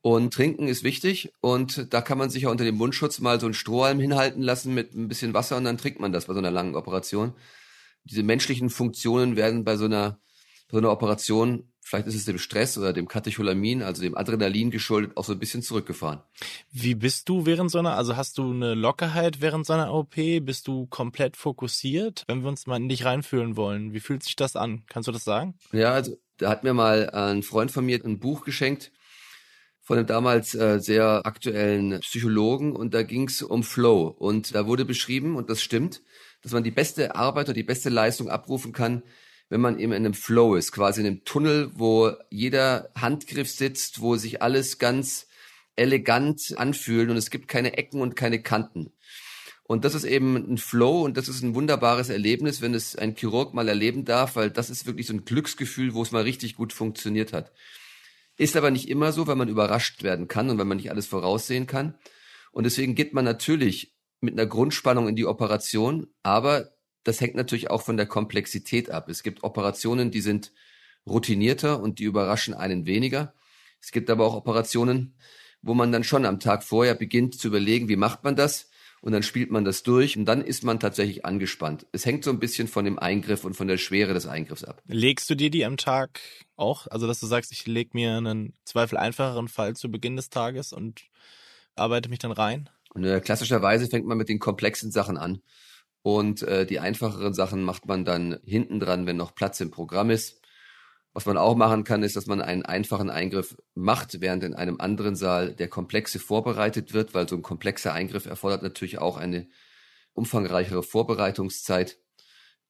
Und 0.00 0.34
trinken 0.34 0.68
ist 0.68 0.84
wichtig 0.84 1.32
und 1.40 1.94
da 1.94 2.02
kann 2.02 2.18
man 2.18 2.28
sich 2.28 2.42
ja 2.42 2.50
unter 2.50 2.64
dem 2.64 2.74
Mundschutz 2.74 3.20
mal 3.20 3.40
so 3.40 3.46
einen 3.46 3.54
Strohhalm 3.54 3.98
hinhalten 3.98 4.42
lassen 4.42 4.74
mit 4.74 4.92
ein 4.92 5.08
bisschen 5.08 5.32
Wasser 5.32 5.56
und 5.56 5.64
dann 5.64 5.78
trinkt 5.78 5.98
man 5.98 6.12
das 6.12 6.26
bei 6.26 6.34
so 6.34 6.40
einer 6.40 6.50
langen 6.50 6.74
Operation. 6.74 7.32
Diese 8.04 8.22
menschlichen 8.22 8.68
Funktionen 8.68 9.34
werden 9.34 9.64
bei 9.64 9.78
so 9.78 9.86
einer, 9.86 10.20
so 10.74 10.78
einer 10.78 10.90
Operation, 10.90 11.72
vielleicht 11.80 12.08
ist 12.08 12.16
es 12.16 12.24
dem 12.24 12.38
Stress 12.38 12.76
oder 12.76 12.92
dem 12.92 13.06
Katecholamin, 13.06 13.82
also 13.82 14.02
dem 14.02 14.16
Adrenalin 14.16 14.72
geschuldet, 14.72 15.16
auch 15.16 15.24
so 15.24 15.32
ein 15.32 15.38
bisschen 15.38 15.62
zurückgefahren. 15.62 16.20
Wie 16.72 16.96
bist 16.96 17.28
du 17.28 17.46
während 17.46 17.70
so 17.70 17.78
einer, 17.78 17.96
also 17.96 18.16
hast 18.16 18.38
du 18.38 18.50
eine 18.50 18.74
Lockerheit 18.74 19.40
während 19.40 19.66
so 19.66 19.72
einer 19.72 19.94
OP? 19.94 20.16
Bist 20.16 20.66
du 20.66 20.86
komplett 20.86 21.36
fokussiert? 21.36 22.24
Wenn 22.26 22.42
wir 22.42 22.48
uns 22.48 22.66
mal 22.66 22.76
in 22.76 22.88
dich 22.88 23.04
reinfühlen 23.04 23.56
wollen, 23.56 23.92
wie 23.92 24.00
fühlt 24.00 24.24
sich 24.24 24.34
das 24.34 24.56
an? 24.56 24.82
Kannst 24.88 25.06
du 25.06 25.12
das 25.12 25.22
sagen? 25.22 25.54
Ja, 25.70 25.92
also 25.92 26.16
da 26.38 26.50
hat 26.50 26.64
mir 26.64 26.74
mal 26.74 27.08
ein 27.10 27.44
Freund 27.44 27.70
von 27.70 27.86
mir 27.86 28.04
ein 28.04 28.18
Buch 28.18 28.44
geschenkt, 28.44 28.90
von 29.80 29.96
dem 29.96 30.06
damals 30.06 30.56
äh, 30.56 30.80
sehr 30.80 31.24
aktuellen 31.24 32.00
Psychologen 32.00 32.74
und 32.74 32.94
da 32.94 33.04
ging 33.04 33.28
es 33.28 33.42
um 33.42 33.62
Flow 33.62 34.08
und 34.08 34.56
da 34.56 34.66
wurde 34.66 34.84
beschrieben 34.84 35.36
und 35.36 35.50
das 35.50 35.62
stimmt, 35.62 36.02
dass 36.42 36.50
man 36.50 36.64
die 36.64 36.72
beste 36.72 37.14
Arbeit 37.14 37.46
oder 37.46 37.54
die 37.54 37.62
beste 37.62 37.90
Leistung 37.90 38.28
abrufen 38.28 38.72
kann, 38.72 39.04
wenn 39.54 39.60
man 39.60 39.78
eben 39.78 39.92
in 39.92 40.04
einem 40.04 40.14
Flow 40.14 40.56
ist, 40.56 40.72
quasi 40.72 41.00
in 41.00 41.06
einem 41.06 41.24
Tunnel, 41.24 41.70
wo 41.74 42.10
jeder 42.28 42.90
Handgriff 42.96 43.48
sitzt, 43.48 44.00
wo 44.00 44.16
sich 44.16 44.42
alles 44.42 44.80
ganz 44.80 45.28
elegant 45.76 46.54
anfühlt 46.56 47.08
und 47.08 47.16
es 47.16 47.30
gibt 47.30 47.46
keine 47.46 47.78
Ecken 47.78 48.00
und 48.00 48.16
keine 48.16 48.42
Kanten. 48.42 48.90
Und 49.62 49.84
das 49.84 49.94
ist 49.94 50.02
eben 50.02 50.34
ein 50.34 50.58
Flow 50.58 51.02
und 51.02 51.16
das 51.16 51.28
ist 51.28 51.42
ein 51.42 51.54
wunderbares 51.54 52.08
Erlebnis, 52.08 52.62
wenn 52.62 52.74
es 52.74 52.96
ein 52.96 53.14
Chirurg 53.14 53.54
mal 53.54 53.68
erleben 53.68 54.04
darf, 54.04 54.34
weil 54.34 54.50
das 54.50 54.70
ist 54.70 54.86
wirklich 54.86 55.06
so 55.06 55.14
ein 55.14 55.24
Glücksgefühl, 55.24 55.94
wo 55.94 56.02
es 56.02 56.10
mal 56.10 56.24
richtig 56.24 56.56
gut 56.56 56.72
funktioniert 56.72 57.32
hat. 57.32 57.52
Ist 58.36 58.56
aber 58.56 58.72
nicht 58.72 58.88
immer 58.88 59.12
so, 59.12 59.28
weil 59.28 59.36
man 59.36 59.48
überrascht 59.48 60.02
werden 60.02 60.26
kann 60.26 60.50
und 60.50 60.58
wenn 60.58 60.66
man 60.66 60.78
nicht 60.78 60.90
alles 60.90 61.06
voraussehen 61.06 61.68
kann. 61.68 61.94
Und 62.50 62.64
deswegen 62.64 62.96
geht 62.96 63.14
man 63.14 63.24
natürlich 63.24 63.94
mit 64.20 64.34
einer 64.34 64.48
Grundspannung 64.48 65.06
in 65.06 65.14
die 65.14 65.26
Operation, 65.26 66.08
aber 66.24 66.73
das 67.04 67.20
hängt 67.20 67.34
natürlich 67.34 67.70
auch 67.70 67.82
von 67.82 67.96
der 67.96 68.06
Komplexität 68.06 68.90
ab. 68.90 69.08
Es 69.08 69.22
gibt 69.22 69.44
Operationen, 69.44 70.10
die 70.10 70.20
sind 70.20 70.52
routinierter 71.06 71.80
und 71.80 71.98
die 71.98 72.04
überraschen 72.04 72.54
einen 72.54 72.86
weniger. 72.86 73.34
Es 73.80 73.92
gibt 73.92 74.10
aber 74.10 74.26
auch 74.26 74.34
Operationen, 74.34 75.14
wo 75.62 75.74
man 75.74 75.92
dann 75.92 76.04
schon 76.04 76.26
am 76.26 76.40
Tag 76.40 76.64
vorher 76.64 76.94
beginnt 76.94 77.38
zu 77.38 77.48
überlegen, 77.48 77.88
wie 77.88 77.96
macht 77.96 78.24
man 78.24 78.36
das? 78.36 78.70
und 79.04 79.12
dann 79.12 79.22
spielt 79.22 79.50
man 79.50 79.66
das 79.66 79.82
durch 79.82 80.16
und 80.16 80.24
dann 80.24 80.40
ist 80.40 80.64
man 80.64 80.80
tatsächlich 80.80 81.26
angespannt. 81.26 81.86
Es 81.92 82.06
hängt 82.06 82.24
so 82.24 82.30
ein 82.30 82.38
bisschen 82.38 82.68
von 82.68 82.86
dem 82.86 82.98
Eingriff 82.98 83.44
und 83.44 83.52
von 83.52 83.68
der 83.68 83.76
Schwere 83.76 84.14
des 84.14 84.24
Eingriffs 84.24 84.64
ab. 84.64 84.80
Legst 84.86 85.28
du 85.28 85.34
dir 85.34 85.50
die 85.50 85.66
am 85.66 85.76
Tag 85.76 86.20
auch? 86.56 86.86
Also, 86.86 87.06
dass 87.06 87.20
du 87.20 87.26
sagst, 87.26 87.52
ich 87.52 87.66
leg 87.66 87.92
mir 87.92 88.16
einen 88.16 88.54
Zweifel 88.64 88.96
einfacheren 88.96 89.48
Fall 89.48 89.76
zu 89.76 89.90
Beginn 89.90 90.16
des 90.16 90.30
Tages 90.30 90.72
und 90.72 91.02
arbeite 91.76 92.08
mich 92.08 92.20
dann 92.20 92.32
rein? 92.32 92.70
Und, 92.94 93.04
äh, 93.04 93.20
klassischerweise 93.20 93.88
fängt 93.88 94.06
man 94.06 94.16
mit 94.16 94.30
den 94.30 94.38
komplexen 94.38 94.90
Sachen 94.90 95.18
an. 95.18 95.42
Und 96.04 96.42
äh, 96.42 96.66
die 96.66 96.80
einfacheren 96.80 97.32
Sachen 97.32 97.62
macht 97.62 97.86
man 97.86 98.04
dann 98.04 98.38
hinten 98.44 98.78
dran, 98.78 99.06
wenn 99.06 99.16
noch 99.16 99.34
Platz 99.34 99.58
im 99.60 99.70
Programm 99.70 100.10
ist. 100.10 100.38
Was 101.14 101.24
man 101.24 101.38
auch 101.38 101.56
machen 101.56 101.82
kann, 101.82 102.02
ist, 102.02 102.14
dass 102.14 102.26
man 102.26 102.42
einen 102.42 102.62
einfachen 102.62 103.08
Eingriff 103.08 103.56
macht, 103.74 104.20
während 104.20 104.44
in 104.44 104.52
einem 104.52 104.78
anderen 104.78 105.16
Saal 105.16 105.54
der 105.54 105.68
komplexe 105.68 106.18
vorbereitet 106.18 106.92
wird, 106.92 107.14
weil 107.14 107.26
so 107.26 107.36
ein 107.36 107.40
komplexer 107.40 107.94
Eingriff 107.94 108.26
erfordert 108.26 108.62
natürlich 108.62 108.98
auch 108.98 109.16
eine 109.16 109.48
umfangreichere 110.12 110.82
Vorbereitungszeit. 110.82 111.96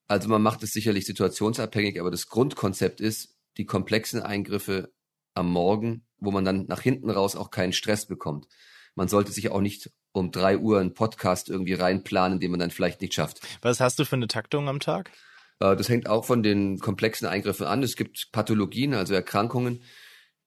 Also 0.06 0.28
man 0.28 0.40
macht 0.40 0.62
es 0.62 0.70
sicherlich 0.70 1.04
situationsabhängig, 1.04 1.98
aber 1.98 2.12
das 2.12 2.28
Grundkonzept 2.28 3.00
ist, 3.00 3.36
die 3.56 3.64
komplexen 3.64 4.22
Eingriffe 4.22 4.92
am 5.34 5.50
Morgen, 5.50 6.06
wo 6.18 6.30
man 6.30 6.44
dann 6.44 6.66
nach 6.66 6.82
hinten 6.82 7.10
raus 7.10 7.34
auch 7.34 7.50
keinen 7.50 7.72
Stress 7.72 8.06
bekommt. 8.06 8.46
Man 8.94 9.08
sollte 9.08 9.32
sich 9.32 9.50
auch 9.50 9.60
nicht 9.60 9.90
um 10.12 10.30
drei 10.30 10.58
Uhr 10.58 10.80
einen 10.80 10.94
Podcast 10.94 11.48
irgendwie 11.48 11.74
reinplanen, 11.74 12.40
den 12.40 12.50
man 12.50 12.60
dann 12.60 12.70
vielleicht 12.70 13.00
nicht 13.00 13.14
schafft. 13.14 13.40
Was 13.62 13.80
hast 13.80 13.98
du 13.98 14.04
für 14.04 14.16
eine 14.16 14.28
Taktung 14.28 14.68
am 14.68 14.80
Tag? 14.80 15.10
Äh, 15.60 15.76
das 15.76 15.88
hängt 15.88 16.08
auch 16.08 16.24
von 16.24 16.42
den 16.42 16.78
komplexen 16.78 17.26
Eingriffen 17.26 17.66
an. 17.66 17.82
Es 17.82 17.96
gibt 17.96 18.30
Pathologien, 18.32 18.94
also 18.94 19.14
Erkrankungen. 19.14 19.82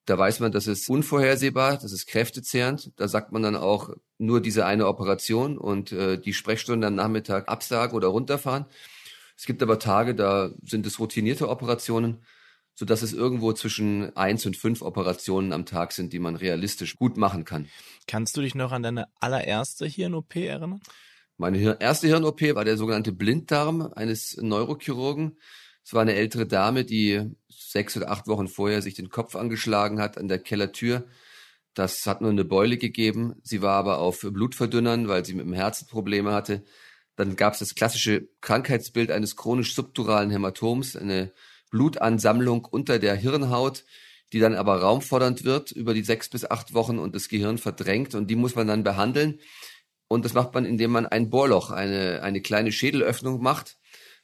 Da 0.05 0.17
weiß 0.17 0.39
man, 0.39 0.53
das 0.53 0.67
ist 0.67 0.89
unvorhersehbar, 0.89 1.77
das 1.77 1.91
ist 1.91 2.07
kräftezehrend. 2.07 2.93
Da 2.95 3.09
sagt 3.09 3.33
man 3.33 3.43
dann 3.43 3.57
auch 3.57 3.89
nur 4.17 4.41
diese 4.41 4.65
eine 4.65 4.87
Operation 4.87 5.57
und 5.57 5.91
äh, 5.91 6.17
die 6.17 6.33
Sprechstunde 6.33 6.87
am 6.87 6.95
Nachmittag 6.95 7.49
absagen 7.49 7.95
oder 7.95 8.07
runterfahren. 8.07 8.65
Es 9.35 9.45
gibt 9.45 9.61
aber 9.61 9.79
Tage, 9.79 10.15
da 10.15 10.51
sind 10.63 10.85
es 10.85 10.99
routinierte 10.99 11.49
Operationen, 11.49 12.23
so 12.79 12.85
dass 12.85 13.01
es 13.01 13.11
irgendwo 13.11 13.53
zwischen 13.53 14.15
eins 14.15 14.45
und 14.45 14.55
fünf 14.55 14.83
Operationen 14.83 15.51
am 15.51 15.65
Tag 15.65 15.93
sind, 15.93 16.13
die 16.13 16.19
man 16.19 16.35
realistisch 16.35 16.95
gut 16.95 17.17
machen 17.17 17.43
kann. 17.43 17.67
Kannst 18.05 18.37
du 18.37 18.41
dich 18.41 18.53
noch 18.53 18.71
an 18.71 18.83
deine 18.83 19.07
allererste 19.19 19.87
Hirn-OP 19.87 20.35
erinnern? 20.35 20.79
Meine 21.37 21.81
erste 21.81 22.07
Hirn-OP 22.07 22.41
war 22.53 22.65
der 22.65 22.77
sogenannte 22.77 23.13
Blinddarm 23.13 23.91
eines 23.95 24.37
Neurochirurgen. 24.37 25.39
Es 25.83 25.93
war 25.93 26.03
eine 26.03 26.13
ältere 26.13 26.45
Dame, 26.45 26.85
die 26.85 27.31
sechs 27.49 27.97
oder 27.97 28.11
acht 28.11 28.27
Wochen 28.27 28.47
vorher 28.47 28.83
sich 28.83 28.93
den 28.93 29.09
Kopf 29.09 29.35
angeschlagen 29.35 29.99
hat 29.99 30.19
an 30.19 30.27
der 30.27 30.37
Kellertür. 30.37 31.07
Das 31.73 32.05
hat 32.05 32.21
nur 32.21 32.29
eine 32.29 32.45
Beule 32.45 32.77
gegeben. 32.77 33.37
Sie 33.41 33.63
war 33.63 33.73
aber 33.73 33.97
auf 33.97 34.19
Blutverdünnern, 34.21 35.07
weil 35.07 35.25
sie 35.25 35.33
mit 35.33 35.47
dem 35.47 35.53
Herzen 35.53 35.87
Probleme 35.87 36.31
hatte. 36.31 36.63
Dann 37.15 37.35
gab 37.35 37.53
es 37.53 37.59
das 37.59 37.73
klassische 37.73 38.29
Krankheitsbild 38.41 39.09
eines 39.09 39.35
chronisch 39.35 39.73
subduralen 39.73 40.29
Hämatoms, 40.29 40.95
eine 40.95 41.31
Blutansammlung 41.69 42.65
unter 42.65 42.99
der 42.99 43.15
Hirnhaut, 43.15 43.83
die 44.33 44.39
dann 44.39 44.55
aber 44.55 44.81
raumfordernd 44.81 45.43
wird 45.43 45.71
über 45.71 45.93
die 45.93 46.03
sechs 46.03 46.29
bis 46.29 46.45
acht 46.45 46.73
Wochen 46.73 46.99
und 46.99 47.15
das 47.15 47.29
Gehirn 47.29 47.57
verdrängt 47.57 48.15
und 48.15 48.29
die 48.29 48.35
muss 48.35 48.55
man 48.55 48.67
dann 48.67 48.83
behandeln. 48.83 49.39
Und 50.07 50.25
das 50.25 50.33
macht 50.33 50.53
man, 50.53 50.65
indem 50.65 50.91
man 50.91 51.05
ein 51.05 51.29
Bohrloch, 51.29 51.71
eine, 51.71 52.21
eine 52.23 52.41
kleine 52.41 52.71
Schädelöffnung 52.71 53.41
macht, 53.41 53.77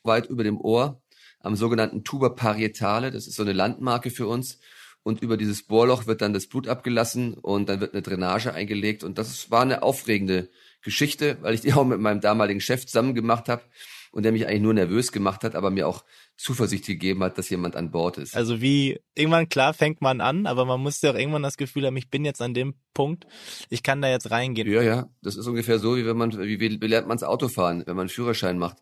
weit 0.03 0.27
über 0.27 0.43
dem 0.43 0.60
Ohr, 0.60 1.01
am 1.39 1.56
sogenannten 1.56 2.03
Tuba 2.03 2.29
parietale. 2.29 3.12
Das 3.12 3.27
ist 3.27 3.36
so 3.36 3.43
eine 3.43 3.53
Landmarke 3.53 4.10
für 4.10 4.27
uns. 4.27 4.60
Und 5.03 5.21
über 5.21 5.36
dieses 5.36 5.63
Bohrloch 5.63 6.08
wird 6.08 6.21
dann 6.21 6.34
das 6.34 6.47
Blut 6.47 6.69
abgelassen 6.69 7.34
und 7.34 7.67
dann 7.67 7.82
wird 7.82 7.93
eine 7.93 8.01
Drainage 8.01 8.53
eingelegt. 8.53 9.03
Und 9.03 9.17
das 9.17 9.51
war 9.51 9.62
eine 9.62 9.84
aufregende 9.84 10.49
Geschichte, 10.82 11.38
weil 11.41 11.53
ich 11.53 11.62
die 11.62 11.73
auch 11.73 11.84
mit 11.84 11.99
meinem 11.99 12.21
damaligen 12.21 12.62
Chef 12.62 12.86
zusammen 12.86 13.13
gemacht 13.13 13.49
habe 13.49 13.63
und 14.12 14.23
der 14.23 14.32
mich 14.32 14.47
eigentlich 14.47 14.62
nur 14.62 14.73
nervös 14.73 15.12
gemacht 15.12 15.43
hat, 15.43 15.56
aber 15.56 15.71
mir 15.71 15.88
auch 15.88 16.06
Zuversicht 16.36 16.86
gegeben 16.86 17.24
hat, 17.24 17.38
dass 17.38 17.50
jemand 17.50 17.76
an 17.76 17.91
Bord 17.91 18.17
ist. 18.17 18.36
Also 18.36 18.60
wie, 18.62 19.00
irgendwann 19.15 19.50
klar 19.50 19.74
fängt 19.74 20.02
man 20.02 20.19
an, 20.19 20.46
aber 20.46 20.65
man 20.65 20.82
muss 20.82 21.02
ja 21.02 21.12
auch 21.12 21.15
irgendwann 21.15 21.43
das 21.43 21.58
Gefühl 21.58 21.86
haben, 21.86 21.98
ich 21.98 22.10
bin 22.10 22.26
jetzt 22.26 22.41
an 22.41 22.54
dem 22.54 22.74
Punkt, 22.93 23.28
ich 23.69 23.84
kann 23.84 24.02
da 24.02 24.10
jetzt 24.10 24.32
reingehen. 24.32 24.69
Ja, 24.69 24.82
ja, 24.82 25.10
das 25.22 25.36
ist 25.36 25.48
ungefähr 25.48 25.80
so, 25.80 25.96
wie 25.96 26.06
wenn 26.06 26.17
man, 26.17 26.32
wie, 26.38 26.60
wie 26.60 26.88
lernt 26.88 27.08
man 27.08 27.17
das 27.17 27.28
Autofahren, 27.28 27.84
wenn 27.86 27.96
man 27.96 28.04
einen 28.04 28.10
Führerschein 28.10 28.58
macht. 28.58 28.78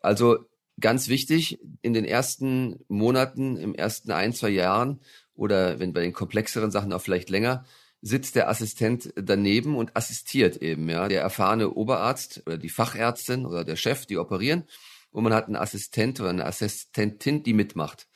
Also 0.00 0.38
ganz 0.80 1.08
wichtig, 1.08 1.58
in 1.82 1.92
den 1.92 2.04
ersten 2.04 2.80
Monaten, 2.88 3.56
im 3.56 3.74
ersten 3.74 4.12
ein, 4.12 4.32
zwei 4.32 4.50
Jahren 4.50 5.00
oder 5.34 5.80
wenn 5.80 5.92
bei 5.92 6.02
den 6.02 6.12
komplexeren 6.12 6.70
Sachen 6.70 6.92
auch 6.92 7.02
vielleicht 7.02 7.30
länger, 7.30 7.64
sitzt 8.00 8.34
der 8.34 8.48
Assistent 8.48 9.12
daneben 9.16 9.76
und 9.76 9.96
assistiert 9.96 10.56
eben, 10.56 10.88
ja. 10.88 11.08
Der 11.08 11.22
erfahrene 11.22 11.70
Oberarzt 11.70 12.42
oder 12.46 12.58
die 12.58 12.68
Fachärztin 12.68 13.46
oder 13.46 13.64
der 13.64 13.76
Chef, 13.76 14.06
die 14.06 14.18
operieren. 14.18 14.64
Und 15.12 15.24
man 15.24 15.34
hat 15.34 15.46
einen 15.46 15.56
Assistent 15.56 16.18
oder 16.20 16.30
eine 16.30 16.46
Assistentin, 16.46 17.42
die 17.42 17.52
mitmacht. 17.52 18.08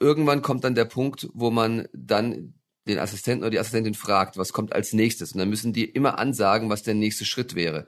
Irgendwann 0.00 0.42
kommt 0.42 0.64
dann 0.64 0.74
der 0.74 0.86
Punkt, 0.86 1.28
wo 1.32 1.50
man 1.50 1.88
dann 1.92 2.54
den 2.88 2.98
Assistenten 2.98 3.44
oder 3.44 3.50
die 3.50 3.58
Assistentin 3.58 3.94
fragt, 3.94 4.36
was 4.36 4.52
kommt 4.52 4.72
als 4.72 4.92
nächstes. 4.92 5.32
Und 5.32 5.38
dann 5.38 5.50
müssen 5.50 5.72
die 5.72 5.84
immer 5.84 6.18
ansagen, 6.18 6.70
was 6.70 6.82
der 6.82 6.94
nächste 6.94 7.24
Schritt 7.24 7.54
wäre. 7.54 7.86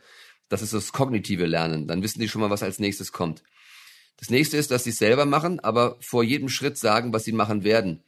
Das 0.48 0.62
ist 0.62 0.72
das 0.72 0.92
kognitive 0.92 1.46
Lernen. 1.46 1.88
Dann 1.88 2.02
wissen 2.02 2.20
die 2.20 2.28
schon 2.28 2.40
mal, 2.40 2.50
was 2.50 2.62
als 2.62 2.78
nächstes 2.78 3.11
kommt. 3.11 3.42
Das 4.18 4.30
nächste 4.30 4.57
ist, 4.57 4.70
dass 4.70 4.85
sie 4.85 4.90
es 4.90 4.98
selber 4.98 5.24
machen, 5.24 5.59
aber 5.61 5.96
vor 6.00 6.22
jedem 6.22 6.48
Schritt 6.48 6.78
sagen, 6.78 7.12
was 7.12 7.24
sie 7.24 7.33
machen 7.33 7.64
werden, 7.64 8.04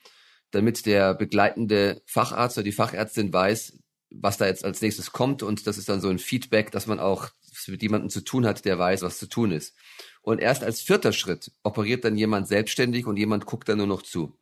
damit 0.53 0.87
der 0.87 1.15
begleitende 1.15 2.03
Facharzt 2.07 2.57
oder 2.57 2.65
die 2.65 2.73
Fachärztin 2.73 3.33
weiß, 3.33 3.79
was 4.11 4.37
da 4.37 4.47
jetzt 4.47 4.65
als 4.65 4.81
nächstes 4.81 5.11
kommt 5.11 5.43
und 5.43 5.67
das 5.67 5.79
ist 5.79 5.89
dann 5.89 6.01
so 6.01 6.09
ein 6.09 6.21
Feedback, 6.21 6.71
dass 6.71 6.87
man 6.87 7.01
auch 7.01 7.31
mit 7.67 7.83
jemandem 7.83 8.11
zu 8.11 8.21
tun 8.21 8.47
hat, 8.47 8.65
der 8.65 8.79
weiß, 8.79 9.03
was 9.03 9.19
zu 9.19 9.27
tun 9.27 9.51
ist. 9.51 9.75
Und 10.27 10.41
erst 10.41 10.65
als 10.65 10.81
vierter 10.81 11.13
Schritt 11.13 11.53
operiert 11.63 12.05
dann 12.05 12.17
jemand 12.17 12.49
selbstständig 12.49 13.07
und 13.07 13.17
jemand 13.17 13.47
guckt 13.47 13.69
dann 13.69 13.79
nur 13.79 13.87
noch 13.87 14.03
zu. 14.03 14.37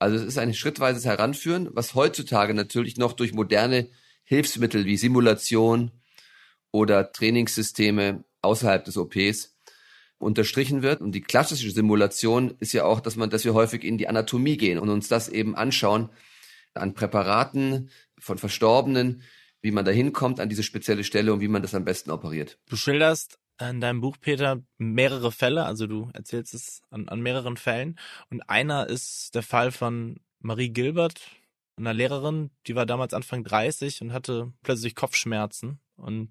Also 0.00 0.16
es 0.16 0.24
ist 0.24 0.38
ein 0.38 0.52
schrittweises 0.54 1.04
Heranführen, 1.04 1.68
was 1.70 1.94
heutzutage 1.94 2.52
natürlich 2.52 2.96
noch 2.96 3.12
durch 3.12 3.32
moderne 3.32 3.90
Hilfsmittel 4.24 4.86
wie 4.86 4.96
Simulation 4.96 5.92
oder 6.72 7.12
Trainingssysteme 7.12 8.24
außerhalb 8.42 8.84
des 8.84 8.96
OPs 8.96 9.56
unterstrichen 10.18 10.82
wird. 10.82 11.00
Und 11.00 11.12
die 11.12 11.20
klassische 11.20 11.70
Simulation 11.70 12.56
ist 12.58 12.72
ja 12.72 12.84
auch, 12.84 12.98
dass 12.98 13.14
man, 13.14 13.30
dass 13.30 13.44
wir 13.44 13.54
häufig 13.54 13.84
in 13.84 13.98
die 13.98 14.08
Anatomie 14.08 14.56
gehen 14.56 14.80
und 14.80 14.88
uns 14.88 15.06
das 15.06 15.28
eben 15.28 15.54
anschauen 15.54 16.10
an 16.74 16.94
Präparaten 16.94 17.88
von 18.18 18.36
Verstorbenen, 18.36 19.22
wie 19.62 19.70
man 19.70 19.84
da 19.84 19.92
hinkommt 19.92 20.40
an 20.40 20.48
diese 20.48 20.64
spezielle 20.64 21.04
Stelle 21.04 21.32
und 21.32 21.40
wie 21.40 21.46
man 21.46 21.62
das 21.62 21.76
am 21.76 21.84
besten 21.84 22.10
operiert. 22.10 22.58
Du 22.68 22.74
schilderst 22.74 23.38
in 23.60 23.80
deinem 23.80 24.00
Buch, 24.00 24.16
Peter, 24.20 24.62
mehrere 24.78 25.30
Fälle, 25.30 25.64
also 25.64 25.86
du 25.86 26.10
erzählst 26.12 26.54
es 26.54 26.82
an, 26.90 27.08
an 27.08 27.20
mehreren 27.20 27.56
Fällen. 27.56 27.98
Und 28.30 28.42
einer 28.48 28.88
ist 28.88 29.34
der 29.34 29.42
Fall 29.42 29.70
von 29.70 30.20
Marie 30.40 30.70
Gilbert, 30.70 31.20
einer 31.76 31.94
Lehrerin, 31.94 32.50
die 32.66 32.74
war 32.74 32.86
damals 32.86 33.14
Anfang 33.14 33.44
30 33.44 34.02
und 34.02 34.12
hatte 34.12 34.52
plötzlich 34.62 34.94
Kopfschmerzen 34.94 35.80
und 35.96 36.30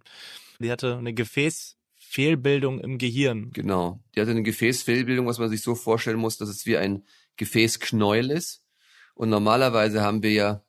die 0.59 0.71
hatte 0.71 0.97
eine 0.97 1.13
Gefäßfehlbildung 1.13 2.79
im 2.79 2.97
Gehirn. 2.97 3.51
Genau. 3.51 3.99
Die 4.15 4.21
hatte 4.21 4.31
eine 4.31 4.43
Gefäßfehlbildung, 4.43 5.25
was 5.25 5.39
man 5.39 5.49
sich 5.49 5.62
so 5.62 5.75
vorstellen 5.75 6.17
muss, 6.17 6.38
dass 6.38 6.49
es 6.49 6.65
wie 6.65 6.77
ein 6.77 7.03
Gefäßknäuel 7.38 8.31
ist. 8.31 8.65
Und 9.15 9.29
normalerweise 9.29 10.01
haben 10.01 10.23
wir 10.23 10.31
ja 10.31 10.63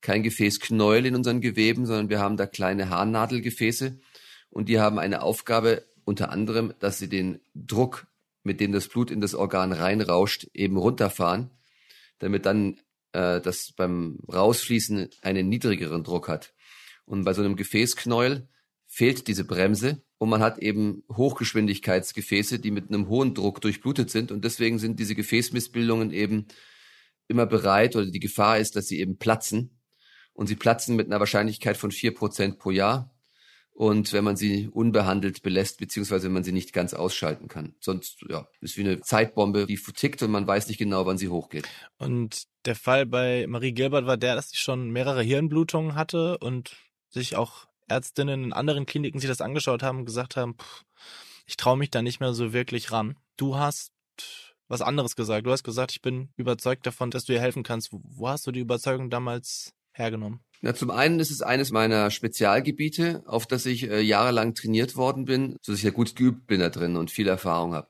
kein 0.00 0.22
Gefäßknäuel 0.22 1.06
in 1.06 1.14
unseren 1.14 1.40
Geweben, 1.40 1.86
sondern 1.86 2.08
wir 2.08 2.20
haben 2.20 2.36
da 2.36 2.46
kleine 2.46 2.90
Haarnadelgefäße 2.90 3.98
und 4.50 4.68
die 4.68 4.80
haben 4.80 4.98
eine 4.98 5.22
Aufgabe, 5.22 5.84
unter 6.06 6.30
anderem, 6.30 6.72
dass 6.78 6.98
sie 6.98 7.08
den 7.08 7.40
Druck, 7.54 8.06
mit 8.44 8.60
dem 8.60 8.70
das 8.70 8.86
Blut 8.86 9.10
in 9.10 9.20
das 9.20 9.34
Organ 9.34 9.72
reinrauscht, 9.72 10.46
eben 10.54 10.76
runterfahren, 10.76 11.50
damit 12.20 12.46
dann 12.46 12.78
äh, 13.12 13.40
das 13.40 13.72
beim 13.72 14.20
Rausfließen 14.32 15.10
einen 15.22 15.48
niedrigeren 15.48 16.04
Druck 16.04 16.28
hat. 16.28 16.54
Und 17.06 17.24
bei 17.24 17.34
so 17.34 17.42
einem 17.42 17.56
Gefäßknäuel 17.56 18.48
fehlt 18.86 19.26
diese 19.26 19.44
Bremse 19.44 20.00
und 20.18 20.28
man 20.28 20.40
hat 20.40 20.58
eben 20.58 21.02
Hochgeschwindigkeitsgefäße, 21.12 22.60
die 22.60 22.70
mit 22.70 22.88
einem 22.88 23.08
hohen 23.08 23.34
Druck 23.34 23.60
durchblutet 23.60 24.08
sind. 24.08 24.30
Und 24.30 24.44
deswegen 24.44 24.78
sind 24.78 25.00
diese 25.00 25.16
Gefäßmissbildungen 25.16 26.12
eben 26.12 26.46
immer 27.26 27.46
bereit 27.46 27.96
oder 27.96 28.06
die 28.06 28.20
Gefahr 28.20 28.58
ist, 28.58 28.76
dass 28.76 28.86
sie 28.86 29.00
eben 29.00 29.18
platzen. 29.18 29.80
Und 30.34 30.46
sie 30.46 30.56
platzen 30.56 30.94
mit 30.94 31.06
einer 31.06 31.18
Wahrscheinlichkeit 31.18 31.76
von 31.76 31.90
vier 31.90 32.14
Prozent 32.14 32.60
pro 32.60 32.70
Jahr 32.70 33.15
und 33.76 34.14
wenn 34.14 34.24
man 34.24 34.36
sie 34.36 34.68
unbehandelt 34.72 35.42
belässt, 35.42 35.78
beziehungsweise 35.78 36.24
wenn 36.24 36.32
man 36.32 36.44
sie 36.44 36.52
nicht 36.52 36.72
ganz 36.72 36.94
ausschalten 36.94 37.46
kann. 37.46 37.74
Sonst, 37.78 38.24
ja, 38.26 38.48
ist 38.62 38.78
wie 38.78 38.80
eine 38.80 39.02
Zeitbombe, 39.02 39.66
die 39.66 39.76
tickt 39.76 40.22
und 40.22 40.30
man 40.30 40.46
weiß 40.46 40.68
nicht 40.68 40.78
genau, 40.78 41.04
wann 41.04 41.18
sie 41.18 41.28
hochgeht. 41.28 41.68
Und 41.98 42.44
der 42.64 42.74
Fall 42.74 43.04
bei 43.04 43.46
Marie 43.46 43.72
Gilbert 43.72 44.06
war 44.06 44.16
der, 44.16 44.34
dass 44.34 44.48
sie 44.48 44.56
schon 44.56 44.90
mehrere 44.90 45.22
Hirnblutungen 45.22 45.94
hatte 45.94 46.38
und 46.38 46.74
sich 47.10 47.36
auch 47.36 47.66
Ärztinnen 47.86 48.44
in 48.44 48.52
anderen 48.54 48.86
Kliniken 48.86 49.20
sich 49.20 49.28
das 49.28 49.42
angeschaut 49.42 49.82
haben 49.82 49.98
und 49.98 50.04
gesagt 50.06 50.36
haben, 50.36 50.54
pff, 50.54 50.84
ich 51.46 51.58
traue 51.58 51.76
mich 51.76 51.90
da 51.90 52.00
nicht 52.00 52.18
mehr 52.18 52.32
so 52.32 52.54
wirklich 52.54 52.92
ran. 52.92 53.16
Du 53.36 53.56
hast 53.56 53.92
was 54.68 54.80
anderes 54.80 55.16
gesagt. 55.16 55.46
Du 55.46 55.52
hast 55.52 55.64
gesagt, 55.64 55.92
ich 55.92 56.00
bin 56.00 56.30
überzeugt 56.36 56.86
davon, 56.86 57.10
dass 57.10 57.26
du 57.26 57.34
ihr 57.34 57.40
helfen 57.40 57.62
kannst. 57.62 57.90
Wo 57.92 58.28
hast 58.28 58.46
du 58.46 58.52
die 58.52 58.60
Überzeugung 58.60 59.10
damals 59.10 59.74
hergenommen? 59.98 60.40
Na, 60.62 60.74
zum 60.74 60.90
einen 60.90 61.20
ist 61.20 61.30
es 61.30 61.42
eines 61.42 61.70
meiner 61.70 62.10
Spezialgebiete, 62.10 63.22
auf 63.26 63.46
das 63.46 63.66
ich 63.66 63.90
äh, 63.90 64.00
jahrelang 64.00 64.54
trainiert 64.54 64.96
worden 64.96 65.26
bin, 65.26 65.56
so 65.60 65.72
dass 65.72 65.78
ich 65.78 65.84
ja 65.84 65.90
gut 65.90 66.16
geübt 66.16 66.46
bin 66.46 66.60
da 66.60 66.70
drin 66.70 66.96
und 66.96 67.10
viel 67.10 67.28
Erfahrung 67.28 67.74
habe. 67.74 67.88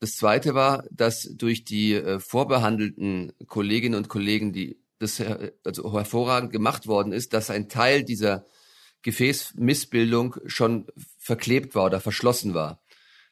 Das 0.00 0.16
zweite 0.16 0.54
war, 0.54 0.84
dass 0.90 1.28
durch 1.36 1.64
die 1.64 1.94
äh, 1.94 2.18
vorbehandelten 2.18 3.32
Kolleginnen 3.46 3.96
und 3.96 4.08
Kollegen, 4.08 4.52
die 4.52 4.80
das 4.98 5.20
äh, 5.20 5.52
also 5.64 5.92
hervorragend 5.92 6.52
gemacht 6.52 6.86
worden 6.86 7.12
ist, 7.12 7.34
dass 7.34 7.50
ein 7.50 7.68
Teil 7.68 8.02
dieser 8.02 8.46
Gefäßmissbildung 9.02 10.36
schon 10.46 10.86
verklebt 11.18 11.74
war 11.74 11.86
oder 11.86 12.00
verschlossen 12.00 12.54
war. 12.54 12.82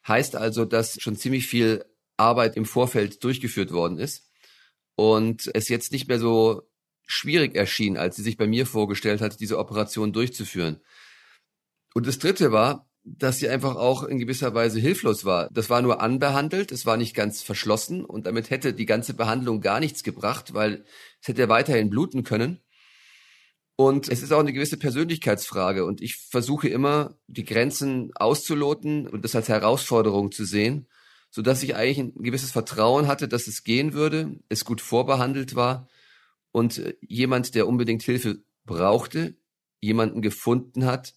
Heißt 0.06 0.36
also, 0.36 0.64
dass 0.64 1.00
schon 1.00 1.16
ziemlich 1.16 1.46
viel 1.46 1.84
Arbeit 2.16 2.56
im 2.56 2.64
Vorfeld 2.64 3.22
durchgeführt 3.24 3.72
worden 3.72 3.98
ist 3.98 4.30
und 4.94 5.50
es 5.54 5.68
jetzt 5.68 5.92
nicht 5.92 6.08
mehr 6.08 6.18
so 6.18 6.67
schwierig 7.08 7.56
erschien, 7.56 7.96
als 7.96 8.16
sie 8.16 8.22
sich 8.22 8.36
bei 8.36 8.46
mir 8.46 8.66
vorgestellt 8.66 9.20
hat, 9.20 9.40
diese 9.40 9.58
Operation 9.58 10.12
durchzuführen. 10.12 10.80
Und 11.94 12.06
das 12.06 12.18
Dritte 12.18 12.52
war, 12.52 12.86
dass 13.02 13.38
sie 13.38 13.48
einfach 13.48 13.76
auch 13.76 14.02
in 14.04 14.18
gewisser 14.18 14.54
Weise 14.54 14.78
hilflos 14.78 15.24
war. 15.24 15.48
Das 15.50 15.70
war 15.70 15.80
nur 15.80 16.02
anbehandelt, 16.02 16.70
es 16.70 16.84
war 16.84 16.98
nicht 16.98 17.14
ganz 17.14 17.42
verschlossen 17.42 18.04
und 18.04 18.26
damit 18.26 18.50
hätte 18.50 18.74
die 18.74 18.84
ganze 18.84 19.14
Behandlung 19.14 19.62
gar 19.62 19.80
nichts 19.80 20.02
gebracht, 20.02 20.52
weil 20.52 20.84
es 21.22 21.28
hätte 21.28 21.48
weiterhin 21.48 21.88
bluten 21.88 22.22
können. 22.22 22.60
Und 23.76 24.08
es 24.10 24.22
ist 24.22 24.32
auch 24.32 24.40
eine 24.40 24.52
gewisse 24.52 24.76
Persönlichkeitsfrage 24.76 25.86
und 25.86 26.02
ich 26.02 26.16
versuche 26.16 26.68
immer, 26.68 27.16
die 27.26 27.44
Grenzen 27.44 28.10
auszuloten 28.16 29.06
und 29.06 29.24
das 29.24 29.34
als 29.34 29.48
Herausforderung 29.48 30.30
zu 30.30 30.44
sehen, 30.44 30.88
so 31.30 31.40
dass 31.40 31.62
ich 31.62 31.74
eigentlich 31.74 31.98
ein 31.98 32.22
gewisses 32.22 32.50
Vertrauen 32.50 33.06
hatte, 33.06 33.28
dass 33.28 33.46
es 33.46 33.64
gehen 33.64 33.94
würde, 33.94 34.36
es 34.50 34.66
gut 34.66 34.82
vorbehandelt 34.82 35.54
war 35.54 35.88
und 36.52 36.78
äh, 36.78 36.94
jemand, 37.00 37.54
der 37.54 37.68
unbedingt 37.68 38.02
Hilfe 38.02 38.42
brauchte, 38.64 39.36
jemanden 39.80 40.22
gefunden 40.22 40.86
hat, 40.86 41.14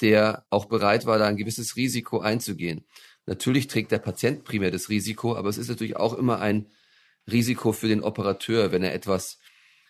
der 0.00 0.46
auch 0.50 0.66
bereit 0.66 1.06
war, 1.06 1.18
da 1.18 1.26
ein 1.26 1.36
gewisses 1.36 1.76
Risiko 1.76 2.20
einzugehen. 2.20 2.86
Natürlich 3.26 3.66
trägt 3.66 3.90
der 3.90 3.98
Patient 3.98 4.44
primär 4.44 4.70
das 4.70 4.88
Risiko, 4.88 5.36
aber 5.36 5.48
es 5.48 5.58
ist 5.58 5.68
natürlich 5.68 5.96
auch 5.96 6.14
immer 6.14 6.40
ein 6.40 6.68
Risiko 7.30 7.72
für 7.72 7.88
den 7.88 8.02
Operateur, 8.02 8.70
wenn 8.72 8.82
er 8.82 8.94
etwas 8.94 9.38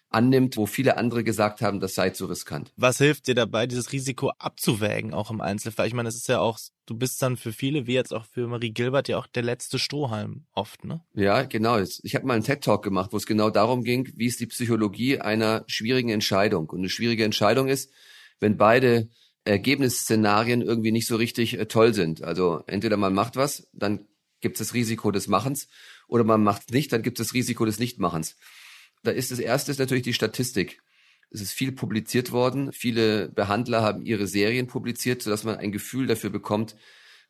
annimmt, 0.09 0.57
wo 0.57 0.67
viele 0.67 0.97
andere 0.97 1.25
gesagt 1.25 1.61
haben, 1.61 1.81
das 1.81 1.95
sei 1.95 2.11
zu 2.11 2.27
riskant. 2.27 2.73
Was 2.77 2.99
hilft 2.99 3.27
dir 3.27 3.35
dabei, 3.35 3.67
dieses 3.67 3.93
Risiko 3.93 4.31
abzuwägen, 4.39 5.13
auch 5.13 5.31
im 5.31 5.41
Einzelfall? 5.41 5.87
Ich 5.87 5.95
meine, 5.95 6.09
es 6.09 6.17
ist 6.17 6.29
ja 6.29 6.41
auch, 6.41 6.59
du 6.87 6.97
bist 6.97 7.21
dann 7.23 7.37
für 7.37 7.53
viele, 7.53 7.87
wie 7.87 7.95
jetzt 7.95 8.15
auch 8.15 8.25
für 8.25 8.47
Marie 8.47 8.71
Gilbert, 8.71 9.09
ja 9.09 9.19
auch 9.19 9.27
der 9.27 9.43
letzte 9.43 9.79
Strohhalm 9.79 10.47
oft, 10.53 10.85
ne? 10.85 11.03
Ja, 11.15 11.43
genau. 11.43 11.79
Ich 11.81 12.15
habe 12.15 12.27
mal 12.27 12.35
einen 12.35 12.45
TED-Talk 12.45 12.83
gemacht, 12.83 13.13
wo 13.13 13.17
es 13.17 13.27
genau 13.27 13.51
darum 13.51 13.83
ging, 13.83 14.11
wie 14.17 14.27
ist 14.27 14.41
die 14.41 14.47
Psychologie 14.47 15.21
einer 15.21 15.65
schwierigen 15.67 16.11
Entscheidung. 16.11 16.69
Und 16.71 16.79
eine 16.79 16.89
schwierige 16.89 17.25
Entscheidung 17.25 17.69
ist, 17.69 17.91
wenn 18.41 18.57
beide 18.57 19.09
Ergebnisszenarien 19.45 20.61
irgendwie 20.61 20.93
nicht 20.93 21.07
so 21.07 21.17
richtig 21.17 21.59
äh, 21.59 21.67
toll 21.67 21.95
sind. 21.95 22.23
Also 22.23 22.63
entweder 22.67 22.97
man 22.97 23.15
macht 23.15 23.37
was, 23.37 23.69
dann 23.73 24.07
gibt 24.41 24.61
es 24.61 24.69
das 24.69 24.75
Risiko 24.75 25.11
des 25.11 25.29
Machens, 25.29 25.69
oder 26.09 26.25
man 26.25 26.43
macht 26.43 26.63
es 26.67 26.75
nicht, 26.75 26.93
dann 26.93 27.03
gibt 27.03 27.19
es 27.19 27.29
das 27.29 27.35
Risiko 27.35 27.65
des 27.65 27.79
Nichtmachens. 27.79 28.37
Da 29.07 29.13
ist 29.13 29.31
das 29.31 29.39
erste 29.39 29.71
ist 29.71 29.79
natürlich 29.79 30.03
die 30.03 30.15
Statistik. 30.15 30.83
Es 31.31 31.41
ist 31.41 31.53
viel 31.53 31.71
publiziert 31.71 32.33
worden. 32.33 32.73
Viele 32.73 33.29
Behandler 33.29 33.83
haben 33.83 34.05
ihre 34.05 34.27
Serien 34.27 34.67
publiziert, 34.67 35.23
sodass 35.23 35.45
man 35.45 35.57
ein 35.57 35.71
Gefühl 35.71 36.09
dafür 36.09 36.31
bekommt, 36.31 36.75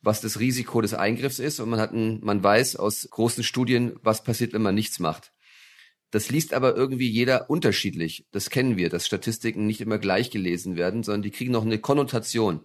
was 0.01 0.19
das 0.19 0.39
Risiko 0.39 0.81
des 0.81 0.95
Eingriffs 0.95 1.37
ist. 1.37 1.59
Und 1.59 1.69
man 1.69 1.79
hat 1.79 1.93
ein, 1.93 2.19
man 2.23 2.43
weiß 2.43 2.77
aus 2.77 3.07
großen 3.11 3.43
Studien, 3.43 3.95
was 4.01 4.23
passiert, 4.23 4.53
wenn 4.53 4.63
man 4.63 4.73
nichts 4.73 4.97
macht. 4.97 5.33
Das 6.09 6.31
liest 6.31 6.55
aber 6.55 6.75
irgendwie 6.75 7.09
jeder 7.09 7.47
unterschiedlich. 7.47 8.25
Das 8.31 8.49
kennen 8.49 8.75
wir, 8.75 8.89
dass 8.89 9.05
Statistiken 9.05 9.67
nicht 9.67 9.81
immer 9.81 9.99
gleich 9.99 10.31
gelesen 10.31 10.77
werden, 10.77 11.03
sondern 11.03 11.21
die 11.21 11.31
kriegen 11.31 11.51
noch 11.51 11.65
eine 11.65 11.77
Konnotation. 11.77 12.61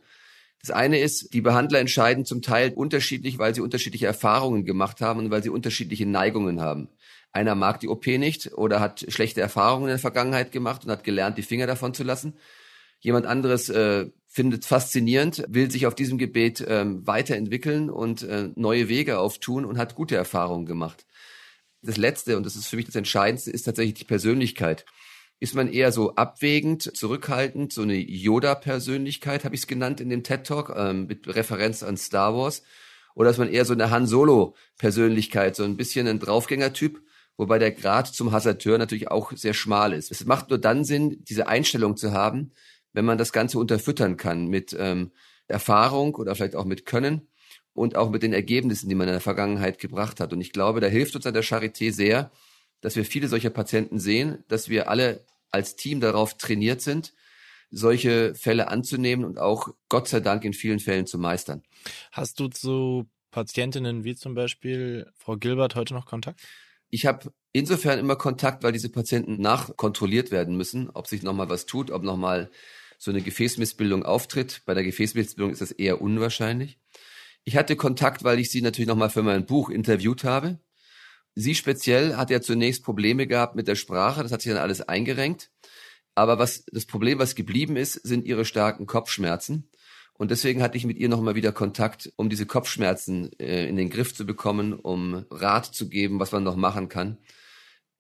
Das 0.63 0.71
eine 0.71 1.01
ist, 1.01 1.35
die 1.35 1.41
Behandler 1.43 1.81
entscheiden 1.81 2.25
zum 2.25 2.41
Teil 2.41 2.73
unterschiedlich, 2.73 3.39
weil 3.39 3.55
sie 3.55 3.61
unterschiedliche 3.61 4.07
Erfahrungen 4.07 4.65
gemacht 4.65 5.03
haben 5.03 5.19
und 5.19 5.31
weil 5.31 5.43
sie 5.43 5.51
unterschiedliche 5.51 6.07
Neigungen 6.07 6.63
haben. 6.63 6.89
Einer 7.33 7.55
mag 7.55 7.81
die 7.81 7.89
OP 7.89 8.07
nicht 8.07 8.53
oder 8.53 8.81
hat 8.81 9.07
schlechte 9.09 9.41
Erfahrungen 9.41 9.85
in 9.85 9.91
der 9.91 9.99
Vergangenheit 9.99 10.53
gemacht 10.53 10.85
und 10.85 10.91
hat 10.91 11.03
gelernt, 11.03 11.39
die 11.39 11.43
Finger 11.43 11.67
davon 11.67 11.95
zu 11.95 12.05
lassen. 12.05 12.35
Jemand 13.01 13.27
anderes 13.27 13.69
äh, 13.71 14.11
findet 14.29 14.65
faszinierend, 14.65 15.45
will 15.49 15.71
sich 15.71 15.87
auf 15.87 15.95
diesem 15.95 16.19
Gebet 16.19 16.65
ähm, 16.67 17.07
weiterentwickeln 17.07 17.91
und 17.91 18.23
äh, 18.23 18.51
neue 18.55 18.89
Wege 18.89 19.19
auftun 19.19 19.65
und 19.65 19.79
hat 19.79 19.95
gute 19.95 20.15
Erfahrungen 20.15 20.67
gemacht. 20.67 21.07
Das 21.81 21.97
Letzte, 21.97 22.37
und 22.37 22.47
das 22.47 22.55
ist 22.55 22.69
für 22.69 22.77
mich 22.77 22.87
das 22.87 22.95
Entscheidendste, 22.95 23.51
ist 23.51 23.65
tatsächlich 23.65 23.95
die 23.95 24.05
Persönlichkeit. 24.05 24.85
Ist 25.41 25.55
man 25.55 25.67
eher 25.67 25.91
so 25.91 26.15
abwägend, 26.15 26.97
zurückhaltend, 26.97 27.73
so 27.73 27.83
eine 27.83 27.97
Yoda-Persönlichkeit, 27.97 29.45
habe 29.45 29.57
ich 29.57 29.63
es 29.63 29.67
genannt 29.67 30.01
in 30.01 30.09
dem 30.09 30.23
TED-Talk, 30.23 30.73
ähm, 30.77 31.07
mit 31.07 31.27
Referenz 31.35 31.83
an 31.83 31.97
Star 31.97 32.37
Wars, 32.37 32.63
oder 33.17 33.31
ist 33.31 33.39
man 33.39 33.49
eher 33.49 33.65
so 33.65 33.73
eine 33.73 33.91
Han 33.91 34.07
Solo-Persönlichkeit, 34.07 35.57
so 35.57 35.65
ein 35.65 35.77
bisschen 35.77 36.07
ein 36.07 36.21
Draufgänger-Typ, 36.21 37.03
wobei 37.37 37.59
der 37.59 37.73
Grad 37.73 38.09
zum 38.09 38.33
Hasardeur 38.33 38.79
natürlich 38.79 39.11
auch 39.11 39.33
sehr 39.33 39.55
schmal 39.55 39.93
ist. 39.93 40.11
Es 40.11 40.25
macht 40.25 40.51
nur 40.51 40.59
dann 40.59 40.85
Sinn, 40.85 41.25
diese 41.25 41.49
Einstellung 41.49 41.97
zu 41.97 42.13
haben, 42.13 42.53
wenn 42.93 43.05
man 43.05 43.19
das 43.19 43.33
Ganze 43.33 43.59
unterfüttern 43.59 44.17
kann 44.17 44.47
mit 44.47 44.77
ähm, 44.79 45.13
Erfahrung 45.49 46.15
oder 46.15 46.35
vielleicht 46.35 46.57
auch 46.57 46.65
mit 46.65 46.87
Können 46.87 47.29
und 47.75 47.97
auch 47.97 48.11
mit 48.11 48.23
den 48.23 48.33
Ergebnissen, 48.33 48.89
die 48.89 48.95
man 48.95 49.09
in 49.09 49.15
der 49.15 49.21
Vergangenheit 49.21 49.79
gebracht 49.79 50.21
hat. 50.21 50.33
Und 50.33 50.41
ich 50.41 50.53
glaube, 50.53 50.81
da 50.81 50.87
hilft 50.87 51.17
uns 51.17 51.27
an 51.27 51.35
der 51.35 51.45
Charité 51.45 51.93
sehr, 51.93 52.31
dass 52.81 52.97
wir 52.97 53.05
viele 53.05 53.29
solcher 53.29 53.51
Patienten 53.51 53.99
sehen, 53.99 54.45
dass 54.49 54.69
wir 54.69 54.91
alle 54.91 55.25
als 55.51 55.77
Team 55.77 56.01
darauf 56.01 56.37
trainiert 56.37 56.81
sind, 56.81 57.15
solche 57.71 58.35
Fälle 58.35 58.69
anzunehmen 58.69 59.25
und 59.25 59.39
auch 59.39 59.69
Gott 59.89 60.09
sei 60.09 60.21
Dank 60.21 60.45
in 60.45 60.53
vielen 60.53 60.81
Fällen 60.81 61.07
zu 61.07 61.19
meistern. 61.19 61.63
Hast 62.11 62.39
du 62.41 62.49
zu 62.49 63.07
Patientinnen 63.31 64.05
wie 64.05 64.15
zum 64.15 64.35
Beispiel 64.35 65.11
Frau 65.17 65.37
Gilbert 65.37 65.75
heute 65.75 65.95
noch 65.95 66.05
Kontakt? 66.05 66.41
Ich 66.95 67.07
habe 67.07 67.33
insofern 67.53 67.99
immer 67.99 68.17
Kontakt, 68.17 68.63
weil 68.63 68.73
diese 68.73 68.91
Patienten 68.91 69.41
nachkontrolliert 69.41 70.31
werden 70.31 70.59
müssen, 70.59 70.91
ob 70.91 71.07
sich 71.07 71.23
nochmal 71.23 71.49
was 71.49 71.65
tut, 71.65 71.91
ob 71.91 72.03
nochmal 72.03 72.51
so 72.99 73.11
eine 73.11 73.23
Gefäßmissbildung 73.23 74.05
auftritt. 74.05 74.61
Bei 74.67 74.75
der 74.75 74.85
Gefäßmissbildung 74.85 75.51
ist 75.51 75.63
das 75.63 75.73
eher 75.73 76.03
unwahrscheinlich. 76.03 76.79
Ich 77.45 77.57
hatte 77.57 77.77
Kontakt, 77.77 78.25
weil 78.25 78.39
ich 78.39 78.51
sie 78.51 78.61
natürlich 78.61 78.89
nochmal 78.89 79.09
für 79.09 79.23
mein 79.23 79.47
Buch 79.47 79.71
interviewt 79.71 80.23
habe. 80.25 80.61
Sie 81.35 81.55
speziell 81.55 82.17
hat 82.17 82.29
ja 82.29 82.43
zunächst 82.43 82.85
Probleme 82.85 83.27
gehabt 83.27 83.57
mit 83.57 83.69
der 83.69 83.75
Sprache, 83.77 84.23
das 84.23 84.31
hat 84.31 84.43
sich 84.43 84.53
dann 84.53 84.61
alles 84.61 84.83
eingerenkt. 84.83 85.51
Aber 86.15 86.39
was 86.39 86.67
das 86.71 86.85
Problem, 86.85 87.19
was 87.19 87.35
geblieben 87.35 87.77
ist, 87.77 87.95
sind 87.95 88.27
ihre 88.27 88.45
starken 88.45 88.85
Kopfschmerzen. 88.85 89.71
Und 90.15 90.31
deswegen 90.31 90.63
hatte 90.63 90.77
ich 90.77 90.85
mit 90.85 90.99
ihr 90.99 91.09
nochmal 91.09 91.35
wieder 91.35 91.53
Kontakt, 91.53 92.13
um 92.17 92.29
diese 92.29 92.47
Kopfschmerzen 92.47 93.31
äh, 93.39 93.67
in 93.67 93.77
den 93.77 93.91
Griff 93.91 94.15
zu 94.15 94.27
bekommen, 94.27 94.75
um 94.75 95.25
Rat 95.31 95.67
zu 95.67 95.89
geben, 95.89 96.21
was 96.21 96.33
man 96.33 96.45
noch 96.45 96.57
machen 96.57 96.89
kann. 96.89 97.19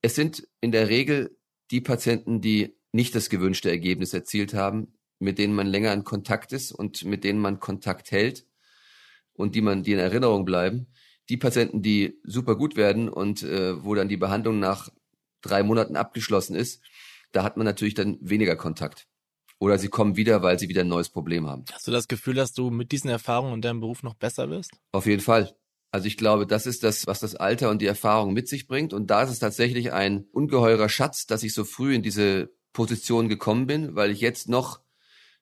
Es 0.02 0.14
sind 0.14 0.46
in 0.60 0.72
der 0.72 0.88
Regel 0.88 1.36
die 1.70 1.80
Patienten, 1.80 2.40
die 2.40 2.76
nicht 2.92 3.14
das 3.14 3.30
gewünschte 3.30 3.70
Ergebnis 3.70 4.12
erzielt 4.12 4.52
haben, 4.54 4.94
mit 5.18 5.38
denen 5.38 5.54
man 5.54 5.66
länger 5.66 5.92
in 5.92 6.04
Kontakt 6.04 6.52
ist 6.52 6.72
und 6.72 7.04
mit 7.04 7.24
denen 7.24 7.38
man 7.38 7.60
Kontakt 7.60 8.10
hält 8.10 8.46
und 9.32 9.54
die 9.54 9.62
man, 9.62 9.82
die 9.82 9.92
in 9.92 9.98
Erinnerung 9.98 10.44
bleiben. 10.44 10.88
Die 11.28 11.36
Patienten, 11.36 11.82
die 11.82 12.20
super 12.24 12.56
gut 12.56 12.76
werden 12.76 13.08
und 13.08 13.42
äh, 13.42 13.82
wo 13.82 13.94
dann 13.94 14.08
die 14.08 14.16
Behandlung 14.16 14.58
nach 14.58 14.90
drei 15.40 15.62
Monaten 15.62 15.96
abgeschlossen 15.96 16.54
ist, 16.54 16.82
da 17.32 17.42
hat 17.42 17.56
man 17.56 17.64
natürlich 17.64 17.94
dann 17.94 18.18
weniger 18.20 18.56
Kontakt. 18.56 19.08
Oder 19.62 19.78
sie 19.78 19.86
kommen 19.86 20.16
wieder, 20.16 20.42
weil 20.42 20.58
sie 20.58 20.68
wieder 20.68 20.80
ein 20.80 20.88
neues 20.88 21.08
Problem 21.08 21.46
haben. 21.46 21.64
Hast 21.72 21.86
du 21.86 21.92
das 21.92 22.08
Gefühl, 22.08 22.34
dass 22.34 22.52
du 22.52 22.70
mit 22.70 22.90
diesen 22.90 23.08
Erfahrungen 23.08 23.52
und 23.52 23.64
deinem 23.64 23.78
Beruf 23.78 24.02
noch 24.02 24.14
besser 24.14 24.50
wirst? 24.50 24.72
Auf 24.90 25.06
jeden 25.06 25.22
Fall. 25.22 25.54
Also 25.92 26.08
ich 26.08 26.16
glaube, 26.16 26.48
das 26.48 26.66
ist 26.66 26.82
das, 26.82 27.06
was 27.06 27.20
das 27.20 27.36
Alter 27.36 27.70
und 27.70 27.80
die 27.80 27.86
Erfahrung 27.86 28.32
mit 28.32 28.48
sich 28.48 28.66
bringt. 28.66 28.92
Und 28.92 29.06
da 29.12 29.22
ist 29.22 29.30
es 29.30 29.38
tatsächlich 29.38 29.92
ein 29.92 30.24
ungeheurer 30.32 30.88
Schatz, 30.88 31.26
dass 31.26 31.44
ich 31.44 31.54
so 31.54 31.62
früh 31.62 31.94
in 31.94 32.02
diese 32.02 32.50
Position 32.72 33.28
gekommen 33.28 33.68
bin, 33.68 33.94
weil 33.94 34.10
ich 34.10 34.20
jetzt 34.20 34.48
noch 34.48 34.80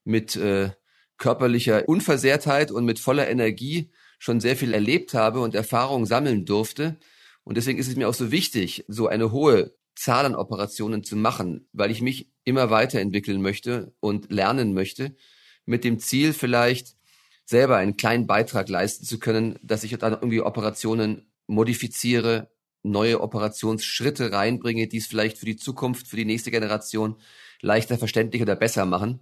mit 0.04 0.36
äh, 0.36 0.68
körperlicher 1.16 1.88
Unversehrtheit 1.88 2.70
und 2.70 2.84
mit 2.84 2.98
voller 2.98 3.26
Energie 3.26 3.90
schon 4.18 4.38
sehr 4.40 4.54
viel 4.54 4.74
erlebt 4.74 5.14
habe 5.14 5.40
und 5.40 5.54
Erfahrung 5.54 6.04
sammeln 6.04 6.44
durfte. 6.44 6.98
Und 7.42 7.56
deswegen 7.56 7.78
ist 7.78 7.88
es 7.88 7.96
mir 7.96 8.06
auch 8.06 8.12
so 8.12 8.30
wichtig, 8.30 8.84
so 8.86 9.06
eine 9.06 9.32
hohe 9.32 9.72
Zahl 10.00 10.24
an 10.24 10.34
Operationen 10.34 11.04
zu 11.04 11.14
machen, 11.14 11.68
weil 11.74 11.90
ich 11.90 12.00
mich 12.00 12.30
immer 12.44 12.70
weiterentwickeln 12.70 13.42
möchte 13.42 13.92
und 14.00 14.32
lernen 14.32 14.72
möchte, 14.72 15.14
mit 15.66 15.84
dem 15.84 15.98
Ziel 15.98 16.32
vielleicht 16.32 16.96
selber 17.44 17.76
einen 17.76 17.98
kleinen 17.98 18.26
Beitrag 18.26 18.70
leisten 18.70 19.04
zu 19.04 19.18
können, 19.18 19.58
dass 19.62 19.84
ich 19.84 19.96
dann 19.98 20.14
irgendwie 20.14 20.40
Operationen 20.40 21.30
modifiziere, 21.46 22.50
neue 22.82 23.20
Operationsschritte 23.20 24.32
reinbringe, 24.32 24.88
die 24.88 24.96
es 24.96 25.06
vielleicht 25.06 25.36
für 25.36 25.44
die 25.44 25.56
Zukunft, 25.56 26.08
für 26.08 26.16
die 26.16 26.24
nächste 26.24 26.50
Generation 26.50 27.16
leichter 27.60 27.98
verständlich 27.98 28.40
oder 28.40 28.56
besser 28.56 28.86
machen. 28.86 29.20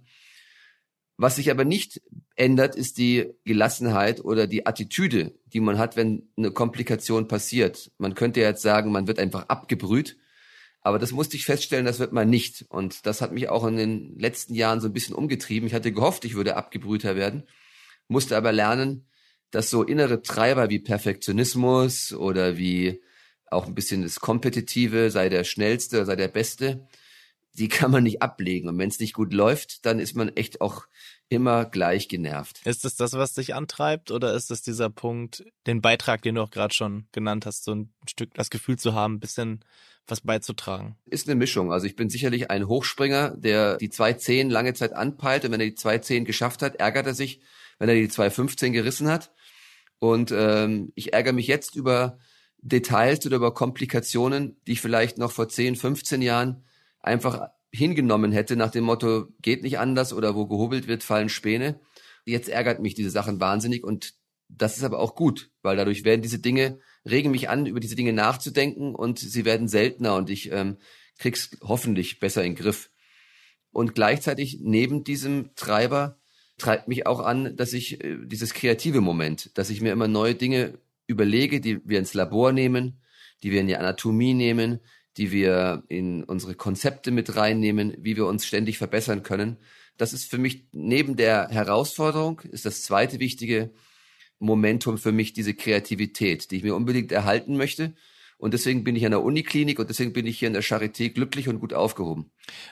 Was 1.17 1.35
sich 1.35 1.51
aber 1.51 1.65
nicht 1.65 2.01
ändert, 2.35 2.77
ist 2.77 2.97
die 2.97 3.33
Gelassenheit 3.43 4.23
oder 4.23 4.47
die 4.47 4.65
Attitüde, 4.65 5.37
die 5.47 5.59
man 5.59 5.77
hat, 5.77 5.97
wenn 5.97 6.29
eine 6.37 6.51
Komplikation 6.51 7.27
passiert. 7.27 7.91
Man 7.97 8.15
könnte 8.15 8.39
jetzt 8.39 8.61
sagen, 8.61 8.93
man 8.93 9.07
wird 9.07 9.19
einfach 9.19 9.49
abgebrüht, 9.49 10.15
aber 10.81 10.99
das 10.99 11.11
musste 11.11 11.35
ich 11.35 11.45
feststellen, 11.45 11.85
das 11.85 11.99
wird 11.99 12.13
man 12.13 12.29
nicht. 12.29 12.65
Und 12.69 13.05
das 13.05 13.21
hat 13.21 13.31
mich 13.31 13.49
auch 13.49 13.65
in 13.67 13.77
den 13.77 14.17
letzten 14.17 14.55
Jahren 14.55 14.79
so 14.79 14.87
ein 14.87 14.93
bisschen 14.93 15.15
umgetrieben. 15.15 15.67
Ich 15.67 15.73
hatte 15.73 15.91
gehofft, 15.91 16.25
ich 16.25 16.35
würde 16.35 16.55
abgebrühter 16.55 17.15
werden, 17.15 17.43
musste 18.07 18.37
aber 18.37 18.51
lernen, 18.51 19.07
dass 19.51 19.69
so 19.69 19.83
innere 19.83 20.21
Treiber 20.21 20.69
wie 20.69 20.79
Perfektionismus 20.79 22.13
oder 22.13 22.57
wie 22.57 23.01
auch 23.51 23.65
ein 23.65 23.75
bisschen 23.75 24.03
das 24.03 24.19
Kompetitive, 24.19 25.09
sei 25.11 25.27
der 25.29 25.43
Schnellste, 25.43 26.05
sei 26.05 26.15
der 26.15 26.27
Beste, 26.27 26.87
die 27.53 27.67
kann 27.67 27.91
man 27.91 28.03
nicht 28.03 28.21
ablegen. 28.21 28.69
Und 28.69 28.77
wenn 28.77 28.89
es 28.89 28.99
nicht 28.99 29.13
gut 29.13 29.33
läuft, 29.33 29.85
dann 29.85 29.99
ist 29.99 30.15
man 30.15 30.29
echt 30.29 30.61
auch 30.61 30.85
immer 31.29 31.65
gleich 31.65 32.07
genervt. 32.07 32.61
Ist 32.65 32.85
es 32.85 32.95
das, 32.95 33.13
was 33.13 33.33
dich 33.33 33.53
antreibt, 33.53 34.11
oder 34.11 34.33
ist 34.33 34.51
es 34.51 34.61
dieser 34.61 34.89
Punkt, 34.89 35.43
den 35.67 35.81
Beitrag, 35.81 36.21
den 36.21 36.35
du 36.35 36.41
auch 36.41 36.51
gerade 36.51 36.73
schon 36.73 37.07
genannt 37.11 37.45
hast, 37.45 37.63
so 37.63 37.73
ein 37.73 37.93
Stück 38.07 38.33
das 38.35 38.49
Gefühl 38.49 38.77
zu 38.77 38.93
haben, 38.93 39.15
ein 39.15 39.19
bisschen 39.19 39.65
was 40.11 40.21
beizutragen? 40.21 40.97
Ist 41.05 41.27
eine 41.27 41.35
Mischung. 41.35 41.71
Also 41.71 41.85
ich 41.85 41.95
bin 41.95 42.09
sicherlich 42.09 42.49
ein 42.49 42.67
Hochspringer, 42.67 43.35
der 43.37 43.77
die 43.77 43.89
2.10 43.89 44.49
lange 44.49 44.73
Zeit 44.73 44.93
anpeilt 44.93 45.45
und 45.45 45.51
wenn 45.51 45.59
er 45.59 45.67
die 45.67 45.77
2.10 45.77 46.23
geschafft 46.23 46.61
hat, 46.61 46.75
ärgert 46.75 47.07
er 47.07 47.13
sich, 47.13 47.41
wenn 47.77 47.89
er 47.89 47.95
die 47.95 48.09
2.15 48.09 48.71
gerissen 48.71 49.07
hat. 49.07 49.31
Und 49.99 50.31
ähm, 50.31 50.91
ich 50.95 51.13
ärgere 51.13 51.33
mich 51.33 51.47
jetzt 51.47 51.75
über 51.75 52.19
Details 52.61 53.25
oder 53.25 53.37
über 53.37 53.53
Komplikationen, 53.53 54.57
die 54.67 54.73
ich 54.73 54.81
vielleicht 54.81 55.17
noch 55.17 55.31
vor 55.31 55.49
10, 55.49 55.75
15 55.75 56.21
Jahren 56.21 56.63
einfach 56.99 57.49
hingenommen 57.71 58.31
hätte 58.31 58.55
nach 58.55 58.71
dem 58.71 58.83
Motto, 58.83 59.27
geht 59.41 59.63
nicht 59.63 59.79
anders 59.79 60.13
oder 60.13 60.35
wo 60.35 60.47
gehobelt 60.47 60.87
wird, 60.87 61.03
fallen 61.03 61.29
Späne. 61.29 61.79
Jetzt 62.25 62.49
ärgert 62.49 62.79
mich 62.79 62.95
diese 62.95 63.11
Sachen 63.11 63.39
wahnsinnig 63.39 63.83
und 63.83 64.13
das 64.49 64.77
ist 64.77 64.83
aber 64.83 64.99
auch 64.99 65.15
gut, 65.15 65.51
weil 65.61 65.77
dadurch 65.77 66.03
werden 66.03 66.21
diese 66.21 66.39
Dinge, 66.39 66.79
regen 67.05 67.31
mich 67.31 67.49
an, 67.49 67.65
über 67.65 67.79
diese 67.79 67.95
Dinge 67.95 68.13
nachzudenken 68.13 68.95
und 68.95 69.19
sie 69.19 69.45
werden 69.45 69.67
seltener 69.67 70.15
und 70.15 70.29
ich 70.29 70.51
ähm, 70.51 70.77
krieg's 71.17 71.57
hoffentlich 71.61 72.19
besser 72.19 72.43
in 72.43 72.53
den 72.53 72.63
Griff. 72.63 72.89
Und 73.71 73.93
gleichzeitig 73.93 74.59
neben 74.61 75.03
diesem 75.03 75.55
Treiber 75.55 76.17
treibt 76.57 76.87
mich 76.87 77.07
auch 77.07 77.19
an, 77.19 77.55
dass 77.55 77.73
ich 77.73 78.03
äh, 78.03 78.17
dieses 78.25 78.53
kreative 78.53 79.01
Moment, 79.01 79.57
dass 79.57 79.69
ich 79.69 79.81
mir 79.81 79.91
immer 79.91 80.07
neue 80.07 80.35
Dinge 80.35 80.79
überlege, 81.07 81.61
die 81.61 81.79
wir 81.87 81.99
ins 81.99 82.13
Labor 82.13 82.51
nehmen, 82.51 83.01
die 83.43 83.51
wir 83.51 83.61
in 83.61 83.67
die 83.67 83.77
Anatomie 83.77 84.33
nehmen, 84.33 84.79
die 85.17 85.31
wir 85.31 85.83
in 85.87 86.23
unsere 86.23 86.55
Konzepte 86.55 87.11
mit 87.11 87.35
reinnehmen, 87.35 87.95
wie 87.99 88.15
wir 88.15 88.25
uns 88.25 88.45
ständig 88.45 88.77
verbessern 88.77 89.23
können. 89.23 89.57
Das 89.97 90.13
ist 90.13 90.29
für 90.29 90.37
mich 90.37 90.65
neben 90.71 91.15
der 91.15 91.49
Herausforderung, 91.49 92.41
ist 92.51 92.65
das 92.65 92.83
zweite 92.83 93.19
wichtige 93.19 93.71
Momentum 94.39 94.97
für 94.97 95.11
mich 95.11 95.33
diese 95.33 95.53
Kreativität, 95.53 96.51
die 96.51 96.57
ich 96.57 96.63
mir 96.63 96.75
unbedingt 96.75 97.11
erhalten 97.11 97.57
möchte. 97.57 97.93
Und 98.37 98.53
deswegen 98.53 98.85
bin 98.85 98.95
ich 98.95 99.03
an 99.03 99.11
der 99.11 99.21
Uniklinik 99.21 99.79
und 99.79 99.89
deswegen 99.89 100.13
bin 100.13 100.25
ich 100.25 100.39
hier 100.39 100.47
in 100.47 100.53
der 100.53 100.63
Charité 100.63 101.09
glücklich 101.09 101.49
und 101.49 101.59
gut 101.59 101.73
aufgehoben. 101.73 102.31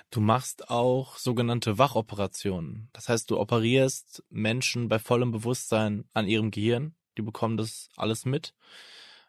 Du 0.09 0.21
machst 0.21 0.69
auch 0.69 1.17
sogenannte 1.17 1.77
Wachoperationen. 1.77 2.89
Das 2.93 3.09
heißt, 3.09 3.29
du 3.29 3.37
operierst 3.37 4.23
Menschen 4.29 4.87
bei 4.87 4.97
vollem 4.97 5.31
Bewusstsein 5.31 6.05
an 6.13 6.25
ihrem 6.25 6.51
Gehirn. 6.51 6.95
Die 7.17 7.21
bekommen 7.21 7.57
das 7.57 7.89
alles 7.97 8.23
mit. 8.23 8.53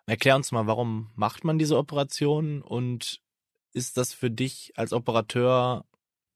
Erklär 0.06 0.36
uns 0.36 0.52
mal, 0.52 0.68
warum 0.68 1.10
macht 1.16 1.42
man 1.42 1.58
diese 1.58 1.76
Operationen 1.76 2.62
und 2.62 3.20
ist 3.72 3.96
das 3.96 4.14
für 4.14 4.30
dich 4.30 4.72
als 4.76 4.92
Operateur 4.92 5.84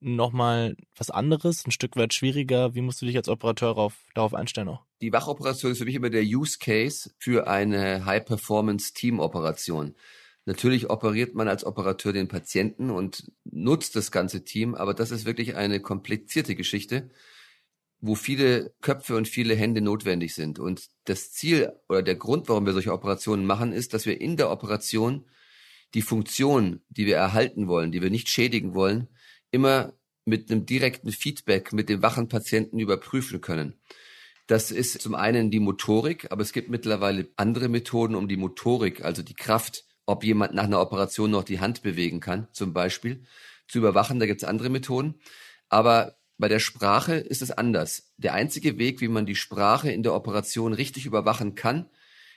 nochmal 0.02 0.76
was 0.96 1.10
anderes, 1.10 1.66
ein 1.66 1.70
Stück 1.70 1.96
weit 1.96 2.12
schwieriger? 2.12 2.74
Wie 2.74 2.80
musst 2.80 3.00
du 3.02 3.06
dich 3.06 3.16
als 3.16 3.28
Operateur 3.28 3.68
darauf, 3.68 3.94
darauf 4.14 4.34
einstellen 4.34 4.68
auch? 4.68 4.84
Die 5.00 5.12
Wachoperation 5.12 5.72
ist 5.72 5.78
für 5.78 5.84
mich 5.84 5.94
immer 5.94 6.10
der 6.10 6.22
Use 6.22 6.58
Case 6.58 7.10
für 7.18 7.46
eine 7.46 8.04
High-Performance-Team-Operation. 8.04 9.94
Natürlich 10.44 10.90
operiert 10.90 11.34
man 11.34 11.48
als 11.48 11.64
Operateur 11.64 12.12
den 12.12 12.28
Patienten 12.28 12.90
und 12.90 13.30
nutzt 13.44 13.94
das 13.94 14.10
ganze 14.10 14.44
Team, 14.44 14.74
aber 14.74 14.92
das 14.92 15.12
ist 15.12 15.24
wirklich 15.24 15.54
eine 15.54 15.80
komplizierte 15.80 16.56
Geschichte, 16.56 17.10
wo 18.00 18.16
viele 18.16 18.74
Köpfe 18.80 19.16
und 19.16 19.28
viele 19.28 19.54
Hände 19.54 19.80
notwendig 19.80 20.34
sind. 20.34 20.58
Und 20.58 20.88
das 21.04 21.32
Ziel 21.32 21.72
oder 21.88 22.02
der 22.02 22.16
Grund, 22.16 22.48
warum 22.48 22.66
wir 22.66 22.72
solche 22.72 22.92
Operationen 22.92 23.46
machen, 23.46 23.72
ist, 23.72 23.94
dass 23.94 24.04
wir 24.04 24.20
in 24.20 24.36
der 24.36 24.50
Operation 24.50 25.24
die 25.94 26.02
Funktion, 26.02 26.80
die 26.88 27.06
wir 27.06 27.16
erhalten 27.16 27.68
wollen, 27.68 27.92
die 27.92 28.02
wir 28.02 28.10
nicht 28.10 28.28
schädigen 28.28 28.74
wollen, 28.74 29.08
immer 29.52 29.92
mit 30.24 30.50
einem 30.50 30.66
direkten 30.66 31.12
Feedback 31.12 31.72
mit 31.72 31.88
dem 31.88 32.02
wachen 32.02 32.28
Patienten 32.28 32.80
überprüfen 32.80 33.40
können. 33.40 33.80
Das 34.48 34.70
ist 34.70 35.00
zum 35.00 35.14
einen 35.14 35.50
die 35.50 35.60
Motorik, 35.60 36.30
aber 36.30 36.42
es 36.42 36.52
gibt 36.52 36.68
mittlerweile 36.68 37.28
andere 37.36 37.68
Methoden, 37.68 38.16
um 38.16 38.26
die 38.28 38.36
Motorik, 38.36 39.04
also 39.04 39.22
die 39.22 39.34
Kraft, 39.34 39.84
ob 40.04 40.24
jemand 40.24 40.54
nach 40.54 40.64
einer 40.64 40.80
Operation 40.80 41.30
noch 41.30 41.44
die 41.44 41.60
Hand 41.60 41.82
bewegen 41.82 42.20
kann, 42.20 42.48
zum 42.52 42.72
Beispiel, 42.72 43.24
zu 43.68 43.78
überwachen. 43.78 44.18
Da 44.18 44.26
gibt 44.26 44.42
es 44.42 44.48
andere 44.48 44.68
Methoden. 44.68 45.20
Aber 45.68 46.16
bei 46.38 46.48
der 46.48 46.58
Sprache 46.58 47.14
ist 47.14 47.40
es 47.40 47.52
anders. 47.52 48.12
Der 48.16 48.34
einzige 48.34 48.78
Weg, 48.78 49.00
wie 49.00 49.08
man 49.08 49.26
die 49.26 49.36
Sprache 49.36 49.92
in 49.92 50.02
der 50.02 50.14
Operation 50.14 50.72
richtig 50.72 51.06
überwachen 51.06 51.54
kann, 51.54 51.88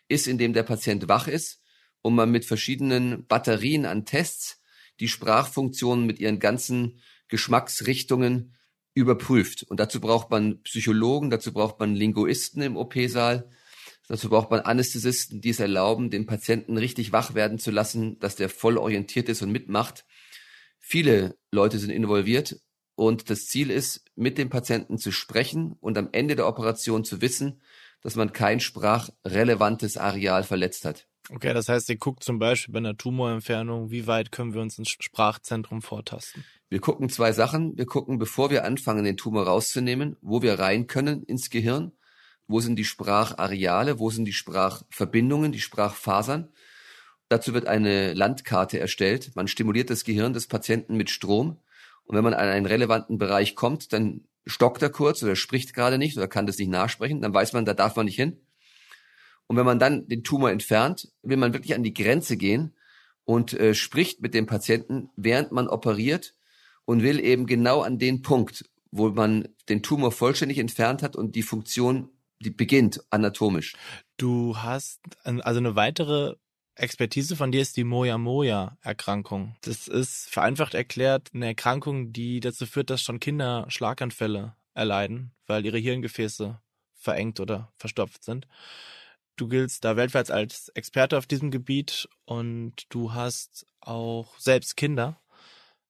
ist, 0.07 0.27
indem 0.27 0.53
der 0.53 0.63
Patient 0.63 1.07
wach 1.07 1.27
ist 1.27 1.63
und 2.01 2.13
man 2.13 2.29
mit 2.29 2.45
verschiedenen 2.45 3.25
Batterien 3.25 3.85
an 3.85 4.05
Tests 4.05 4.61
die 4.99 5.07
Sprachfunktionen 5.07 6.05
mit 6.05 6.19
ihren 6.19 6.39
ganzen 6.39 7.01
Geschmacksrichtungen 7.27 8.55
überprüft. 8.93 9.63
Und 9.63 9.79
dazu 9.79 9.99
braucht 9.99 10.31
man 10.31 10.61
Psychologen, 10.63 11.29
dazu 11.29 11.53
braucht 11.53 11.79
man 11.79 11.95
Linguisten 11.95 12.61
im 12.61 12.77
OP-Saal, 12.77 13.49
dazu 14.07 14.29
braucht 14.29 14.49
man 14.49 14.61
Anästhesisten, 14.61 15.41
die 15.41 15.49
es 15.49 15.59
erlauben, 15.59 16.09
den 16.09 16.25
Patienten 16.25 16.77
richtig 16.77 17.11
wach 17.11 17.35
werden 17.35 17.59
zu 17.59 17.71
lassen, 17.71 18.19
dass 18.19 18.35
der 18.35 18.49
voll 18.49 18.77
orientiert 18.77 19.29
ist 19.29 19.41
und 19.41 19.51
mitmacht. 19.51 20.05
Viele 20.79 21.37
Leute 21.51 21.77
sind 21.77 21.89
involviert 21.89 22.59
und 22.95 23.29
das 23.29 23.47
Ziel 23.47 23.69
ist, 23.69 24.05
mit 24.15 24.37
dem 24.37 24.49
Patienten 24.49 24.97
zu 24.97 25.11
sprechen 25.11 25.73
und 25.81 25.97
am 25.97 26.09
Ende 26.13 26.35
der 26.35 26.47
Operation 26.47 27.03
zu 27.03 27.21
wissen, 27.21 27.61
dass 28.01 28.15
man 28.15 28.31
kein 28.31 28.59
sprachrelevantes 28.59 29.97
Areal 29.97 30.43
verletzt 30.43 30.85
hat. 30.85 31.07
Okay, 31.31 31.53
das 31.53 31.69
heißt, 31.69 31.89
ihr 31.89 31.97
guckt 31.97 32.23
zum 32.23 32.39
Beispiel 32.39 32.73
bei 32.73 32.79
einer 32.79 32.97
Tumorentfernung, 32.97 33.89
wie 33.89 34.05
weit 34.05 34.31
können 34.31 34.53
wir 34.53 34.61
uns 34.61 34.77
ins 34.77 34.89
Sprachzentrum 34.89 35.81
vortasten? 35.81 36.43
Wir 36.69 36.79
gucken 36.79 37.09
zwei 37.09 37.31
Sachen. 37.31 37.77
Wir 37.77 37.85
gucken, 37.85 38.19
bevor 38.19 38.49
wir 38.49 38.63
anfangen, 38.65 39.03
den 39.03 39.17
Tumor 39.17 39.45
rauszunehmen, 39.45 40.17
wo 40.21 40.41
wir 40.41 40.59
rein 40.59 40.87
können 40.87 41.23
ins 41.23 41.49
Gehirn. 41.49 41.91
Wo 42.47 42.59
sind 42.59 42.75
die 42.75 42.85
Sprachareale? 42.85 43.99
Wo 43.99 44.09
sind 44.11 44.25
die 44.25 44.33
Sprachverbindungen, 44.33 45.51
die 45.51 45.59
Sprachfasern? 45.59 46.49
Dazu 47.27 47.53
wird 47.53 47.67
eine 47.67 48.13
Landkarte 48.13 48.79
erstellt. 48.79 49.31
Man 49.35 49.47
stimuliert 49.47 49.89
das 49.89 50.03
Gehirn 50.03 50.33
des 50.33 50.47
Patienten 50.47 50.95
mit 50.95 51.09
Strom. 51.09 51.57
Und 52.03 52.15
wenn 52.15 52.23
man 52.23 52.35
an 52.35 52.47
einen 52.47 52.67
relevanten 52.67 53.17
Bereich 53.17 53.55
kommt, 53.55 53.93
dann 53.93 54.25
stockt 54.45 54.83
er 54.83 54.91
kurz 54.91 55.23
oder 55.23 55.35
spricht 55.35 55.73
gerade 55.73 55.97
nicht 55.97 56.17
oder 56.17 56.27
kann 56.27 56.45
das 56.45 56.59
nicht 56.59 56.69
nachsprechen. 56.69 57.21
Dann 57.21 57.33
weiß 57.33 57.53
man, 57.53 57.65
da 57.65 57.73
darf 57.73 57.95
man 57.95 58.05
nicht 58.05 58.15
hin. 58.15 58.44
Und 59.47 59.57
wenn 59.57 59.65
man 59.65 59.79
dann 59.79 60.07
den 60.07 60.23
Tumor 60.23 60.51
entfernt, 60.51 61.09
will 61.21 61.37
man 61.37 61.53
wirklich 61.53 61.75
an 61.75 61.83
die 61.83 61.93
Grenze 61.93 62.37
gehen 62.37 62.75
und 63.25 63.53
äh, 63.53 63.73
spricht 63.73 64.21
mit 64.21 64.33
dem 64.33 64.45
Patienten, 64.45 65.09
während 65.15 65.51
man 65.51 65.67
operiert 65.67 66.33
und 66.85 67.03
will 67.03 67.19
eben 67.19 67.45
genau 67.45 67.81
an 67.81 67.99
den 67.99 68.21
Punkt, 68.21 68.65
wo 68.91 69.09
man 69.09 69.47
den 69.69 69.83
Tumor 69.83 70.11
vollständig 70.11 70.57
entfernt 70.59 71.03
hat 71.03 71.15
und 71.15 71.35
die 71.35 71.43
Funktion, 71.43 72.09
die 72.39 72.51
beginnt 72.51 73.01
anatomisch. 73.09 73.75
Du 74.17 74.57
hast 74.57 75.01
also 75.23 75.59
eine 75.59 75.75
weitere 75.75 76.35
Expertise 76.75 77.35
von 77.35 77.51
dir 77.51 77.61
ist 77.61 77.77
die 77.77 77.85
Moya-Moya-Erkrankung. 77.85 79.55
Das 79.61 79.87
ist 79.87 80.29
vereinfacht 80.29 80.73
erklärt 80.73 81.31
eine 81.33 81.47
Erkrankung, 81.47 82.11
die 82.11 82.41
dazu 82.41 82.65
führt, 82.65 82.89
dass 82.89 83.01
schon 83.01 83.21
Kinder 83.21 83.65
Schlaganfälle 83.69 84.55
erleiden, 84.73 85.31
weil 85.47 85.65
ihre 85.65 85.77
Hirngefäße 85.77 86.59
verengt 86.93 87.39
oder 87.39 87.71
verstopft 87.77 88.23
sind. 88.25 88.47
Du 89.35 89.47
giltst 89.47 89.83
da 89.83 89.97
weltweit 89.97 90.31
als 90.31 90.69
Experte 90.69 91.17
auf 91.17 91.27
diesem 91.27 91.51
Gebiet 91.51 92.07
und 92.25 92.73
du 92.89 93.13
hast 93.13 93.65
auch 93.81 94.37
selbst 94.39 94.77
Kinder. 94.77 95.21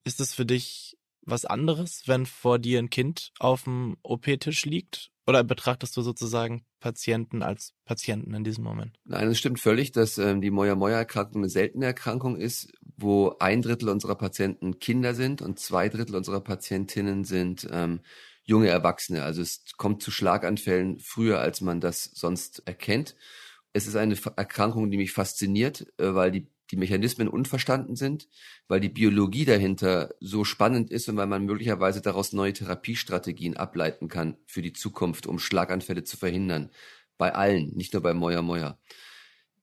Ist 0.03 0.19
es 0.19 0.33
für 0.33 0.45
dich 0.45 0.97
was 1.21 1.45
anderes, 1.45 2.03
wenn 2.07 2.25
vor 2.25 2.59
dir 2.59 2.79
ein 2.79 2.89
Kind 2.89 3.31
auf 3.39 3.63
dem 3.63 3.97
OP-Tisch 4.03 4.65
liegt? 4.65 5.11
Oder 5.27 5.43
betrachtest 5.43 5.97
du 5.97 6.01
sozusagen 6.01 6.65
Patienten 6.79 7.41
als 7.41 7.73
Patienten 7.83 8.35
in 8.35 8.43
diesem 8.43 8.63
Moment? 8.63 8.99
Nein, 9.05 9.27
es 9.27 9.39
stimmt 9.39 9.59
völlig, 9.59 9.91
dass 9.91 10.19
ähm, 10.19 10.39
die 10.39 10.51
Moya-Moya-Erkrankung 10.51 11.41
eine 11.41 11.49
seltene 11.49 11.85
Erkrankung 11.85 12.35
ist, 12.35 12.71
wo 12.95 13.35
ein 13.39 13.63
Drittel 13.63 13.89
unserer 13.89 14.15
Patienten 14.15 14.79
Kinder 14.79 15.15
sind 15.15 15.41
und 15.41 15.59
zwei 15.59 15.89
Drittel 15.89 16.15
unserer 16.15 16.41
Patientinnen 16.41 17.23
sind 17.23 17.67
ähm, 17.71 18.01
junge 18.45 18.69
Erwachsene. 18.69 19.23
Also 19.23 19.41
es 19.41 19.63
kommt 19.77 20.01
zu 20.01 20.11
Schlaganfällen 20.11 20.99
früher, 20.99 21.39
als 21.39 21.61
man 21.61 21.81
das 21.81 22.05
sonst 22.13 22.63
erkennt. 22.65 23.15
Es 23.73 23.87
ist 23.87 23.95
eine 23.95 24.15
Erkrankung, 24.37 24.89
die 24.89 24.97
mich 24.97 25.11
fasziniert, 25.11 25.87
äh, 25.97 26.13
weil 26.15 26.31
die 26.31 26.47
die 26.71 26.77
Mechanismen 26.77 27.27
unverstanden 27.27 27.95
sind, 27.95 28.27
weil 28.67 28.79
die 28.79 28.89
Biologie 28.89 29.45
dahinter 29.45 30.15
so 30.19 30.43
spannend 30.43 30.89
ist 30.91 31.07
und 31.07 31.17
weil 31.17 31.27
man 31.27 31.45
möglicherweise 31.45 32.01
daraus 32.01 32.33
neue 32.33 32.53
Therapiestrategien 32.53 33.57
ableiten 33.57 34.07
kann 34.07 34.37
für 34.45 34.61
die 34.61 34.73
Zukunft, 34.73 35.27
um 35.27 35.39
Schlaganfälle 35.39 36.03
zu 36.03 36.17
verhindern. 36.17 36.71
Bei 37.17 37.33
allen, 37.33 37.71
nicht 37.75 37.93
nur 37.93 38.01
bei 38.01 38.13
Moya 38.13 38.41
Moya. 38.41 38.79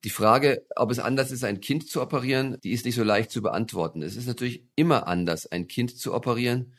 Die 0.05 0.11
Frage, 0.11 0.67
ob 0.75 0.91
es 0.91 0.99
anders 0.99 1.31
ist, 1.31 1.45
ein 1.45 1.61
Kind 1.61 1.89
zu 1.89 2.01
operieren, 2.03 2.59
die 2.63 2.73
ist 2.73 2.85
nicht 2.85 2.97
so 2.97 3.05
leicht 3.05 3.31
zu 3.31 3.43
beantworten. 3.43 4.03
Es 4.03 4.17
ist 4.17 4.27
natürlich 4.27 4.65
immer 4.75 5.07
anders, 5.07 5.47
ein 5.47 5.69
Kind 5.69 5.97
zu 5.97 6.13
operieren. 6.15 6.75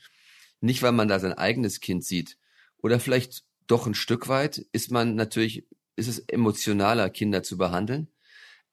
Nicht, 0.64 0.82
weil 0.82 0.92
man 0.92 1.08
da 1.08 1.20
sein 1.20 1.34
eigenes 1.34 1.80
Kind 1.80 2.04
sieht. 2.04 2.38
Oder 2.78 3.00
vielleicht 3.00 3.44
doch 3.68 3.88
ein 3.88 3.94
Stück 3.94 4.28
weit 4.28 4.66
ist 4.72 4.92
man 4.92 5.16
natürlich, 5.16 5.68
ist 5.96 6.08
es 6.08 6.20
emotionaler, 6.20 7.10
Kinder 7.10 7.44
zu 7.44 7.58
behandeln 7.58 8.10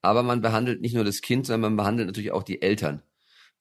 aber 0.03 0.22
man 0.22 0.40
behandelt 0.40 0.81
nicht 0.81 0.94
nur 0.94 1.05
das 1.05 1.20
Kind, 1.20 1.46
sondern 1.46 1.72
man 1.72 1.76
behandelt 1.76 2.07
natürlich 2.07 2.33
auch 2.33 2.42
die 2.42 2.62
Eltern. 2.62 3.03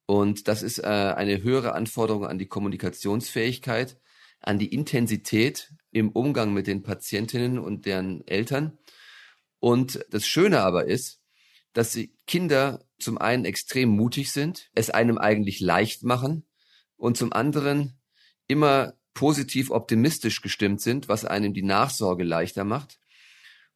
Und 0.05 0.47
das 0.47 0.63
ist 0.63 0.79
äh, 0.79 0.83
eine 0.83 1.43
höhere 1.43 1.73
Anforderung 1.73 2.25
an 2.25 2.39
die 2.39 2.47
Kommunikationsfähigkeit, 2.47 3.97
an 4.41 4.57
die 4.57 4.73
Intensität 4.73 5.73
im 5.91 6.09
Umgang 6.09 6.53
mit 6.53 6.67
den 6.67 6.81
Patientinnen 6.81 7.59
und 7.59 7.85
deren 7.85 8.25
Eltern. 8.27 8.77
Und 9.59 10.05
das 10.09 10.25
Schöne 10.25 10.61
aber 10.61 10.85
ist, 10.85 11.21
dass 11.73 11.91
die 11.91 12.15
Kinder 12.25 12.85
zum 12.97 13.17
einen 13.17 13.45
extrem 13.45 13.89
mutig 13.89 14.31
sind, 14.31 14.69
es 14.73 14.89
einem 14.89 15.17
eigentlich 15.17 15.59
leicht 15.59 16.03
machen 16.03 16.45
und 16.95 17.17
zum 17.17 17.33
anderen 17.33 17.98
immer 18.49 18.95
positiv 19.13 19.71
optimistisch 19.71 20.41
gestimmt 20.41 20.81
sind, 20.81 21.07
was 21.07 21.23
einem 21.23 21.53
die 21.53 21.63
Nachsorge 21.63 22.23
leichter 22.23 22.65
macht. 22.65 22.99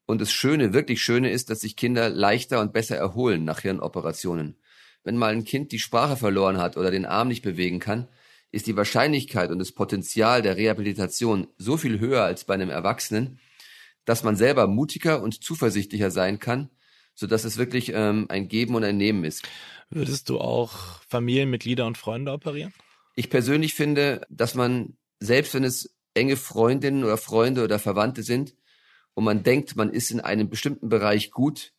Und 0.05 0.19
das 0.19 0.33
Schöne, 0.33 0.73
wirklich 0.73 1.01
Schöne 1.01 1.31
ist, 1.31 1.49
dass 1.49 1.61
sich 1.61 1.77
Kinder 1.77 2.09
leichter 2.09 2.59
und 2.59 2.73
besser 2.73 2.97
erholen 2.97 3.45
nach 3.45 3.61
Hirnoperationen. 3.61 4.57
Wenn 5.03 5.17
mal 5.17 5.31
ein 5.31 5.45
Kind 5.45 5.71
die 5.71 5.79
Sprache 5.79 6.17
verloren 6.17 6.57
hat 6.57 6.75
oder 6.75 6.91
den 6.91 7.05
Arm 7.05 7.29
nicht 7.29 7.41
bewegen 7.41 7.79
kann, 7.79 8.09
ist 8.51 8.67
die 8.67 8.75
Wahrscheinlichkeit 8.75 9.51
und 9.51 9.59
das 9.59 9.71
Potenzial 9.71 10.41
der 10.41 10.57
Rehabilitation 10.57 11.47
so 11.57 11.77
viel 11.77 11.99
höher 11.99 12.23
als 12.23 12.43
bei 12.43 12.53
einem 12.53 12.69
Erwachsenen, 12.69 13.39
dass 14.05 14.23
man 14.23 14.35
selber 14.35 14.67
mutiger 14.67 15.21
und 15.21 15.43
zuversichtlicher 15.43 16.11
sein 16.11 16.39
kann, 16.39 16.69
so 17.15 17.27
dass 17.27 17.45
es 17.45 17.57
wirklich 17.57 17.91
ähm, 17.93 18.25
ein 18.29 18.47
Geben 18.47 18.75
und 18.75 18.83
ein 18.83 18.97
Nehmen 18.97 19.23
ist. 19.23 19.47
Würdest 19.89 20.29
du 20.29 20.39
auch 20.39 21.01
Familienmitglieder 21.07 21.85
und 21.85 21.97
Freunde 21.97 22.31
operieren? 22.31 22.73
Ich 23.15 23.29
persönlich 23.29 23.73
finde, 23.73 24.25
dass 24.29 24.55
man, 24.55 24.97
selbst 25.19 25.53
wenn 25.53 25.63
es 25.63 25.95
enge 26.13 26.37
Freundinnen 26.37 27.03
oder 27.03 27.17
Freunde 27.17 27.63
oder 27.63 27.79
Verwandte 27.79 28.23
sind, 28.23 28.55
und 29.13 29.23
man 29.23 29.43
denkt, 29.43 29.75
man 29.75 29.91
ist 29.91 30.11
in 30.11 30.21
einem 30.21 30.49
bestimmten 30.49 30.89
Bereich 30.89 31.31
gut, 31.31 31.73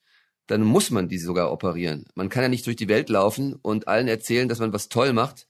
dann 0.47 0.63
muss 0.63 0.91
man 0.91 1.09
die 1.09 1.19
sogar 1.19 1.51
operieren. 1.51 2.07
Man 2.15 2.29
kann 2.29 2.43
ja 2.43 2.49
nicht 2.49 2.67
durch 2.67 2.77
die 2.77 2.89
Welt 2.89 3.09
laufen 3.09 3.55
und 3.55 3.89
allen 3.89 4.09
erzählen, 4.09 4.49
dass 4.49 4.59
man 4.59 4.73
was 4.73 4.89
toll 4.89 5.13
macht 5.13 5.49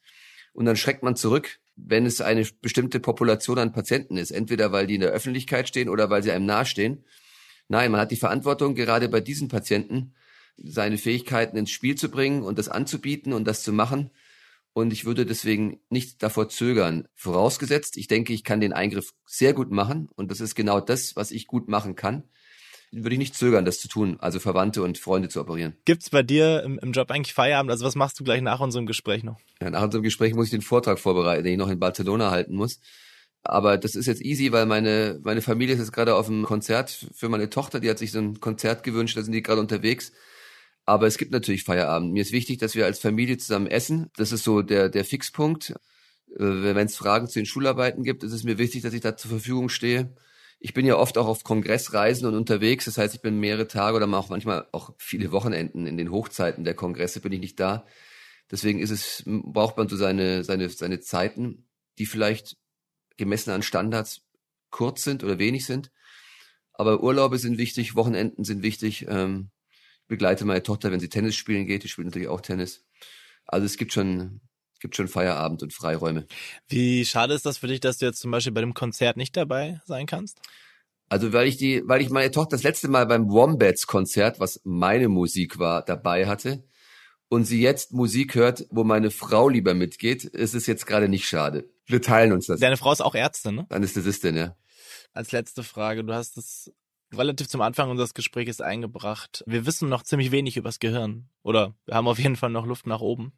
und 0.52 0.66
dann 0.66 0.76
schreckt 0.76 1.02
man 1.02 1.16
zurück, 1.16 1.58
wenn 1.76 2.06
es 2.06 2.20
eine 2.20 2.46
bestimmte 2.62 3.00
Population 3.00 3.58
an 3.58 3.72
Patienten 3.72 4.16
ist, 4.16 4.30
entweder 4.30 4.70
weil 4.70 4.86
die 4.86 4.94
in 4.94 5.00
der 5.00 5.10
Öffentlichkeit 5.10 5.68
stehen 5.68 5.88
oder 5.88 6.10
weil 6.10 6.22
sie 6.22 6.30
einem 6.30 6.46
nahestehen. 6.46 7.04
Nein, 7.68 7.90
man 7.90 8.00
hat 8.00 8.12
die 8.12 8.16
Verantwortung, 8.16 8.74
gerade 8.74 9.08
bei 9.08 9.20
diesen 9.20 9.48
Patienten 9.48 10.14
seine 10.56 10.98
Fähigkeiten 10.98 11.56
ins 11.56 11.70
Spiel 11.70 11.96
zu 11.96 12.08
bringen 12.08 12.42
und 12.42 12.58
das 12.58 12.68
anzubieten 12.68 13.32
und 13.32 13.44
das 13.44 13.64
zu 13.64 13.72
machen, 13.72 14.10
und 14.74 14.92
ich 14.92 15.06
würde 15.06 15.24
deswegen 15.24 15.80
nicht 15.88 16.22
davor 16.22 16.48
zögern. 16.50 17.08
Vorausgesetzt, 17.14 17.96
ich 17.96 18.08
denke, 18.08 18.32
ich 18.34 18.44
kann 18.44 18.60
den 18.60 18.74
Eingriff 18.74 19.14
sehr 19.24 19.54
gut 19.54 19.70
machen 19.70 20.08
und 20.16 20.30
das 20.30 20.40
ist 20.40 20.54
genau 20.54 20.80
das, 20.80 21.16
was 21.16 21.30
ich 21.30 21.46
gut 21.46 21.68
machen 21.68 21.94
kann. 21.94 22.24
Würde 22.92 23.14
ich 23.14 23.18
nicht 23.18 23.34
zögern, 23.34 23.64
das 23.64 23.80
zu 23.80 23.88
tun, 23.88 24.18
also 24.20 24.38
Verwandte 24.38 24.82
und 24.82 24.98
Freunde 24.98 25.28
zu 25.28 25.40
operieren. 25.40 25.76
Gibt's 25.84 26.10
bei 26.10 26.22
dir 26.22 26.62
im, 26.62 26.78
im 26.78 26.92
Job 26.92 27.10
eigentlich 27.10 27.34
Feierabend? 27.34 27.70
Also 27.70 27.84
was 27.84 27.96
machst 27.96 28.20
du 28.20 28.24
gleich 28.24 28.40
nach 28.40 28.60
unserem 28.60 28.87
Gespräch 28.87 29.24
noch? 29.24 29.38
Ja, 29.60 29.70
nach 29.70 29.82
unserem 29.82 30.04
Gespräch 30.04 30.34
muss 30.34 30.46
ich 30.46 30.52
den 30.52 30.62
Vortrag 30.62 30.98
vorbereiten, 31.00 31.44
den 31.44 31.54
ich 31.54 31.58
noch 31.58 31.70
in 31.70 31.80
Barcelona 31.80 32.30
halten 32.30 32.54
muss. 32.54 32.80
Aber 33.42 33.78
das 33.78 33.94
ist 33.94 34.06
jetzt 34.06 34.22
easy, 34.22 34.52
weil 34.52 34.66
meine, 34.66 35.20
meine 35.22 35.42
Familie 35.42 35.74
ist 35.74 35.80
jetzt 35.80 35.92
gerade 35.92 36.14
auf 36.14 36.28
einem 36.28 36.44
Konzert 36.44 37.06
für 37.12 37.28
meine 37.28 37.50
Tochter, 37.50 37.78
die 37.78 37.90
hat 37.90 37.98
sich 37.98 38.10
so 38.10 38.18
ein 38.18 38.40
Konzert 38.40 38.82
gewünscht, 38.82 39.16
da 39.16 39.22
sind 39.22 39.32
die 39.32 39.42
gerade 39.42 39.60
unterwegs. 39.60 40.12
Aber 40.86 41.06
es 41.06 41.16
gibt 41.16 41.32
natürlich 41.32 41.64
Feierabend. 41.64 42.12
Mir 42.12 42.22
ist 42.22 42.32
wichtig, 42.32 42.58
dass 42.58 42.74
wir 42.74 42.84
als 42.84 42.98
Familie 42.98 43.38
zusammen 43.38 43.66
essen. 43.66 44.10
Das 44.16 44.32
ist 44.32 44.44
so 44.44 44.62
der, 44.62 44.88
der 44.88 45.04
Fixpunkt. 45.04 45.70
Äh, 46.30 46.38
wenn 46.38 46.86
es 46.86 46.96
Fragen 46.96 47.26
zu 47.26 47.38
den 47.38 47.46
Schularbeiten 47.46 48.04
gibt, 48.04 48.22
ist 48.22 48.32
es 48.32 48.44
mir 48.44 48.58
wichtig, 48.58 48.82
dass 48.82 48.92
ich 48.92 49.00
da 49.00 49.16
zur 49.16 49.30
Verfügung 49.30 49.68
stehe. 49.68 50.14
Ich 50.60 50.74
bin 50.74 50.86
ja 50.86 50.96
oft 50.96 51.18
auch 51.18 51.26
auf 51.26 51.44
Kongressreisen 51.44 52.26
und 52.26 52.34
unterwegs. 52.34 52.84
Das 52.84 52.98
heißt, 52.98 53.14
ich 53.14 53.22
bin 53.22 53.40
mehrere 53.40 53.68
Tage 53.68 53.96
oder 53.96 54.08
auch 54.18 54.28
manchmal 54.28 54.66
auch 54.72 54.94
viele 54.98 55.32
Wochenenden 55.32 55.87
in 55.87 55.96
den 55.96 56.10
Hochzeiten 56.10 56.64
der 56.64 56.74
Kongresse 56.74 57.20
bin 57.20 57.32
ich 57.32 57.40
nicht 57.40 57.60
da. 57.60 57.87
Deswegen 58.50 58.78
ist 58.78 58.90
es, 58.90 59.22
braucht 59.26 59.76
man 59.76 59.88
so 59.88 59.96
seine, 59.96 60.44
seine, 60.44 60.68
seine 60.68 61.00
Zeiten, 61.00 61.66
die 61.98 62.06
vielleicht 62.06 62.56
gemessen 63.16 63.50
an 63.50 63.62
Standards 63.62 64.22
kurz 64.70 65.02
sind 65.02 65.24
oder 65.24 65.38
wenig 65.38 65.64
sind. 65.66 65.90
Aber 66.72 67.02
Urlaube 67.02 67.38
sind 67.38 67.58
wichtig, 67.58 67.94
Wochenenden 67.94 68.44
sind 68.44 68.62
wichtig. 68.62 69.06
Ähm, 69.08 69.50
begleite 70.07 70.44
meine 70.44 70.63
Tochter, 70.63 70.90
wenn 70.90 71.00
sie 71.00 71.09
Tennis 71.09 71.37
spielen 71.37 71.67
geht. 71.67 71.85
Die 71.85 71.88
spielt 71.88 72.07
natürlich 72.07 72.29
auch 72.29 72.40
Tennis. 72.40 72.85
Also 73.46 73.67
es 73.67 73.77
gibt 73.77 73.92
schon, 73.92 74.40
gibt 74.81 74.96
schon 74.96 75.09
Feierabend 75.09 75.63
und 75.63 75.73
Freiräume. 75.73 76.27
Wie 76.69 77.05
schade 77.05 77.35
ist 77.35 77.46
das 77.46 77.59
für 77.59 77.67
dich, 77.67 77.81
dass 77.81 77.98
du 77.98 78.07
jetzt 78.07 78.21
zum 78.21 78.31
Beispiel 78.31 78.52
bei 78.52 78.61
dem 78.61 78.75
Konzert 78.75 79.17
nicht 79.17 79.37
dabei 79.37 79.81
sein 79.87 80.07
kannst? 80.07 80.40
Also 81.09 81.33
weil 81.33 81.46
ich 81.46 81.57
die, 81.57 81.83
weil 81.87 82.00
ich 82.00 82.11
meine 82.11 82.31
Tochter 82.31 82.57
das 82.57 82.63
letzte 82.63 82.88
Mal 82.88 83.07
beim 83.07 83.31
Wombats 83.31 83.87
Konzert, 83.87 84.40
was 84.40 84.61
meine 84.65 85.09
Musik 85.09 85.59
war, 85.59 85.85
dabei 85.85 86.27
hatte 86.27 86.65
und 87.29 87.44
sie 87.44 87.61
jetzt 87.61 87.92
Musik 87.92 88.35
hört, 88.35 88.67
wo 88.71 88.85
meine 88.85 89.11
Frau 89.11 89.48
lieber 89.48 89.75
mitgeht, 89.75 90.25
ist 90.25 90.55
es 90.55 90.67
jetzt 90.67 90.87
gerade 90.87 91.09
nicht 91.09 91.27
schade. 91.27 91.69
Wir 91.87 92.00
teilen 92.00 92.33
uns 92.33 92.46
das. 92.46 92.61
Deine 92.61 92.77
Frau 92.77 92.92
ist 92.92 93.02
auch 93.02 93.15
Ärztin, 93.15 93.57
ne? 93.57 93.67
Anästhesistin, 93.69 94.37
ja. 94.37 94.57
Als 95.13 95.33
letzte 95.33 95.63
Frage, 95.63 96.05
du 96.05 96.15
hast 96.15 96.38
es 96.38 96.73
relativ 97.13 97.48
zum 97.48 97.61
Anfang 97.61 97.90
unseres 97.90 98.15
Gesprächs 98.15 98.61
eingebracht. 98.61 99.44
Wir 99.46 99.67
wissen 99.67 99.88
noch 99.88 100.02
ziemlich 100.02 100.31
wenig 100.31 100.57
übers 100.57 100.79
Gehirn. 100.79 101.29
Oder 101.42 101.75
wir 101.87 101.94
haben 101.94 102.09
auf 102.09 102.19
jeden 102.19 102.37
Fall 102.37 102.50
noch 102.50 102.67
Luft 102.67 102.87
nach 102.87 103.00
oben. 103.00 103.33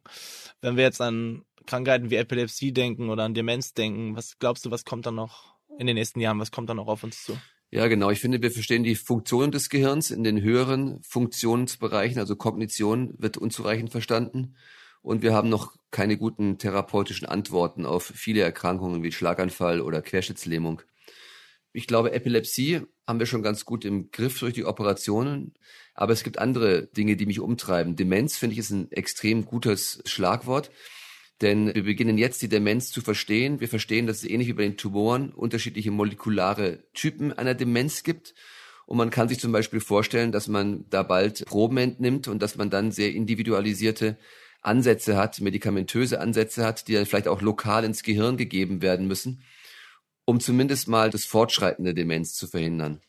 Wenn 0.61 0.77
wir 0.77 0.83
jetzt 0.83 1.01
an 1.01 1.43
Krankheiten 1.65 2.09
wie 2.09 2.15
Epilepsie 2.15 2.71
denken 2.71 3.09
oder 3.09 3.23
an 3.23 3.33
Demenz 3.33 3.73
denken, 3.73 4.15
was 4.15 4.39
glaubst 4.39 4.65
du, 4.65 4.71
was 4.71 4.85
kommt 4.85 5.05
da 5.05 5.11
noch 5.11 5.55
in 5.77 5.87
den 5.87 5.95
nächsten 5.95 6.19
Jahren, 6.19 6.39
was 6.39 6.51
kommt 6.51 6.69
da 6.69 6.73
noch 6.73 6.87
auf 6.87 7.03
uns 7.03 7.23
zu? 7.23 7.37
Ja, 7.69 7.87
genau. 7.87 8.09
Ich 8.09 8.21
finde, 8.21 8.41
wir 8.41 8.51
verstehen 8.51 8.83
die 8.83 8.95
Funktionen 8.95 9.51
des 9.51 9.69
Gehirns 9.69 10.09
in 10.09 10.23
den 10.23 10.41
höheren 10.41 11.01
Funktionsbereichen, 11.03 12.17
also 12.17 12.35
Kognition 12.35 13.13
wird 13.17 13.37
unzureichend 13.37 13.91
verstanden. 13.91 14.55
Und 15.01 15.21
wir 15.21 15.33
haben 15.33 15.49
noch 15.49 15.75
keine 15.91 16.17
guten 16.17 16.57
therapeutischen 16.57 17.27
Antworten 17.27 17.85
auf 17.85 18.05
viele 18.05 18.41
Erkrankungen 18.41 19.03
wie 19.03 19.11
Schlaganfall 19.11 19.81
oder 19.81 20.01
Querschnittslähmung. 20.01 20.81
Ich 21.73 21.87
glaube, 21.87 22.11
Epilepsie 22.11 22.81
haben 23.05 23.19
wir 23.19 23.25
schon 23.25 23.43
ganz 23.43 23.65
gut 23.65 23.85
im 23.85 24.11
Griff 24.11 24.39
durch 24.39 24.53
die 24.53 24.65
Operationen. 24.65 25.53
Aber 25.93 26.13
es 26.13 26.23
gibt 26.23 26.39
andere 26.39 26.87
Dinge, 26.87 27.15
die 27.15 27.25
mich 27.25 27.39
umtreiben. 27.39 27.95
Demenz 27.95 28.37
finde 28.37 28.53
ich 28.53 28.59
ist 28.59 28.71
ein 28.71 28.91
extrem 28.91 29.45
gutes 29.45 30.01
Schlagwort. 30.05 30.71
Denn 31.41 31.73
wir 31.73 31.83
beginnen 31.83 32.17
jetzt 32.17 32.41
die 32.41 32.49
Demenz 32.49 32.89
zu 32.89 33.01
verstehen. 33.01 33.59
Wir 33.59 33.69
verstehen, 33.69 34.07
dass 34.07 34.17
es 34.17 34.29
ähnlich 34.29 34.47
wie 34.47 34.53
bei 34.53 34.63
den 34.63 34.77
Tumoren 34.77 35.31
unterschiedliche 35.31 35.91
molekulare 35.91 36.83
Typen 36.93 37.31
einer 37.31 37.53
Demenz 37.53 38.03
gibt. 38.03 38.33
Und 38.87 38.97
man 38.97 39.09
kann 39.09 39.29
sich 39.29 39.39
zum 39.39 39.51
Beispiel 39.51 39.79
vorstellen, 39.79 40.31
dass 40.31 40.47
man 40.47 40.85
da 40.89 41.03
bald 41.03 41.45
Proben 41.45 41.77
entnimmt 41.77 42.27
und 42.27 42.41
dass 42.41 42.55
man 42.57 42.69
dann 42.69 42.91
sehr 42.91 43.13
individualisierte 43.13 44.17
Ansätze 44.61 45.17
hat, 45.17 45.39
medikamentöse 45.41 46.19
Ansätze 46.19 46.65
hat, 46.65 46.87
die 46.87 46.93
dann 46.93 47.05
vielleicht 47.05 47.27
auch 47.27 47.41
lokal 47.41 47.83
ins 47.83 48.01
Gehirn 48.03 48.37
gegeben 48.37 48.81
werden 48.81 49.07
müssen, 49.07 49.43
um 50.27 50.41
zumindest 50.41 50.89
mal 50.89 51.09
das 51.09 51.23
Fortschreiten 51.23 51.85
der 51.85 51.93
Demenz 51.93 52.33
zu 52.33 52.47
verhindern. 52.47 53.01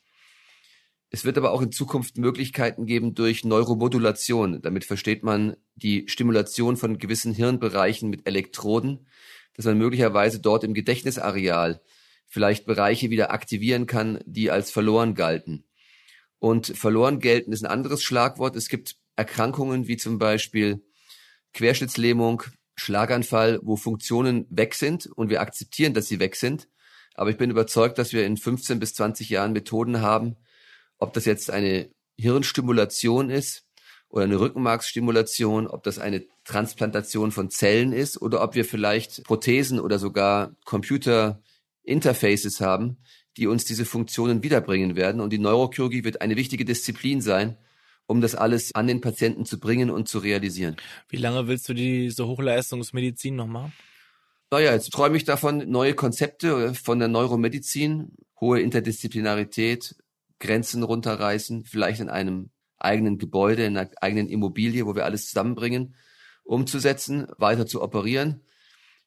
Es 1.10 1.24
wird 1.24 1.36
aber 1.36 1.50
auch 1.50 1.60
in 1.60 1.72
Zukunft 1.72 2.16
Möglichkeiten 2.16 2.86
geben 2.86 3.14
durch 3.14 3.44
Neuromodulation. 3.44 4.62
Damit 4.62 4.84
versteht 4.84 5.24
man 5.24 5.56
die 5.74 6.04
Stimulation 6.06 6.76
von 6.76 6.96
gewissen 6.98 7.34
Hirnbereichen 7.34 8.08
mit 8.08 8.26
Elektroden, 8.28 9.08
dass 9.54 9.64
man 9.64 9.76
möglicherweise 9.78 10.38
dort 10.38 10.62
im 10.62 10.74
Gedächtnisareal 10.74 11.82
vielleicht 12.28 12.66
Bereiche 12.66 13.10
wieder 13.10 13.32
aktivieren 13.32 13.86
kann, 13.86 14.20
die 14.24 14.52
als 14.52 14.70
verloren 14.70 15.14
galten. 15.14 15.64
Und 16.38 16.66
verloren 16.66 17.18
gelten 17.18 17.52
ist 17.52 17.64
ein 17.64 17.70
anderes 17.70 18.02
Schlagwort. 18.04 18.54
Es 18.54 18.68
gibt 18.68 18.96
Erkrankungen 19.16 19.88
wie 19.88 19.96
zum 19.96 20.18
Beispiel 20.18 20.84
Querschnittslähmung, 21.52 22.44
Schlaganfall, 22.76 23.58
wo 23.64 23.74
Funktionen 23.74 24.46
weg 24.50 24.74
sind 24.74 25.06
und 25.06 25.30
wir 25.30 25.40
akzeptieren, 25.40 25.94
dass 25.94 26.06
sie 26.06 26.20
weg 26.20 26.36
sind. 26.36 26.68
Aber 27.18 27.30
ich 27.30 27.36
bin 27.36 27.50
überzeugt, 27.50 27.98
dass 27.98 28.12
wir 28.12 28.24
in 28.24 28.36
15 28.36 28.78
bis 28.78 28.94
20 28.94 29.28
Jahren 29.28 29.52
Methoden 29.52 30.00
haben, 30.00 30.36
ob 30.98 31.12
das 31.14 31.24
jetzt 31.24 31.50
eine 31.50 31.90
Hirnstimulation 32.16 33.28
ist 33.28 33.66
oder 34.08 34.22
eine 34.22 34.38
Rückenmarksstimulation, 34.38 35.66
ob 35.66 35.82
das 35.82 35.98
eine 35.98 36.24
Transplantation 36.44 37.32
von 37.32 37.50
Zellen 37.50 37.92
ist 37.92 38.22
oder 38.22 38.40
ob 38.40 38.54
wir 38.54 38.64
vielleicht 38.64 39.24
Prothesen 39.24 39.80
oder 39.80 39.98
sogar 39.98 40.54
Computer-Interfaces 40.64 42.60
haben, 42.60 42.98
die 43.36 43.48
uns 43.48 43.64
diese 43.64 43.84
Funktionen 43.84 44.44
wiederbringen 44.44 44.94
werden. 44.94 45.20
Und 45.20 45.32
die 45.32 45.38
Neurochirurgie 45.38 46.04
wird 46.04 46.20
eine 46.20 46.36
wichtige 46.36 46.64
Disziplin 46.64 47.20
sein, 47.20 47.56
um 48.06 48.20
das 48.20 48.36
alles 48.36 48.76
an 48.76 48.86
den 48.86 49.00
Patienten 49.00 49.44
zu 49.44 49.58
bringen 49.58 49.90
und 49.90 50.08
zu 50.08 50.20
realisieren. 50.20 50.76
Wie 51.08 51.16
lange 51.16 51.48
willst 51.48 51.68
du 51.68 51.74
diese 51.74 52.28
Hochleistungsmedizin 52.28 53.34
noch 53.34 53.48
machen? 53.48 53.72
Naja, 54.50 54.72
jetzt 54.72 54.92
träume 54.92 55.16
ich 55.16 55.24
davon, 55.24 55.70
neue 55.70 55.94
Konzepte 55.94 56.74
von 56.74 56.98
der 56.98 57.08
Neuromedizin, 57.08 58.12
hohe 58.40 58.60
Interdisziplinarität, 58.60 59.96
Grenzen 60.38 60.82
runterreißen, 60.82 61.64
vielleicht 61.64 62.00
in 62.00 62.08
einem 62.08 62.50
eigenen 62.78 63.18
Gebäude, 63.18 63.64
in 63.64 63.76
einer 63.76 63.90
eigenen 64.00 64.28
Immobilie, 64.28 64.86
wo 64.86 64.94
wir 64.94 65.04
alles 65.04 65.26
zusammenbringen, 65.26 65.96
umzusetzen, 66.44 67.26
weiter 67.36 67.66
zu 67.66 67.82
operieren. 67.82 68.40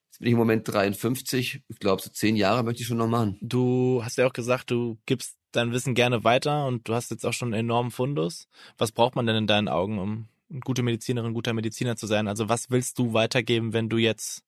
Jetzt 0.07 0.19
bin 0.19 0.27
ich 0.27 0.33
im 0.33 0.39
Moment 0.39 0.67
53. 0.67 1.63
Ich 1.67 1.79
glaube, 1.79 2.01
so 2.01 2.09
zehn 2.09 2.35
Jahre 2.35 2.63
möchte 2.63 2.81
ich 2.81 2.87
schon 2.87 2.97
noch 2.97 3.07
machen. 3.07 3.37
Du 3.41 4.01
hast 4.03 4.17
ja 4.17 4.27
auch 4.27 4.33
gesagt, 4.33 4.69
du 4.69 4.99
gibst 5.05 5.37
dein 5.53 5.71
Wissen 5.71 5.95
gerne 5.95 6.23
weiter 6.23 6.67
und 6.67 6.87
du 6.87 6.93
hast 6.93 7.11
jetzt 7.11 7.25
auch 7.25 7.33
schon 7.33 7.53
einen 7.53 7.65
enormen 7.65 7.91
Fundus. 7.91 8.47
Was 8.77 8.91
braucht 8.91 9.15
man 9.15 9.25
denn 9.25 9.35
in 9.35 9.47
deinen 9.47 9.69
Augen, 9.69 9.99
um 9.99 10.27
gute 10.63 10.83
Medizinerin, 10.83 11.33
guter 11.33 11.53
Mediziner 11.53 11.95
zu 11.95 12.07
sein? 12.07 12.27
Also 12.27 12.49
was 12.49 12.69
willst 12.69 12.99
du 12.99 13.13
weitergeben, 13.13 13.73
wenn 13.73 13.89
du 13.89 13.97
jetzt 13.97 14.43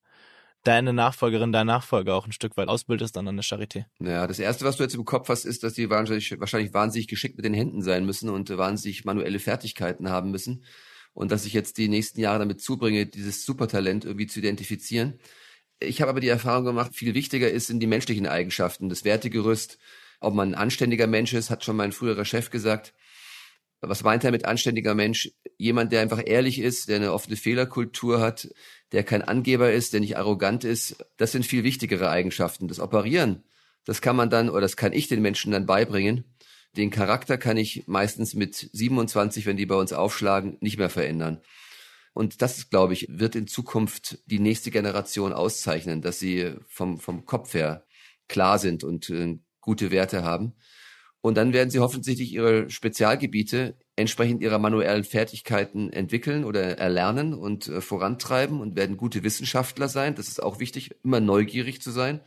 deine 0.64 0.94
Nachfolgerin, 0.94 1.52
dein 1.52 1.68
Nachfolger 1.68 2.16
auch 2.16 2.26
ein 2.26 2.32
Stück 2.32 2.58
weit 2.58 2.68
ausbildest 2.68 3.16
dann 3.16 3.28
an 3.28 3.36
der 3.36 3.44
Charité? 3.44 3.86
Ja, 4.00 4.28
das 4.28 4.40
erste, 4.40 4.66
was 4.66 4.78
du 4.78 4.84
jetzt 4.84 4.96
im 4.96 5.06
Kopf 5.06 5.30
hast, 5.30 5.46
ist, 5.46 5.64
dass 5.64 5.74
die 5.74 5.90
wahrscheinlich, 5.90 6.40
wahrscheinlich 6.40 6.74
wahnsinnig 6.74 7.08
geschickt 7.08 7.36
mit 7.36 7.46
den 7.46 7.54
Händen 7.54 7.82
sein 7.82 8.06
müssen 8.06 8.30
und 8.30 8.50
wahnsinnig 8.50 9.06
manuelle 9.06 9.40
Fertigkeiten 9.40 10.10
haben 10.10 10.32
müssen. 10.32 10.64
Und 11.14 11.32
dass 11.32 11.46
ich 11.46 11.54
jetzt 11.54 11.78
die 11.78 11.90
nächsten 11.90 12.20
Jahre 12.20 12.40
damit 12.40 12.62
zubringe, 12.62 13.06
dieses 13.06 13.46
Supertalent 13.46 14.06
irgendwie 14.06 14.28
zu 14.28 14.40
identifizieren. 14.40 15.20
Ich 15.80 16.02
habe 16.02 16.10
aber 16.10 16.22
die 16.22 16.28
Erfahrung 16.28 16.66
gemacht, 16.66 16.96
viel 16.96 17.14
wichtiger 17.14 17.52
ist 17.52 17.68
sind 17.68 17.80
die 17.80 17.88
menschlichen 17.88 18.26
Eigenschaften, 18.26 18.90
das 18.90 19.04
Wertegerüst. 19.04 19.78
Ob 20.20 20.34
man 20.34 20.50
ein 20.50 20.56
anständiger 20.56 21.06
Mensch 21.06 21.34
ist, 21.34 21.50
hat 21.50 21.64
schon 21.64 21.76
mein 21.76 21.92
früherer 21.92 22.26
Chef 22.26 22.50
gesagt. 22.50 22.94
Was 23.86 24.04
meint 24.04 24.24
er 24.24 24.32
mit 24.32 24.46
anständiger 24.46 24.96
Mensch? 24.96 25.32
Jemand, 25.58 25.92
der 25.92 26.02
einfach 26.02 26.22
ehrlich 26.26 26.60
ist, 26.60 26.88
der 26.88 26.98
eine 26.98 27.12
offene 27.12 27.36
Fehlerkultur 27.36 28.22
hat, 28.22 28.50
der 28.94 29.04
kein 29.04 29.22
Angeber 29.22 29.72
ist, 29.72 29.94
der 29.94 30.00
nicht 30.00 30.18
arrogant 30.18 30.64
ist. 30.64 31.06
Das 31.18 31.32
sind 31.32 31.46
viel 31.46 31.64
wichtigere 31.64 32.10
Eigenschaften. 32.10 32.68
Das 32.68 32.80
Operieren, 32.80 33.44
das 33.86 34.02
kann 34.02 34.16
man 34.16 34.30
dann, 34.30 34.50
oder 34.50 34.62
das 34.62 34.78
kann 34.78 34.94
ich 34.94 35.08
den 35.08 35.22
Menschen 35.22 35.52
dann 35.52 35.66
beibringen. 35.66 36.24
Den 36.78 36.90
Charakter 36.90 37.38
kann 37.38 37.58
ich 37.58 37.84
meistens 37.88 38.34
mit 38.34 38.70
27, 38.72 39.46
wenn 39.46 39.58
die 39.58 39.66
bei 39.66 39.76
uns 39.76 39.94
aufschlagen, 39.94 40.58
nicht 40.62 40.78
mehr 40.78 40.90
verändern. 40.90 41.42
Und 42.14 42.42
das, 42.42 42.70
glaube 42.70 42.94
ich, 42.94 43.08
wird 43.10 43.36
in 43.36 43.48
Zukunft 43.48 44.20
die 44.28 44.40
nächste 44.40 44.72
Generation 44.72 45.34
auszeichnen, 45.34 46.02
dass 46.02 46.20
sie 46.20 46.56
vom, 46.68 47.00
vom 47.00 47.26
Kopf 47.26 47.54
her 47.54 47.86
klar 48.28 48.60
sind 48.60 48.84
und 48.84 49.10
äh, 49.10 49.40
gute 49.62 49.92
Werte 49.92 50.24
haben. 50.24 50.54
Und 51.24 51.36
dann 51.36 51.54
werden 51.54 51.70
sie 51.70 51.80
hoffentlich 51.80 52.34
ihre 52.34 52.70
Spezialgebiete 52.70 53.78
entsprechend 53.96 54.42
ihrer 54.42 54.60
manuellen 54.60 55.06
Fertigkeiten 55.06 55.90
entwickeln 55.90 56.44
oder 56.44 56.78
erlernen 56.78 57.34
und 57.34 57.70
äh, 57.70 57.80
vorantreiben 57.80 58.60
und 58.60 58.76
werden 58.76 58.98
gute 58.98 59.24
Wissenschaftler 59.24 59.88
sein. 59.88 60.16
Das 60.16 60.28
ist 60.28 60.44
auch 60.44 60.60
wichtig, 60.60 60.92
immer 61.02 61.22
neugierig 61.22 61.82
zu 61.82 61.92
sein, 61.92 62.20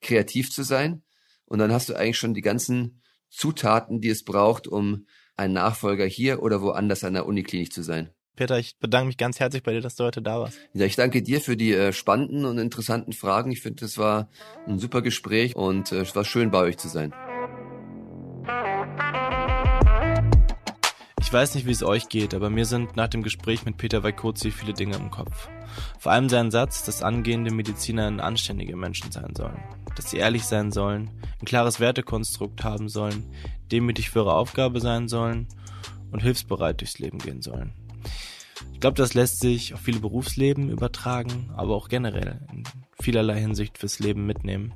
kreativ 0.00 0.50
zu 0.50 0.62
sein. 0.62 1.02
Und 1.44 1.58
dann 1.58 1.72
hast 1.72 1.90
du 1.90 1.94
eigentlich 1.94 2.16
schon 2.16 2.32
die 2.32 2.40
ganzen 2.40 3.02
Zutaten, 3.28 4.00
die 4.00 4.08
es 4.08 4.24
braucht, 4.24 4.66
um 4.66 5.06
ein 5.36 5.52
Nachfolger 5.52 6.06
hier 6.06 6.42
oder 6.42 6.62
woanders 6.62 7.04
an 7.04 7.12
der 7.12 7.26
Uniklinik 7.26 7.70
zu 7.70 7.82
sein. 7.82 8.14
Peter, 8.34 8.58
ich 8.58 8.78
bedanke 8.78 9.08
mich 9.08 9.18
ganz 9.18 9.40
herzlich 9.40 9.62
bei 9.62 9.72
dir, 9.72 9.82
dass 9.82 9.96
du 9.96 10.04
heute 10.04 10.22
da 10.22 10.40
warst. 10.40 10.58
Ja, 10.72 10.86
ich 10.86 10.96
danke 10.96 11.22
dir 11.22 11.42
für 11.42 11.58
die 11.58 11.74
äh, 11.74 11.92
spannenden 11.92 12.46
und 12.46 12.56
interessanten 12.56 13.12
Fragen. 13.12 13.52
Ich 13.52 13.60
finde, 13.60 13.84
es 13.84 13.98
war 13.98 14.30
ein 14.66 14.78
super 14.78 15.02
Gespräch 15.02 15.54
und 15.54 15.92
äh, 15.92 16.00
es 16.00 16.16
war 16.16 16.24
schön, 16.24 16.50
bei 16.50 16.60
euch 16.60 16.78
zu 16.78 16.88
sein. 16.88 17.12
Ich 21.32 21.34
weiß 21.34 21.54
nicht, 21.54 21.66
wie 21.66 21.70
es 21.70 21.82
euch 21.82 22.10
geht, 22.10 22.34
aber 22.34 22.50
mir 22.50 22.66
sind 22.66 22.94
nach 22.94 23.08
dem 23.08 23.22
Gespräch 23.22 23.64
mit 23.64 23.78
Peter 23.78 24.02
Weikozi 24.02 24.50
viele 24.50 24.74
Dinge 24.74 24.96
im 24.96 25.10
Kopf. 25.10 25.48
Vor 25.98 26.12
allem 26.12 26.28
sein 26.28 26.50
Satz, 26.50 26.84
dass 26.84 27.02
angehende 27.02 27.50
Mediziner 27.50 28.22
anständige 28.22 28.76
Menschen 28.76 29.10
sein 29.10 29.34
sollen. 29.34 29.56
Dass 29.96 30.10
sie 30.10 30.18
ehrlich 30.18 30.44
sein 30.44 30.70
sollen, 30.72 31.08
ein 31.40 31.46
klares 31.46 31.80
Wertekonstrukt 31.80 32.64
haben 32.64 32.90
sollen, 32.90 33.24
demütig 33.72 34.10
für 34.10 34.18
ihre 34.18 34.34
Aufgabe 34.34 34.80
sein 34.80 35.08
sollen 35.08 35.48
und 36.10 36.20
hilfsbereit 36.22 36.82
durchs 36.82 36.98
Leben 36.98 37.16
gehen 37.16 37.40
sollen. 37.40 37.72
Ich 38.72 38.80
glaube, 38.80 38.96
das 38.96 39.14
lässt 39.14 39.40
sich 39.40 39.74
auf 39.74 39.80
viele 39.80 40.00
Berufsleben 40.00 40.70
übertragen, 40.70 41.50
aber 41.56 41.74
auch 41.74 41.88
generell 41.88 42.40
in 42.52 42.64
vielerlei 43.00 43.40
Hinsicht 43.40 43.78
fürs 43.78 43.98
Leben 43.98 44.26
mitnehmen. 44.26 44.74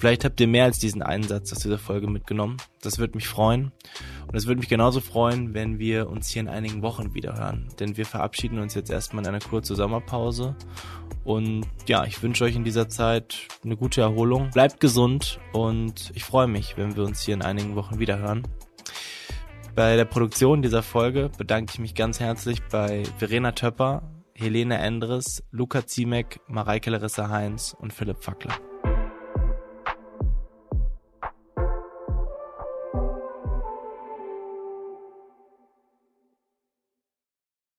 Vielleicht 0.00 0.24
habt 0.24 0.40
ihr 0.40 0.48
mehr 0.48 0.64
als 0.64 0.78
diesen 0.78 1.02
Einsatz 1.02 1.52
aus 1.52 1.58
dieser 1.58 1.76
Folge 1.76 2.08
mitgenommen. 2.08 2.56
Das 2.80 2.98
würde 2.98 3.16
mich 3.16 3.28
freuen. 3.28 3.70
Und 4.26 4.34
es 4.34 4.46
würde 4.46 4.60
mich 4.60 4.68
genauso 4.70 5.00
freuen, 5.00 5.52
wenn 5.52 5.78
wir 5.78 6.08
uns 6.08 6.28
hier 6.28 6.40
in 6.40 6.48
einigen 6.48 6.80
Wochen 6.80 7.12
wieder 7.12 7.36
hören. 7.36 7.68
Denn 7.78 7.98
wir 7.98 8.06
verabschieden 8.06 8.60
uns 8.60 8.74
jetzt 8.74 8.90
erstmal 8.90 9.24
in 9.24 9.28
einer 9.28 9.40
kurzen 9.40 9.76
Sommerpause. 9.76 10.56
Und 11.22 11.66
ja, 11.86 12.06
ich 12.06 12.22
wünsche 12.22 12.44
euch 12.44 12.56
in 12.56 12.64
dieser 12.64 12.88
Zeit 12.88 13.48
eine 13.62 13.76
gute 13.76 14.00
Erholung. 14.00 14.50
Bleibt 14.52 14.80
gesund 14.80 15.38
und 15.52 16.12
ich 16.14 16.24
freue 16.24 16.46
mich, 16.46 16.78
wenn 16.78 16.96
wir 16.96 17.04
uns 17.04 17.20
hier 17.20 17.34
in 17.34 17.42
einigen 17.42 17.76
Wochen 17.76 17.98
wieder 17.98 18.18
hören. 18.18 18.46
Bei 19.74 19.96
der 19.96 20.04
Produktion 20.04 20.62
dieser 20.62 20.82
Folge 20.82 21.30
bedanke 21.38 21.72
ich 21.74 21.78
mich 21.78 21.94
ganz 21.94 22.20
herzlich 22.20 22.60
bei 22.70 23.04
Verena 23.18 23.52
Töpper, 23.52 24.02
Helene 24.34 24.78
Endres, 24.78 25.42
Luca 25.50 25.86
Ziemek, 25.86 26.40
Mareike 26.48 26.90
Larissa 26.90 27.28
Heinz 27.28 27.76
und 27.78 27.92
Philipp 27.92 28.22
Fackler. 28.22 28.69